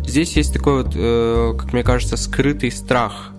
Здесь 0.00 0.36
есть 0.36 0.52
такой 0.54 0.82
вот, 0.82 0.92
э, 0.96 1.54
как 1.58 1.72
мне 1.72 1.82
кажется, 1.82 2.16
скрытый 2.16 2.72
страх 2.72 3.30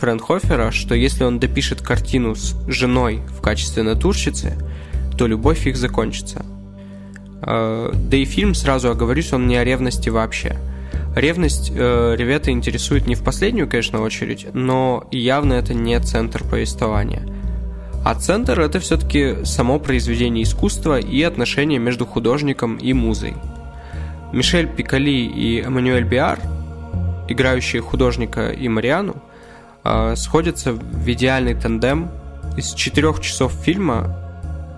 Френхофера, 0.00 0.70
что 0.70 0.94
если 0.94 1.24
он 1.24 1.38
допишет 1.38 1.82
картину 1.82 2.34
с 2.34 2.56
женой 2.66 3.20
в 3.28 3.42
качестве 3.42 3.82
натурщицы, 3.82 4.54
то 5.18 5.26
любовь 5.26 5.66
их 5.66 5.76
закончится. 5.76 6.44
Э, 7.42 7.92
да 7.94 8.16
и 8.16 8.24
фильм, 8.24 8.54
сразу 8.54 8.90
оговорюсь, 8.90 9.32
он 9.32 9.46
не 9.46 9.56
о 9.56 9.64
ревности 9.64 10.08
вообще– 10.08 10.56
Ревность 11.16 11.72
э, 11.74 12.14
ребята 12.16 12.52
интересует 12.52 13.06
не 13.06 13.16
в 13.16 13.24
последнюю, 13.24 13.68
конечно, 13.68 14.00
очередь, 14.00 14.46
но 14.52 15.08
явно 15.10 15.54
это 15.54 15.74
не 15.74 15.98
центр 16.00 16.44
повествования. 16.44 17.26
А 18.04 18.14
центр 18.14 18.60
это 18.60 18.78
все-таки 18.78 19.44
само 19.44 19.78
произведение 19.80 20.44
искусства 20.44 20.98
и 20.98 21.22
отношения 21.22 21.78
между 21.78 22.06
художником 22.06 22.76
и 22.76 22.92
музой. 22.92 23.34
Мишель 24.32 24.68
Пикали 24.68 25.10
и 25.10 25.60
Эммануэль 25.60 26.04
Биар, 26.04 26.38
играющие 27.28 27.82
художника 27.82 28.50
и 28.50 28.68
Мариану, 28.68 29.16
э, 29.82 30.14
сходятся 30.16 30.72
в 30.72 31.10
идеальный 31.10 31.54
тандем. 31.54 32.10
Из 32.56 32.72
четырех 32.72 33.20
часов 33.20 33.52
фильма 33.52 34.16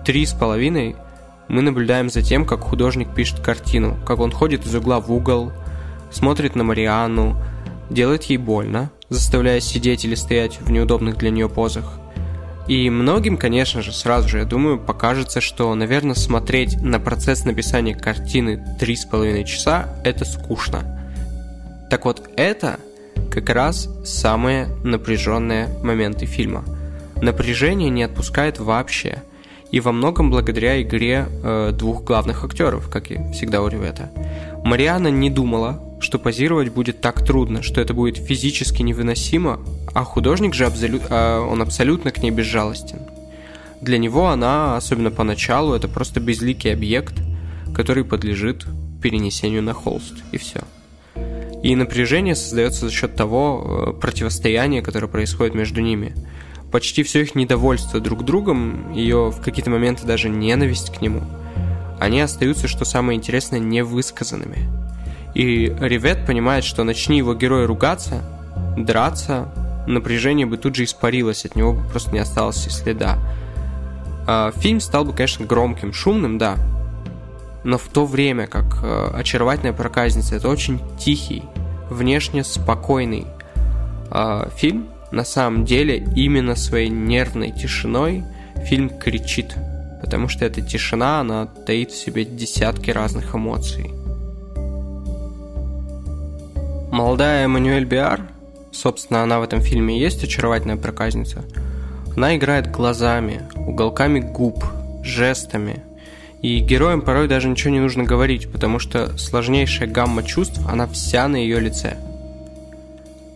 три 0.03 0.25
с 0.25 0.33
половиной 0.33 0.95
мы 1.47 1.61
наблюдаем 1.61 2.09
за 2.09 2.23
тем, 2.23 2.45
как 2.45 2.61
художник 2.61 3.13
пишет 3.13 3.39
картину, 3.39 3.97
как 4.05 4.19
он 4.19 4.31
ходит 4.31 4.65
из 4.65 4.73
угла 4.73 4.99
в 4.99 5.11
угол, 5.11 5.51
смотрит 6.13 6.55
на 6.55 6.63
Марианну, 6.63 7.35
делает 7.89 8.23
ей 8.23 8.37
больно, 8.37 8.91
заставляя 9.09 9.59
сидеть 9.59 10.05
или 10.05 10.15
стоять 10.15 10.59
в 10.61 10.71
неудобных 10.71 11.17
для 11.17 11.29
нее 11.29 11.49
позах. 11.49 11.99
И 12.67 12.89
многим, 12.89 13.37
конечно 13.37 13.81
же, 13.81 13.91
сразу 13.91 14.29
же, 14.29 14.39
я 14.39 14.45
думаю, 14.45 14.79
покажется, 14.79 15.41
что, 15.41 15.73
наверное, 15.75 16.15
смотреть 16.15 16.81
на 16.81 16.99
процесс 16.99 17.43
написания 17.43 17.93
картины 17.93 18.63
3,5 18.79 19.43
часа– 19.43 19.89
это 20.05 20.23
скучно. 20.23 20.99
Так 21.89 22.05
вот, 22.05 22.29
это 22.37 22.79
как 23.29 23.49
раз 23.49 23.89
самые 24.05 24.67
напряженные 24.83 25.67
моменты 25.83 26.25
фильма. 26.25 26.63
Напряжение 27.21 27.89
не 27.89 28.03
отпускает 28.03 28.59
вообще. 28.59 29.23
И 29.71 29.79
во 29.79 29.91
многом 29.91 30.29
благодаря 30.29 30.81
игре 30.81 31.25
э, 31.43 31.71
двух 31.73 32.03
главных 32.03 32.43
актеров, 32.45 32.89
как 32.89 33.11
и 33.11 33.31
всегда 33.33 33.61
у 33.61 33.67
Ревета. 33.67 34.11
Мариана 34.63 35.07
не 35.07 35.29
думала, 35.29 35.81
что 36.03 36.19
позировать 36.19 36.69
будет 36.69 37.01
так 37.01 37.25
трудно, 37.25 37.63
что 37.63 37.81
это 37.81 37.93
будет 37.93 38.17
физически 38.17 38.81
невыносимо, 38.81 39.59
а 39.93 40.03
художник 40.03 40.53
же 40.53 40.65
абсолю... 40.65 41.01
а 41.09 41.41
он 41.41 41.61
абсолютно 41.61 42.11
к 42.11 42.21
ней 42.21 42.29
безжалостен. 42.29 42.99
Для 43.81 43.97
него 43.97 44.27
она, 44.27 44.77
особенно 44.77 45.11
поначалу, 45.11 45.73
это 45.73 45.87
просто 45.87 46.19
безликий 46.19 46.71
объект, 46.71 47.15
который 47.73 48.03
подлежит 48.03 48.65
перенесению 49.01 49.63
на 49.63 49.73
холст, 49.73 50.13
и 50.31 50.37
все. 50.37 50.61
И 51.63 51.75
напряжение 51.75 52.35
создается 52.35 52.85
за 52.87 52.91
счет 52.91 53.15
того 53.15 53.93
э, 53.97 53.99
противостояния, 53.99 54.81
которое 54.81 55.07
происходит 55.07 55.55
между 55.55 55.81
ними. 55.81 56.13
Почти 56.71 57.03
все 57.03 57.21
их 57.21 57.35
недовольство 57.35 57.99
друг 57.99 58.25
другом, 58.25 58.91
ее 58.93 59.31
в 59.31 59.41
какие-то 59.41 59.69
моменты 59.69 60.05
даже 60.05 60.29
ненависть 60.29 60.93
к 60.93 61.01
нему, 61.01 61.23
они 61.99 62.19
остаются, 62.19 62.67
что 62.67 62.83
самое 62.83 63.17
интересное, 63.17 63.59
невысказанными– 63.59 64.69
и 65.33 65.75
Ревет 65.79 66.25
понимает, 66.25 66.63
что 66.63 66.83
начни 66.83 67.17
его 67.17 67.33
герой 67.33 67.65
ругаться, 67.65 68.21
драться, 68.77 69.49
напряжение 69.87 70.45
бы 70.45 70.57
тут 70.57 70.75
же 70.75 70.83
испарилось, 70.83 71.45
от 71.45 71.55
него 71.55 71.73
бы 71.73 71.83
просто 71.89 72.11
не 72.11 72.19
осталось 72.19 72.65
и 72.67 72.69
следа. 72.69 73.17
А, 74.27 74.51
фильм 74.55 74.79
стал 74.79 75.05
бы, 75.05 75.13
конечно, 75.13 75.45
громким, 75.45 75.93
шумным, 75.93 76.37
да, 76.37 76.57
но 77.63 77.77
в 77.77 77.87
то 77.87 78.05
время 78.05 78.47
как 78.47 78.83
э, 78.83 79.11
«Очаровательная 79.15 79.73
проказница»— 79.73 80.35
это 80.37 80.49
очень 80.49 80.81
тихий, 80.99 81.43
внешне 81.89 82.43
спокойный 82.43 83.25
э, 84.11 84.49
фильм, 84.55 84.89
на 85.11 85.23
самом 85.23 85.63
деле 85.63 86.05
именно 86.15 86.55
своей 86.55 86.89
нервной 86.89 87.51
тишиной 87.51 88.23
фильм 88.65 88.89
кричит, 88.89 89.55
потому 90.01 90.27
что 90.27 90.43
эта 90.45 90.61
тишина, 90.61 91.21
она 91.21 91.45
таит 91.45 91.91
в 91.91 91.97
себе 91.97 92.25
десятки 92.25 92.89
разных 92.89 93.33
эмоций. 93.33 93.92
Молодая 96.93 97.45
Эммануэль 97.45 97.85
Биар, 97.85 98.21
собственно, 98.71 99.23
она 99.23 99.39
в 99.39 99.43
этом 99.43 99.61
фильме 99.61 99.99
есть 99.99 100.23
очаровательная 100.23 100.77
проказница, 100.77 101.43
она 102.15 102.37
играет 102.37 102.69
глазами, 102.69 103.41
уголками 103.55 104.19
губ, 104.19 104.63
жестами. 105.01 105.81
И 106.43 106.59
героям 106.59 107.01
порой 107.01 107.27
даже 107.27 107.49
ничего 107.49 107.71
не 107.71 107.79
нужно 107.79 108.03
говорить, 108.03 108.51
потому 108.51 108.77
что 108.77 109.17
сложнейшая 109.17 109.87
гамма 109.87 110.21
чувств, 110.21 110.59
она 110.69 110.85
вся 110.85 111.27
на 111.27 111.37
ее 111.37 111.59
лице. 111.59 111.97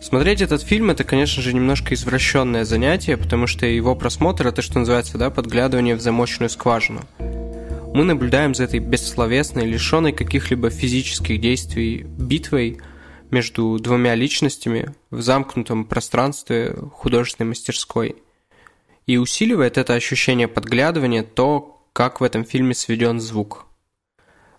Смотреть 0.01 0.43
этот 0.43 0.61
фильм 0.61 0.91
это, 0.91 1.03
конечно 1.03 1.41
же, 1.41 1.51
немножко 1.51 1.95
извращенное 1.95 2.63
занятие, 2.63 3.17
потому 3.17 3.47
что 3.47 3.65
его 3.65 3.95
просмотр 3.95 4.45
это, 4.45 4.61
что 4.61 4.77
называется, 4.77 5.17
да, 5.17 5.31
подглядывание 5.31 5.95
в 5.95 6.01
замочную 6.01 6.51
скважину. 6.51 7.01
Мы 7.17 8.03
наблюдаем 8.03 8.53
за 8.53 8.65
этой 8.65 8.81
бессловесной, 8.81 9.65
лишенной 9.65 10.11
каких-либо 10.11 10.69
физических 10.69 11.41
действий 11.41 12.05
битвой– 12.05 12.77
между 13.31 13.77
двумя 13.79 14.15
личностями 14.15 14.95
в 15.09 15.21
замкнутом 15.21 15.85
пространстве 15.85 16.75
художественной 16.93 17.49
мастерской. 17.49 18.15
И 19.05 19.17
усиливает 19.17 19.77
это 19.77 19.93
ощущение 19.93 20.47
подглядывания 20.47 21.23
то, 21.23 21.85
как 21.93 22.19
в 22.19 22.23
этом 22.23 22.43
фильме 22.43 22.73
сведен 22.73 23.19
звук. 23.19 23.65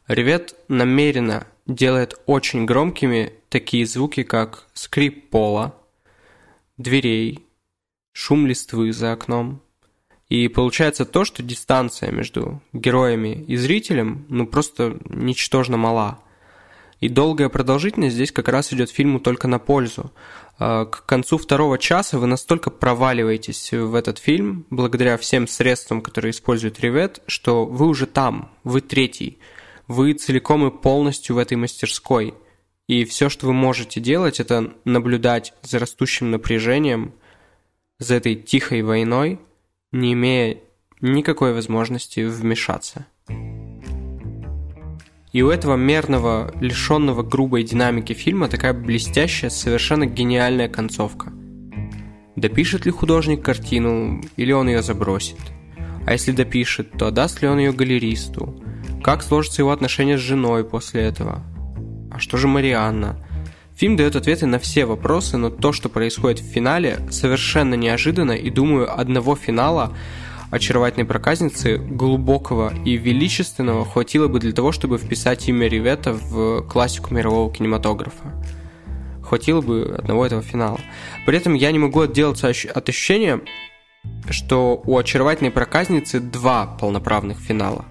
Ревет 0.06 0.54
намеренно 0.68 1.46
делает 1.66 2.18
очень 2.26 2.64
громкими 2.64 3.34
такие 3.50 3.86
звуки, 3.86 4.22
как 4.22 4.66
скрип 4.72 5.28
пола, 5.28 5.74
дверей, 6.78 7.46
шум 8.12 8.46
листвы 8.46 8.92
за 8.92 9.12
окном. 9.12 9.60
И 10.30 10.48
получается 10.48 11.04
то, 11.04 11.24
что 11.24 11.42
дистанция 11.42 12.10
между 12.10 12.62
героями 12.72 13.44
и 13.46 13.56
зрителем 13.56 14.26
ну 14.28 14.46
просто 14.46 14.98
ничтожно 15.08 15.76
мала– 15.76 16.20
И 17.01 17.09
долгая 17.09 17.49
продолжительность 17.49 18.16
здесь 18.16 18.32
как 18.32 18.49
раз 18.49 18.72
идет 18.72 18.90
фильму 18.90 19.20
только 19.20 19.46
на 19.46 19.59
пользу. 19.59 20.12
А, 20.59 20.84
к 20.86 21.07
концу 21.07 21.38
второго 21.38 21.78
часа 21.78 22.18
вы 22.18 22.26
настолько 22.26 22.70
проваливаетесь 22.70 23.72
в 23.72 23.94
этот 23.94 24.18
фильм, 24.18 24.66
благодаря 24.70 25.16
всем 25.16 25.46
средствам, 25.46 26.03
которые 26.03 26.32
использует 26.32 26.80
Ревет, 26.80 27.22
что 27.26 27.64
вы 27.64 27.86
уже 27.86 28.07
там, 28.07 28.51
вы 28.64 28.80
третий, 28.80 29.38
вы 29.86 30.12
целиком 30.12 30.66
и 30.66 30.76
полностью 30.76 31.36
в 31.36 31.38
этой 31.38 31.57
мастерской. 31.57 32.34
И 32.88 33.05
все, 33.05 33.28
что 33.28 33.46
вы 33.46 33.53
можете 33.53 34.01
делать, 34.01 34.40
это 34.40 34.72
наблюдать 34.84 35.55
за 35.62 35.78
растущим 35.78 36.30
напряжением, 36.30 37.14
за 37.99 38.16
этой 38.16 38.34
тихой 38.34 38.82
войной, 38.82 39.40
не 39.92 40.14
имея 40.14 40.59
никакой 41.01 41.53
возможности 41.53 42.20
вмешаться. 42.20 43.07
И 45.32 45.42
у 45.42 45.50
этого 45.50 45.76
мерного, 45.76 46.52
лишенного 46.60 47.22
грубой 47.22 47.62
динамики 47.62 48.14
фильма 48.14 48.48
такая 48.48 48.72
блестящая, 48.72 49.50
совершенно 49.50 50.06
гениальная 50.06 50.68
концовка. 50.68 51.32
Допишет 52.36 52.86
ли 52.86 52.92
художник 52.92 53.42
картину, 53.42 54.22
или 54.36 54.52
он 54.52 54.68
ее 54.68 54.82
забросит? 54.82 55.38
А 56.06 56.12
если 56.12 56.32
допишет, 56.32 56.92
то 56.92 57.08
отдаст 57.08 57.42
ли 57.42 57.48
он 57.48 57.58
ее 57.58 57.72
галеристу? 57.72 58.62
Как 59.02 59.22
сложатся 59.22 59.62
его 59.62 59.72
отношения 59.72 60.16
с 60.16 60.22
женой 60.22 60.64
после 60.64 61.02
этого? 61.02 61.42
А 62.10 62.18
что 62.18 62.36
же 62.38 62.48
Марианна? 62.48 63.22
Фильм 63.76 63.96
дает 63.96 64.16
ответы 64.16 64.46
на 64.46 64.58
все 64.58 64.86
вопросы, 64.86 65.36
но 65.36 65.50
то, 65.50 65.72
что 65.72 65.88
происходит 65.88 66.40
в 66.40 66.50
финале, 66.50 66.98
совершенно 67.10 67.74
неожиданно, 67.74 68.32
и 68.32 68.50
думаю, 68.50 68.98
одного 68.98 69.36
финала 69.36 69.96
очаровательной 70.51 71.07
проказницы 71.07 71.78
глубокого 71.78 72.72
и 72.84 72.96
величественного 72.96 73.84
хватило 73.84 74.28
бы 74.28 74.40
для 74.40 74.53
того, 74.53 74.72
чтобы 74.72 74.99
вписать 74.99 75.49
имя 75.49 75.68
Ривета 75.68 76.12
в 76.12 76.62
классику 76.62 77.14
мирового 77.14 77.53
кинематографа. 77.53 78.34
Хватило 79.22 79.61
бы 79.61 79.94
одного 79.99 80.24
этого 80.24 80.42
финала. 80.42 80.80
При 81.26 81.36
этом 81.36 81.55
я 81.55 81.70
не 81.70 81.78
могу 81.78 82.01
отделаться 82.01 82.49
от 82.49 82.88
ощущения, 82.88 83.40
что 84.30 84.80
у 84.84 84.96
очаровательной 84.96 85.51
проказницы 85.51 86.20
два 86.20 86.66
полноправных 86.66 87.38
финала. 87.38 87.84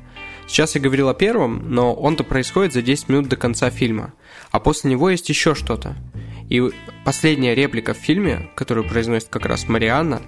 Сейчас 0.48 0.76
я 0.76 0.82
говорил 0.82 1.10
о 1.10 1.14
первом, 1.14 1.70
но 1.70 1.94
он-то 1.94 2.24
происходит 2.24 2.74
за 2.74 2.82
10 2.82 3.10
минут 3.10 3.28
до 3.28 3.36
конца 3.36 3.70
фильма, 3.70 4.14
а 4.50 4.60
после 4.60 4.90
него 4.90 5.10
есть 5.10 5.28
еще 5.30 5.56
что-то. 5.56 5.96
И 6.50 6.64
последняя 7.04 7.54
реплика 7.54 7.94
в 7.94 7.98
фильме, 7.98 8.50
которую 8.56 8.88
произносит 8.88 9.28
как 9.28 9.46
раз 9.46 9.68
Марианна, 9.68 10.22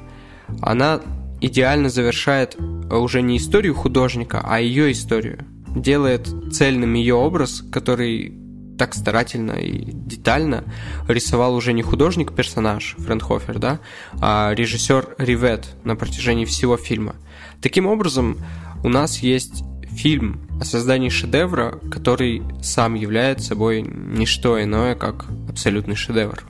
она 0.62 1.02
идеально 1.42 1.90
завершает 1.90 2.56
уже 2.90 3.22
не 3.22 3.38
историю 3.38 3.76
художника, 3.76 4.42
а 4.44 4.60
ее 4.60 4.92
историю. 4.92 5.46
Делает 5.76 6.28
цельным 6.52 6.94
ее 6.94 7.16
образ, 7.16 7.64
который 7.72 8.36
так 8.80 8.96
старательно 8.96 9.52
и 9.52 9.92
детально 9.92 10.64
рисовал 11.08 11.54
уже 11.54 11.74
не 11.74 11.84
художник-персонаж 11.84 12.96
Френхофер, 12.98 13.60
да, 13.60 13.80
а 14.22 14.54
режиссер 14.54 15.16
Ривет 15.18 15.76
на 15.84 15.96
протяжении 15.96 16.46
всего 16.46 16.78
фильма. 16.78 17.16
Таким 17.62 17.86
образом, 17.86 18.38
у 18.84 18.90
нас 18.90 19.20
есть 19.20 19.64
фильм 19.92 20.48
о 20.62 20.64
создании 20.64 21.10
шедевра, 21.10 21.80
который 21.92 22.42
сам 22.62 22.94
является 22.94 23.50
собой 23.50 23.82
не 23.82 24.26
что 24.26 24.62
иное, 24.64 24.96
как 24.96 25.26
абсолютный 25.50 25.96
шедевр. 25.96 26.46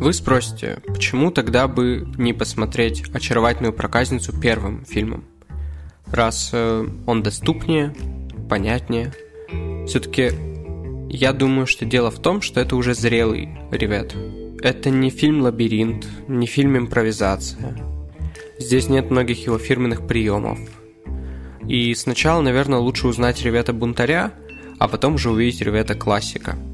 Вы 0.00 0.14
спросите, 0.14 0.78
почему 0.86 1.30
тогда 1.30 1.68
бы 1.68 2.08
не 2.16 2.32
посмотреть 2.32 3.04
«Очаровательную 3.12 3.74
проказницу» 3.74 4.32
первым 4.32 4.86
фильмом? 4.86 5.24
Раз 6.06 6.50
э, 6.54 6.88
он 7.04 7.22
доступнее, 7.22 7.94
понятнее. 8.48 9.12
Все-таки 9.86 10.32
я 11.10 11.34
думаю, 11.34 11.66
что 11.66 11.84
дело 11.84 12.10
в 12.10 12.18
том, 12.18 12.40
что 12.40 12.60
это 12.60 12.76
уже 12.76 12.94
зрелый 12.94 13.50
ревет. 13.70 14.16
Это 14.62 14.88
не 14.88 15.10
фильм 15.10 15.42
«Лабиринт», 15.42 16.06
не 16.28 16.46
фильм 16.46 16.78
«Импровизация». 16.78 17.76
Здесь 18.58 18.88
нет 18.88 19.10
многих 19.10 19.44
его 19.44 19.58
фирменных 19.58 20.06
приемов. 20.06 20.58
И 21.68 21.94
сначала, 21.94 22.40
наверное, 22.40 22.78
лучше 22.78 23.06
узнать 23.06 23.42
ревета 23.42 23.74
бунтаря, 23.74 24.32
а 24.78 24.88
потом 24.88 25.16
уже 25.16 25.28
увидеть 25.28 25.60
ревета 25.60 25.94
классика– 25.94 26.56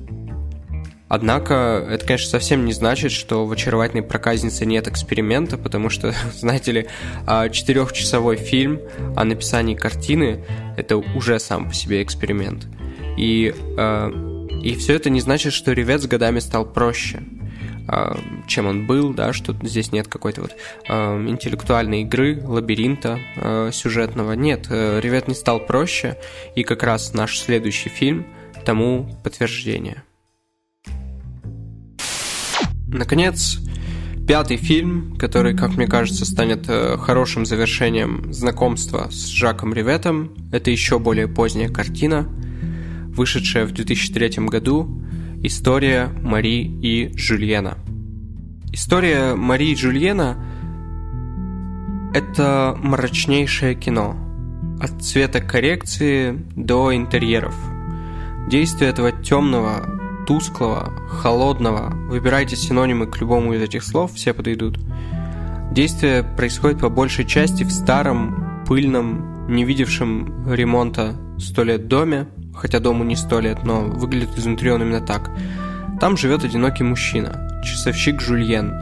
Однако 1.09 1.87
это, 1.89 2.05
конечно, 2.05 2.29
совсем 2.29 2.65
не 2.65 2.73
значит, 2.73 3.13
что 3.13 3.47
в 3.47 3.53
«Очаровательной 3.53 4.03
проказнице» 4.03 4.67
нет 4.67 4.89
эксперимента, 4.89 5.57
потому 5.57 5.89
что, 5.89 6.13
знаете 6.35 6.73
ли, 6.73 6.87
а, 7.27 7.49
четырехчасовой 7.49 8.37
фильм 8.37 8.81
о 9.17 9.25
написании 9.25 9.75
картины– 9.75 10.45
это 10.77 10.97
уже 10.97 11.39
сам 11.39 11.69
по 11.69 11.75
себе 11.75 12.03
эксперимент. 12.03 12.67
И, 13.17 13.55
а, 13.79 14.11
и 14.63 14.75
все 14.75 14.95
это 14.95 15.09
не 15.09 15.21
значит, 15.21 15.53
что 15.53 15.73
ревет 15.73 16.03
с 16.03 16.07
годами 16.07 16.41
стал 16.41 16.67
проще 16.67 17.23
а, 17.89 18.19
чем 18.49 18.67
он 18.67 18.85
был, 18.87 19.15
да, 19.15 19.33
что 19.33 19.55
здесь 19.63 19.93
нет 19.93 20.09
какой-то 20.09 20.41
вот 20.41 20.57
интеллектуальной 20.89 22.03
игры, 22.03 22.43
лабиринта 22.45 23.21
сюжетного. 23.73 24.33
Нет, 24.33 24.67
э, 24.71 24.99
Ревет 25.01 25.29
не 25.29 25.35
стал 25.35 25.61
проще, 25.61 26.17
и 26.57 26.65
как 26.65 26.83
раз 26.83 27.15
наш 27.15 27.39
следующий 27.39 27.89
фильм 27.89 28.27
тому 28.65 29.09
подтверждение. 29.23 30.03
Наконец, 32.89 33.59
пятый 34.28 34.57
фильм, 34.57 35.16
который, 35.16 35.57
как 35.57 35.76
мне 35.76 35.87
кажется, 35.87 36.24
станет 36.24 36.66
э, 36.68 36.97
хорошим 36.99 37.45
завершением 37.45 38.32
знакомства 38.32 39.09
с 39.11 39.26
Жаком 39.26 39.74
Риветом, 39.74 40.30
это 40.53 40.70
еще 40.70 41.01
более 41.01 41.26
поздняя 41.26 41.68
картина, 41.68 42.28
вышедшая 43.09 43.66
в 43.66 43.72
2003 43.72 44.47
году 44.47 45.03
«История 45.43 46.07
Мари 46.22 46.62
и 46.62 47.16
Жюльена». 47.16 47.78
История 48.72 49.34
Мари 49.34 49.70
и 49.70 49.76
Жюльена– 49.76 50.37
это 52.14 52.76
мрачнейшее 52.80 53.74
кино, 53.74 54.16
от 54.80 55.03
цвета 55.03 55.41
коррекции 55.41 56.45
до 56.55 56.95
интерьеров. 56.95 57.55
Действие 58.49 58.91
этого 58.91 59.11
темного, 59.11 59.96
тусклого, 60.27 60.93
холодного, 61.09 61.91
выбирайте 62.09 62.57
синонимы 62.57 63.07
к 63.07 63.18
любому 63.18 63.55
из 63.55 63.62
этих 63.62 63.85
слов, 63.85 64.12
все 64.14 64.35
подойдут. 64.35 64.79
Действие 65.72 66.22
происходит 66.22 66.81
по 66.81 66.89
большей 66.89 67.24
части 67.24 67.62
в 67.62 67.70
старом, 67.70 68.64
пыльном, 68.66 69.47
не 69.49 69.64
видевшем 69.64 70.53
ремонта 70.53 71.16
сто 71.39 71.62
лет 71.62 71.89
доме, 71.89 72.27
хотя 72.55 72.81
дому 72.81 73.05
не 73.05 73.16
сто 73.16 73.41
лет, 73.41 73.62
но 73.64 73.83
выглядит 73.83 74.37
изнутри 74.37 74.70
он 74.70 74.83
именно 74.83 75.01
так. 75.01 75.31
Там 76.01 76.16
живет 76.16 76.45
одинокий 76.45 76.85
мужчина, 76.85 77.61
часовщик 77.64 78.20
Жульен. 78.20 78.74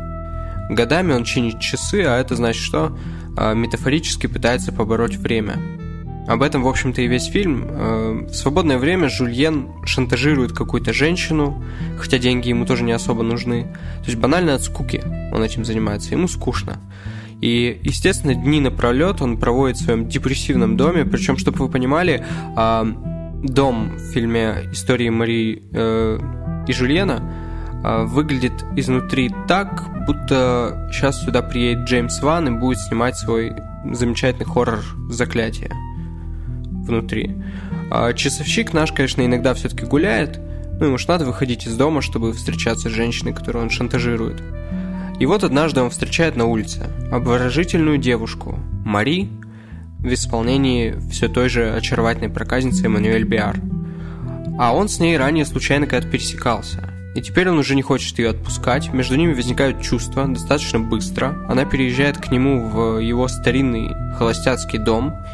Годами 0.71 1.13
он 1.13 1.25
чинит 1.25 1.61
часы, 1.61 2.03
а 2.05 2.19
это 2.19 2.37
значит 2.37 2.63
что? 2.63 2.97
А, 3.37 3.53
метафорически 3.53 4.27
пытается 4.27 4.73
побороть 4.73 5.17
время– 5.17 5.57
об 6.27 6.43
этом, 6.43 6.63
в 6.63 6.69
общем-то, 6.69 7.03
и 7.03 7.07
весь 7.07 7.27
фильм. 7.27 7.67
Э, 7.69 8.27
в 8.29 8.35
свободное 8.35 8.79
время 8.79 9.09
Жульен 9.09 9.69
шантажирует 9.85 10.53
какую-то 10.53 10.93
женщину, 10.93 11.63
хотя 11.99 12.19
деньги 12.19 12.49
ему 12.49 12.65
тоже 12.67 12.85
не 12.85 12.93
особо 12.93 13.23
нужны. 13.23 13.65
То 14.01 14.07
есть 14.07 14.19
банально 14.19 14.55
от 14.55 14.63
скуки 14.63 15.03
он 15.33 15.43
этим 15.43 15.65
занимается, 15.65 16.13
ему 16.13 16.29
скучно. 16.29 16.81
И, 17.41 17.79
естественно, 17.83 18.35
дни 18.35 18.61
напролет 18.61 19.21
он 19.21 19.37
проводит 19.37 19.77
в 19.77 19.85
своем 19.85 20.09
депрессивном 20.09 20.77
доме, 20.77 21.05
причем, 21.05 21.37
чтобы 21.37 21.59
вы 21.59 21.69
понимали, 21.69 22.25
а, 22.57 22.87
дом 23.43 23.97
в 23.97 24.13
фильме 24.13 24.71
«Истории 24.73 25.11
Марии 25.11 25.63
э, 25.73 26.19
и 26.67 26.73
Жульена» 26.73 27.23
а, 27.85 28.05
выглядит 28.05 28.65
изнутри 28.77 29.31
так, 29.47 29.85
будто 30.07 30.89
сейчас 30.91 31.23
сюда 31.23 31.43
приедет 31.43 31.87
Джеймс 31.87 32.23
Ван 32.23 32.49
и 32.49 32.59
будет 32.59 32.79
снимать 32.79 33.17
свой 33.19 33.53
замечательный 33.93 34.47
хоррор 34.47 34.83
«Заклятие» 35.11 35.71
внутри. 36.85 37.35
А 37.91 38.13
часовщик 38.13 38.73
наш, 38.73 38.93
конечно, 38.93 39.25
иногда 39.25 39.55
все-таки 39.55 39.85
гуляет, 39.85 40.41
ну 40.81 40.87
ему 40.87 40.99
ж 40.99 41.07
надо 41.07 41.25
выходить 41.25 41.67
из 41.67 41.77
дома, 41.77 42.03
чтобы 42.03 42.33
встречаться 42.33 42.89
с 42.89 42.93
женщиной, 42.93 43.33
которую 43.33 43.65
он 43.65 43.71
шантажирует. 43.71 44.43
И 45.21 45.27
вот 45.27 45.45
однажды 45.45 45.81
он 45.81 45.91
встречает 45.91 46.37
на 46.37 46.47
улице 46.47 46.91
обворожительную 47.13 47.99
девушку, 47.99 48.59
Мари, 48.85 49.29
в 50.01 50.13
исполнении 50.13 50.97
все 51.11 51.29
той 51.29 51.49
же 51.49 51.73
очаровательной 51.73 52.31
проказницы 52.31 52.87
Эммануэль 52.87 53.25
Биар. 53.25 53.57
А 54.59 54.75
он 54.75 54.89
с 54.89 54.99
ней 54.99 55.17
ранее 55.17 55.45
случайно 55.45 55.87
когда-то 55.87 56.11
пересекался. 56.11 56.91
И 57.15 57.23
теперь 57.23 57.49
он 57.49 57.59
уже 57.59 57.77
не 57.77 57.83
хочет 57.83 58.19
ее 58.19 58.31
отпускать, 58.31 58.93
между 58.93 59.15
ними 59.15 59.35
возникают 59.35 59.81
чувства 59.81 60.27
достаточно 60.27 60.81
быстро. 60.81 61.47
Она 61.49 61.65
переезжает 61.65 62.19
к 62.19 62.33
нему 62.33 62.69
в 62.69 62.99
его 62.99 63.29
старинный 63.29 63.95
холостяцкий 64.19 64.79
дом– 64.79 65.15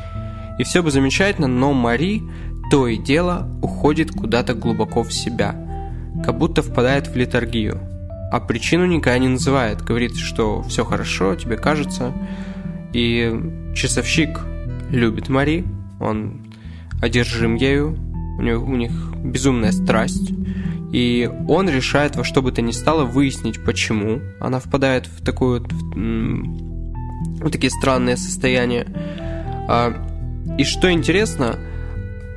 и 0.61 0.63
все 0.63 0.83
бы 0.83 0.91
замечательно, 0.91 1.47
но 1.47 1.73
Мари 1.73 2.23
то 2.71 2.87
и 2.87 2.99
дело 2.99 3.51
уходит 3.63 4.11
куда-то 4.11 4.53
глубоко 4.53 5.03
в 5.03 5.11
себя, 5.11 5.55
как 6.23 6.37
будто 6.37 6.61
впадает 6.61 7.07
в 7.07 7.17
литургию. 7.17 7.81
А 8.31 8.41
причину 8.41 8.85
никогда 8.85 9.19
не 9.19 9.29
называет, 9.29 9.81
говорит, 9.81 10.17
что 10.17 10.63
все 10.65 10.85
хорошо, 10.85 11.35
тебе 11.35 11.57
кажется. 11.57 12.13
И 12.93 13.33
часовщик 13.75 14.39
любит 14.91 15.31
Мари, 15.31 15.65
он 15.99 16.43
одержим 17.01 17.55
ею, 17.55 17.97
у, 18.39 18.43
него, 18.43 18.63
у 18.63 18.77
них 18.77 18.93
безумная 19.25 19.73
страсть, 19.73 20.31
и 20.93 21.27
он 21.49 21.71
решает 21.71 22.17
во 22.17 22.25
что 22.25 22.43
бы 22.43 22.53
то 22.53 22.61
ни 22.61 22.73
стало 22.73 23.07
выяснить, 23.07 23.65
почему 23.65 24.21
она 24.41 24.61
впадает 24.61 25.07
в 25.07 25.25
такую 25.25 25.63
в, 25.63 27.47
в 27.47 27.51
такие 27.51 27.71
странные 27.71 28.19
состояния. 28.19 28.87
И 30.59 30.65
что 30.65 30.91
интересно, 30.91 31.59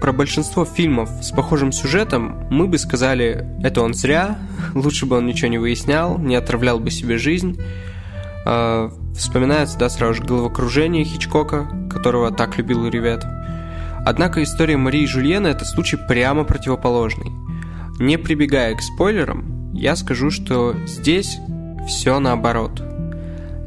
про 0.03 0.11
большинство 0.11 0.65
фильмов 0.65 1.09
с 1.21 1.31
похожим 1.31 1.71
сюжетом 1.71 2.45
мы 2.49 2.67
бы 2.67 2.77
сказали, 2.77 3.47
это 3.63 3.81
он 3.81 3.93
зря, 3.93 4.37
лучше 4.73 5.05
бы 5.05 5.17
он 5.17 5.25
ничего 5.25 5.49
не 5.49 5.57
выяснял, 5.57 6.17
не 6.17 6.35
отравлял 6.35 6.79
бы 6.79 6.91
себе 6.91 7.17
жизнь. 7.17 7.57
А, 8.45 8.91
вспоминается, 9.15 9.77
да, 9.77 9.89
сразу 9.89 10.15
же 10.15 10.23
головокружение 10.23 11.05
Хичкока, 11.05 11.67
которого 11.89 12.31
так 12.31 12.57
любил 12.57 12.87
Ревет. 12.87 13.25
Однако 14.05 14.43
история 14.43 14.75
Марии 14.75 15.05
Жульена– 15.05 15.47
это 15.49 15.63
случай 15.63 15.95
прямо 15.95 16.43
противоположный. 16.43 17.31
Не 17.99 18.17
прибегая 18.17 18.75
к 18.75 18.81
спойлерам, 18.81 19.71
я 19.73 19.95
скажу, 19.95 20.29
что 20.29 20.75
здесь 20.85 21.37
все 21.87 22.19
наоборот. 22.19 22.83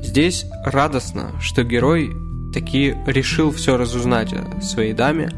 Здесь 0.02 0.44
радостно, 0.64 1.30
что 1.40 1.64
герой 1.64 2.12
таки 2.56 2.94
решил 3.06 3.50
все 3.50 3.76
разузнать 3.76 4.32
о 4.32 4.62
своей 4.62 4.94
даме, 4.94 5.30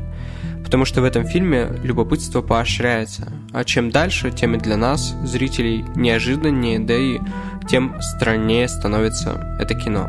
потому 0.63 0.85
что 0.85 1.01
в 1.01 1.05
этом 1.05 1.25
фильме 1.25 1.69
любопытство 1.83 2.43
поощряется, 2.43 3.33
а 3.53 3.65
чем 3.65 3.91
дальше, 3.91 4.31
тем 4.31 4.55
и 4.55 4.59
для 4.59 4.77
нас, 4.77 5.17
зрителей, 5.25 5.85
неожиданнее, 5.97 6.79
да 6.79 6.95
и 6.97 7.19
тем 7.69 8.01
страннее 8.01 8.69
становится 8.69 9.59
это 9.61 9.75
кино. 9.75 10.09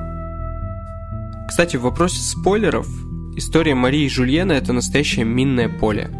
Кстати, 1.48 1.78
в 1.78 1.82
вопросе 1.82 2.22
спойлеров, 2.22 2.88
история 3.36 3.74
Марии 3.74 4.06
и 4.06 4.10
Жульена– 4.10 4.52
это 4.54 4.72
настоящее 4.72 5.26
минное 5.26 5.68
поле– 5.68 6.12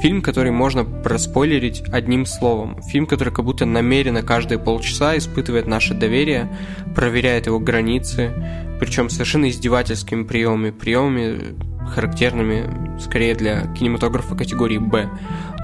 Фильм, 0.00 0.22
который 0.22 0.50
можно 0.50 0.84
проспойлерить 0.84 1.82
одним 1.92 2.26
словом. 2.26 2.82
Фильм, 2.82 3.06
который 3.06 3.32
как 3.32 3.44
будто 3.44 3.64
намеренно 3.64 4.22
каждые 4.22 4.58
полчаса 4.58 5.16
испытывает 5.16 5.66
наше 5.66 5.94
доверие, 5.94 6.50
проверяет 6.94 7.46
его 7.46 7.58
границы, 7.58 8.32
причем 8.80 9.08
совершенно 9.08 9.48
издевательскими 9.48 10.24
приемами, 10.24 10.70
приемами 10.70 11.56
характерными 11.88 12.98
скорее 13.00 13.34
для 13.34 13.66
кинематографа 13.74 14.34
категории 14.34 14.78
«Б», 14.78 15.08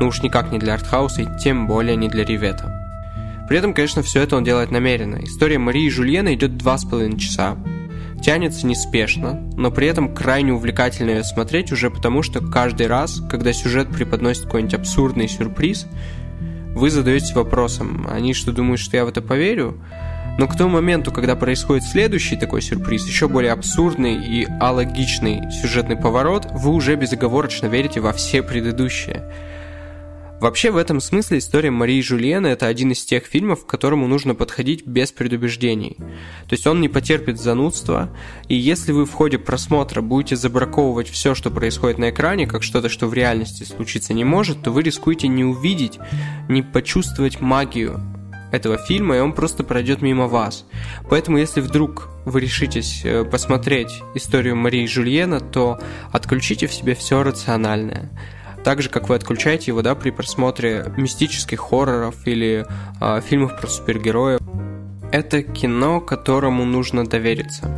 но 0.01 0.09
уж 0.09 0.23
никак 0.23 0.53
не 0.53 0.59
для 0.59 0.75
артхауса 0.75 1.23
и 1.23 1.39
тем 1.43 1.67
более 1.67 1.97
не 1.97 2.09
для 2.09 2.25
ревета. 2.25 2.77
При 3.49 3.59
этом, 3.59 3.75
конечно, 3.75 4.03
все 4.03 4.23
это 4.23 4.37
он 4.37 4.45
делает 4.45 4.71
намеренно. 4.71 5.17
История 5.25 5.59
Марии 5.59 5.87
и 5.87 5.91
Жульена 5.91 6.35
идет 6.35 6.57
два 6.57 6.79
с 6.79 6.85
половиной 6.85 7.19
часа, 7.19 7.57
Тянется 8.23 8.67
неспешно, 8.67 9.51
но 9.57 9.71
при 9.71 9.87
этом 9.87 10.15
крайне 10.15 10.53
увлекательно 10.53 11.11
ее 11.11 11.25
смотреть 11.25 11.73
уже 11.73 11.91
потому, 11.91 12.23
что 12.23 12.41
каждый 12.41 12.87
раз, 12.87 13.23
когда 13.31 13.53
сюжет 13.53 13.89
преподносит 13.89 14.45
какой-нибудь 14.45 14.75
абсурдный 14.75 15.27
сюрприз, 15.27 15.87
вы 16.75 16.91
задаетесь 16.91 17.35
вопросом, 17.35 18.07
они 18.11 18.35
что 18.35 18.53
думают, 18.53 18.81
что 18.81 18.97
я 18.97 19.05
в 19.05 19.09
это 19.09 19.23
поверю? 19.23 19.81
Но 20.39 20.47
к 20.47 20.57
тому 20.57 20.71
моменту, 20.71 21.13
когда 21.13 21.35
происходит 21.35 21.85
следующий 21.85 22.37
такой 22.37 22.63
сюрприз, 22.63 23.07
еще 23.07 23.29
более 23.29 23.53
абсурдный 23.53 24.15
и 24.15 24.47
алогичный 24.61 25.51
сюжетный 25.51 25.97
поворот, 25.97 26.47
вы 26.53 26.71
уже 26.71 26.97
безоговорочно 26.97 27.67
верите 27.67 28.01
во 28.01 28.13
все 28.13 28.43
предыдущие. 28.43 29.25
Вообще, 30.41 30.71
в 30.71 30.79
этом 30.79 31.01
смысле 31.01 31.37
история 31.37 31.71
Марии 31.71 32.01
Жульена– 32.01 32.47
это 32.49 32.67
один 32.67 32.93
из 32.93 33.05
тех 33.05 33.27
фильмов, 33.27 33.67
к 33.67 33.69
которому 33.69 34.07
нужно 34.07 34.35
подходить 34.35 34.87
без 34.87 35.13
предубеждений. 35.13 35.97
То 35.99 36.53
есть 36.53 36.67
он 36.67 36.81
не 36.81 36.89
потерпит 36.89 37.39
занудства, 37.39 38.09
и 38.49 38.55
если 38.55 38.93
вы 38.93 39.05
в 39.05 39.13
ходе 39.13 39.39
просмотра 39.39 40.01
будете 40.01 40.37
забраковывать 40.37 41.11
все, 41.11 41.35
что 41.35 41.51
происходит 41.51 41.99
на 41.99 42.09
экране, 42.09 42.47
как 42.47 42.63
что-то, 42.63 42.89
что 42.89 43.07
в 43.07 43.13
реальности 43.13 43.65
случиться 43.65 44.15
не 44.15 44.25
может, 44.25 44.63
то 44.63 44.71
вы 44.71 44.83
рискуете 44.83 45.29
не 45.29 45.45
увидеть, 45.45 45.99
не 46.49 46.63
почувствовать 46.63 47.43
магию 47.43 48.01
этого 48.51 48.79
фильма, 48.79 49.19
и 49.19 49.21
он 49.21 49.35
просто 49.35 49.63
пройдет 49.63 50.01
мимо 50.01 50.27
вас. 50.27 50.65
Поэтому, 51.11 51.37
если 51.37 51.61
вдруг 51.61 52.09
вы 52.25 52.41
решитесь 52.41 53.03
э, 53.05 53.25
посмотреть 53.25 54.03
историю 54.15 54.57
Марии 54.57 54.87
Жульена, 54.87 55.41
то 55.41 55.79
отключите 56.11 56.67
в 56.67 56.73
себе 56.73 56.95
все 56.95 57.23
рациональное– 57.23 58.11
так 58.65 58.83
же, 58.83 58.89
как 58.89 59.09
вы 59.09 59.15
отключаете 59.15 59.71
его, 59.71 59.83
да, 59.83 59.95
при 59.95 60.11
просмотре 60.11 60.93
мистических 60.97 61.61
хорроров 61.61 62.27
или 62.27 62.67
э, 63.01 63.21
фильмов 63.23 63.59
про 63.61 63.67
супергероев. 63.67 64.41
Это 65.13 65.43
кино, 65.43 66.01
которому 66.01 66.65
нужно 66.65 67.07
довериться. 67.07 67.69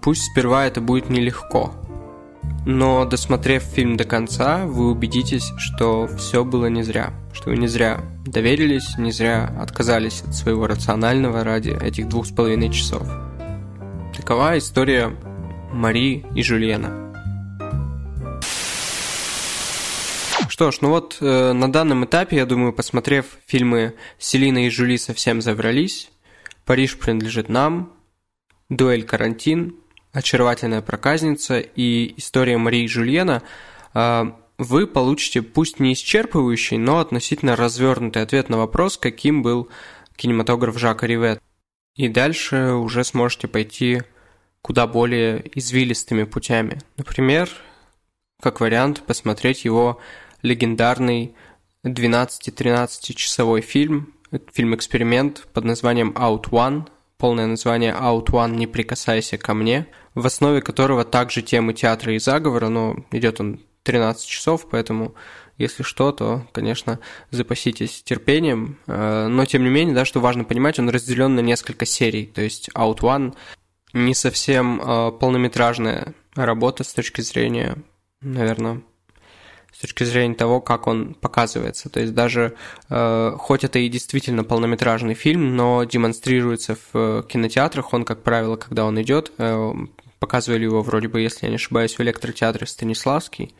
Пусть 0.00 0.30
сперва 0.30 0.64
это 0.66 0.80
будет 0.80 1.10
нелегко, 1.10 1.74
но 2.70 3.06
досмотрев 3.06 3.62
фильм 3.62 3.96
до 3.96 4.04
конца, 4.04 4.66
вы 4.66 4.90
убедитесь, 4.90 5.52
что 5.56 6.06
все 6.06 6.44
было 6.44 6.66
не 6.66 6.82
зря, 6.82 7.14
что 7.32 7.48
вы 7.48 7.56
не 7.56 7.66
зря 7.66 8.00
доверились, 8.26 8.98
не 8.98 9.10
зря 9.10 9.50
отказались 9.58 10.22
от 10.22 10.34
своего 10.34 10.66
рационального 10.66 11.44
ради 11.44 11.70
этих 11.70 12.08
двух 12.08 12.26
с 12.26 12.30
половиной 12.30 12.70
часов. 12.70 13.08
Такова 14.14 14.58
история 14.58 15.16
Мари 15.72 16.26
и 16.34 16.42
Жульена. 16.42 17.07
Что 20.58 20.72
ж, 20.72 20.78
ну 20.80 20.88
вот 20.88 21.18
э, 21.20 21.52
на 21.52 21.70
данном 21.70 22.04
этапе, 22.04 22.38
я 22.38 22.44
думаю, 22.44 22.72
посмотрев 22.72 23.38
фильмы 23.46 23.94
Селина 24.18 24.66
и 24.66 24.70
Жули 24.70 24.98
совсем 24.98 25.40
заврались, 25.40 26.10
Париж 26.64 26.98
принадлежит 26.98 27.48
нам, 27.48 27.92
Дуэль 28.68 29.04
карантин, 29.04 29.76
Очаровательная 30.10 30.82
проказница 30.82 31.60
и 31.60 32.12
История 32.16 32.58
Марии 32.58 32.88
Жульена, 32.88 33.44
э, 33.94 34.24
вы 34.58 34.88
получите 34.88 35.42
пусть 35.42 35.78
не 35.78 35.92
исчерпывающий, 35.92 36.76
но 36.76 36.98
относительно 36.98 37.54
развернутый 37.54 38.22
ответ 38.22 38.48
на 38.48 38.58
вопрос, 38.58 38.98
каким 38.98 39.44
был 39.44 39.68
кинематограф 40.16 40.76
Жака 40.76 41.06
Ривет. 41.06 41.40
И 41.94 42.08
дальше 42.08 42.72
уже 42.72 43.04
сможете 43.04 43.46
пойти 43.46 44.02
куда 44.60 44.88
более 44.88 45.40
извилистыми 45.56 46.24
путями. 46.24 46.80
Например, 46.96 47.48
как 48.42 48.58
вариант, 48.58 49.04
посмотреть 49.06 49.64
его 49.64 50.00
легендарный 50.42 51.34
12-13 51.84 53.14
часовой 53.14 53.60
фильм, 53.60 54.14
фильм-эксперимент 54.52 55.46
под 55.52 55.64
названием 55.64 56.10
Out 56.10 56.50
One, 56.50 56.88
полное 57.16 57.46
название 57.46 57.92
Out 57.92 58.26
One 58.26 58.56
«Не 58.56 58.66
прикасайся 58.66 59.38
ко 59.38 59.54
мне», 59.54 59.86
в 60.14 60.26
основе 60.26 60.60
которого 60.60 61.04
также 61.04 61.42
темы 61.42 61.72
театра 61.72 62.14
и 62.14 62.18
заговора, 62.18 62.68
но 62.68 62.96
идет 63.12 63.40
он 63.40 63.60
13 63.84 64.26
часов, 64.26 64.68
поэтому 64.70 65.14
если 65.56 65.82
что, 65.82 66.12
то, 66.12 66.46
конечно, 66.52 67.00
запаситесь 67.30 68.02
терпением. 68.04 68.78
Э, 68.86 69.26
но, 69.26 69.44
тем 69.44 69.64
не 69.64 69.70
менее, 69.70 69.94
да, 69.94 70.04
что 70.04 70.20
важно 70.20 70.44
понимать, 70.44 70.78
он 70.78 70.88
разделен 70.88 71.34
на 71.34 71.40
несколько 71.40 71.84
серий. 71.84 72.26
То 72.26 72.42
есть 72.42 72.70
Out 72.74 72.98
One 72.98 73.34
не 73.92 74.14
совсем 74.14 74.80
э, 74.80 75.12
полнометражная 75.12 76.14
работа 76.34 76.84
с 76.84 76.92
точки 76.92 77.22
зрения, 77.22 77.76
наверное, 78.20 78.82
с 79.78 79.80
точки 79.80 80.02
зрения 80.02 80.34
того, 80.34 80.60
как 80.60 80.88
он 80.88 81.14
показывается. 81.14 81.88
То 81.88 82.00
есть 82.00 82.12
даже, 82.12 82.56
э, 82.90 83.32
хоть 83.38 83.62
это 83.62 83.78
и 83.78 83.88
действительно 83.88 84.42
полнометражный 84.42 85.14
фильм, 85.14 85.54
но 85.54 85.84
демонстрируется 85.84 86.74
в 86.74 86.88
э, 86.94 87.22
кинотеатрах, 87.28 87.92
он, 87.92 88.04
как 88.04 88.24
правило, 88.24 88.56
когда 88.56 88.84
он 88.84 89.00
идет, 89.00 89.30
э, 89.38 89.72
показывали 90.18 90.64
его 90.64 90.82
вроде 90.82 91.06
бы, 91.06 91.20
если 91.20 91.46
я 91.46 91.50
не 91.50 91.56
ошибаюсь, 91.56 91.94
в 91.94 92.00
электротеатре 92.00 92.66
Станиславский, 92.66 93.54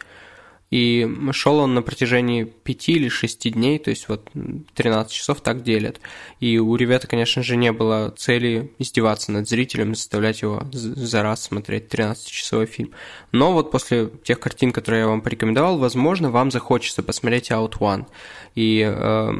и 0.70 1.08
шел 1.32 1.58
он 1.58 1.74
на 1.74 1.80
протяжении 1.80 2.44
пяти 2.44 2.92
или 2.92 3.08
шести 3.08 3.50
дней, 3.50 3.78
то 3.78 3.88
есть 3.88 4.08
вот 4.08 4.30
13 4.74 5.10
часов 5.10 5.40
так 5.40 5.62
делят. 5.62 6.00
И 6.40 6.58
у 6.58 6.76
ребята, 6.76 7.06
конечно 7.06 7.42
же, 7.42 7.56
не 7.56 7.72
было 7.72 8.10
цели 8.10 8.74
издеваться 8.78 9.32
над 9.32 9.48
зрителем, 9.48 9.94
заставлять 9.94 10.42
его 10.42 10.62
за 10.72 11.22
раз 11.22 11.44
смотреть 11.44 11.92
13-часовой 11.92 12.66
фильм. 12.66 12.92
Но 13.32 13.52
вот 13.52 13.70
после 13.70 14.10
тех 14.24 14.40
картин, 14.40 14.72
которые 14.72 15.02
я 15.02 15.08
вам 15.08 15.22
порекомендовал, 15.22 15.78
возможно, 15.78 16.30
вам 16.30 16.50
захочется 16.50 17.02
посмотреть 17.02 17.50
Out 17.50 17.78
One. 17.78 18.06
И 18.54 18.82
э, 18.82 19.30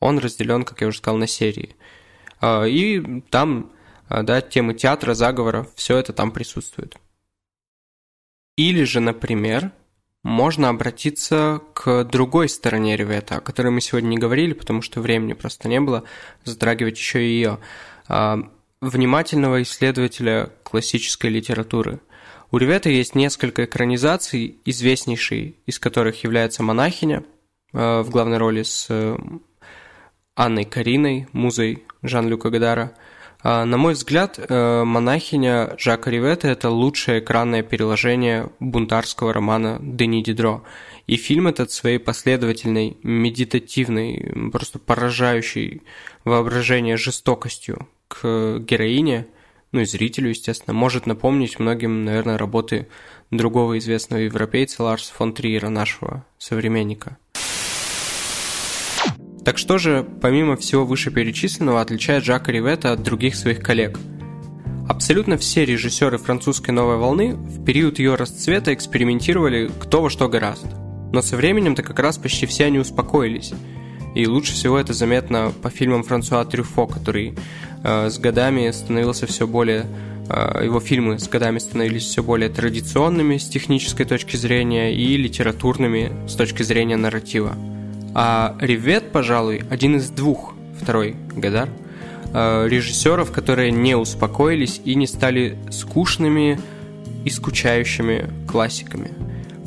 он 0.00 0.18
разделен, 0.18 0.64
как 0.64 0.80
я 0.80 0.86
уже 0.86 0.98
сказал, 0.98 1.18
на 1.18 1.26
серии. 1.26 1.76
Э, 2.40 2.66
и 2.66 3.20
там, 3.28 3.72
э, 4.08 4.22
да, 4.22 4.40
темы 4.40 4.72
театра, 4.72 5.12
заговора, 5.12 5.66
все 5.74 5.98
это 5.98 6.14
там 6.14 6.30
присутствует. 6.30 6.96
Или 8.56 8.84
же, 8.84 9.00
например, 9.00 9.70
можно 10.24 10.68
обратиться 10.68 11.62
к 11.74 12.04
другой 12.04 12.48
стороне 12.48 12.96
ревета, 12.96 13.36
о 13.36 13.40
которой 13.40 13.70
мы 13.70 13.80
сегодня 13.80 14.08
не 14.08 14.18
говорили, 14.18 14.52
потому 14.52 14.82
что 14.82 15.00
времени 15.00 15.32
просто 15.32 15.68
не 15.68 15.80
было 15.80 16.04
затрагивать 16.44 16.98
еще 16.98 17.24
и 17.24 17.30
ее. 17.30 17.58
А, 18.08 18.38
внимательного 18.80 19.62
исследователя 19.62 20.50
классической 20.62 21.30
литературы. 21.30 22.00
У 22.50 22.58
ревета 22.58 22.88
есть 22.88 23.14
несколько 23.14 23.64
экранизаций, 23.64 24.58
известнейшей 24.64 25.56
из 25.66 25.78
которых 25.78 26.24
является 26.24 26.62
«Монахиня», 26.62 27.24
а, 27.72 28.02
в 28.02 28.10
главной 28.10 28.38
роли 28.38 28.62
с 28.62 28.86
э, 28.88 29.16
Анной 30.34 30.64
Кариной, 30.64 31.26
музой 31.32 31.84
Жан-Люка 32.02 32.50
Гадара. 32.50 32.92
А, 33.40 33.64
на 33.64 33.76
мой 33.76 33.92
взгляд, 33.92 34.38
э, 34.38 34.84
«Монахиня» 34.84 35.76
Жака 35.78 36.10
Ривета– 36.10 36.48
это 36.48 36.70
лучшее 36.70 37.20
экранное 37.20 37.62
переложение 37.62 38.50
бунтарского 38.58 39.32
романа 39.32 39.78
Дени 39.80 40.24
Дидро. 40.24 40.64
И 41.06 41.16
фильм 41.16 41.46
этот 41.46 41.70
своей 41.70 41.98
последовательной, 41.98 42.96
медитативной, 43.04 44.50
просто 44.50 44.80
поражающей 44.80 45.82
воображение 46.24 46.96
жестокостью 46.96 47.88
к 48.08 48.58
героине, 48.58 49.28
ну 49.70 49.80
и 49.80 49.84
зрителю, 49.84 50.30
естественно, 50.30 50.74
может 50.74 51.06
напомнить 51.06 51.60
многим, 51.60 52.04
наверное, 52.04 52.38
работы 52.38 52.88
другого 53.30 53.78
известного 53.78 54.20
европейца 54.20 54.82
Ларса 54.82 55.12
фон 55.14 55.32
Триера, 55.32 55.68
нашего 55.68 56.24
современника. 56.38 57.18
Так 59.48 59.56
что 59.56 59.78
же, 59.78 60.06
помимо 60.20 60.58
всего 60.58 60.84
вышеперечисленного, 60.84 61.80
отличает 61.80 62.22
Жака 62.22 62.52
Ривета 62.52 62.92
от 62.92 63.02
других 63.02 63.34
своих 63.34 63.60
коллег? 63.60 63.98
Абсолютно 64.86 65.38
все 65.38 65.64
режиссеры 65.64 66.18
французской 66.18 66.72
новой 66.72 66.98
волны 66.98 67.34
в 67.34 67.64
период 67.64 67.98
ее 67.98 68.14
расцвета 68.16 68.74
экспериментировали 68.74 69.70
кто 69.80 70.02
во 70.02 70.10
что 70.10 70.28
гораст. 70.28 70.66
Но 71.14 71.22
со 71.22 71.34
временем-то 71.34 71.82
как 71.82 71.98
раз 71.98 72.18
почти 72.18 72.44
все 72.44 72.66
они 72.66 72.78
успокоились. 72.78 73.54
И 74.14 74.26
лучше 74.26 74.52
всего 74.52 74.78
это 74.78 74.92
заметно 74.92 75.50
по 75.62 75.70
фильмам 75.70 76.02
Франсуа 76.02 76.44
Трюфо, 76.44 76.86
который 76.86 77.32
э, 77.84 78.10
с 78.10 78.18
годами 78.18 78.70
становился 78.70 79.26
все 79.26 79.46
более 79.46 79.86
э, 80.28 80.64
его 80.64 80.78
фильмы 80.78 81.18
с 81.18 81.26
годами 81.26 81.58
становились 81.58 82.04
все 82.04 82.22
более 82.22 82.50
традиционными 82.50 83.38
с 83.38 83.48
технической 83.48 84.04
точки 84.04 84.36
зрения 84.36 84.94
и 84.94 85.16
литературными 85.16 86.12
с 86.28 86.34
точки 86.34 86.62
зрения 86.62 86.98
нарратива. 86.98 87.56
А 88.14 88.56
Ревет, 88.60 89.12
пожалуй, 89.12 89.62
один 89.70 89.96
из 89.96 90.10
двух, 90.10 90.54
второй 90.80 91.16
Гадар, 91.34 91.68
э, 92.32 92.68
режиссеров, 92.68 93.32
которые 93.32 93.70
не 93.70 93.96
успокоились 93.96 94.80
и 94.84 94.94
не 94.94 95.06
стали 95.06 95.58
скучными 95.70 96.60
и 97.24 97.30
скучающими 97.30 98.30
классиками. 98.46 99.10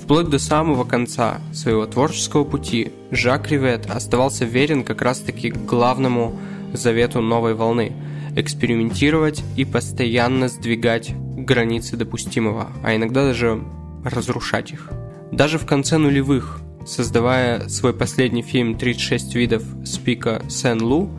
Вплоть 0.03 0.29
до 0.29 0.39
самого 0.39 0.83
конца 0.83 1.39
своего 1.53 1.85
творческого 1.85 2.43
пути 2.43 2.91
Жак 3.11 3.49
Ривет 3.49 3.89
оставался 3.89 4.45
верен 4.45 4.83
как 4.83 5.01
раз-таки 5.01 5.49
главному 5.49 6.37
завету 6.73 7.21
новой 7.21 7.53
волны– 7.53 7.93
экспериментировать 8.35 9.43
и 9.55 9.65
постоянно 9.65 10.47
сдвигать 10.47 11.13
границы 11.15 11.97
допустимого, 11.97 12.67
а 12.83 12.95
иногда 12.95 13.25
даже 13.25 13.61
разрушать 14.03 14.71
их. 14.71 14.89
Даже 15.31 15.57
в 15.57 15.65
конце 15.65 15.97
нулевых 15.97 16.59
создавая 16.85 17.67
свой 17.69 17.93
последний 17.93 18.41
фильм 18.41 18.73
«36 18.75 19.33
видов 19.33 19.63
спика 19.85 20.41
Сен-Лу», 20.49 21.09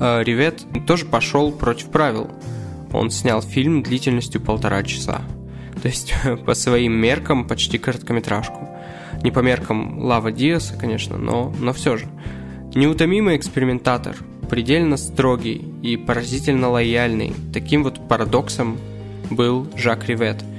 э, 0.00 0.22
Ривет 0.22 0.64
тоже 0.86 1.06
пошел 1.06 1.52
против 1.52 1.90
правил. 1.90 2.30
Он 2.92 3.10
снял 3.10 3.42
фильм 3.42 3.82
длительностью 3.82 4.40
полтора 4.40 4.82
часа. 4.82 5.22
То 5.82 5.88
есть 5.88 6.14
по 6.46 6.54
своим 6.54 6.92
меркам 6.94 7.46
почти 7.46 7.78
короткометражку. 7.78 8.68
Не 9.22 9.30
по 9.30 9.40
меркам 9.40 9.98
Лава 9.98 10.32
Диаса, 10.32 10.76
конечно, 10.76 11.16
но, 11.16 11.52
но 11.58 11.72
все 11.72 11.96
же. 11.96 12.06
Неутомимый 12.74 13.36
экспериментатор, 13.36 14.16
предельно 14.50 14.96
строгий 14.96 15.64
и 15.82 15.96
поразительно 15.96 16.68
лояльный, 16.68 17.32
таким 17.52 17.82
вот 17.82 18.06
парадоксом 18.08 18.78
был 19.30 19.66
Жак 19.76 20.06
Ривет– 20.08 20.44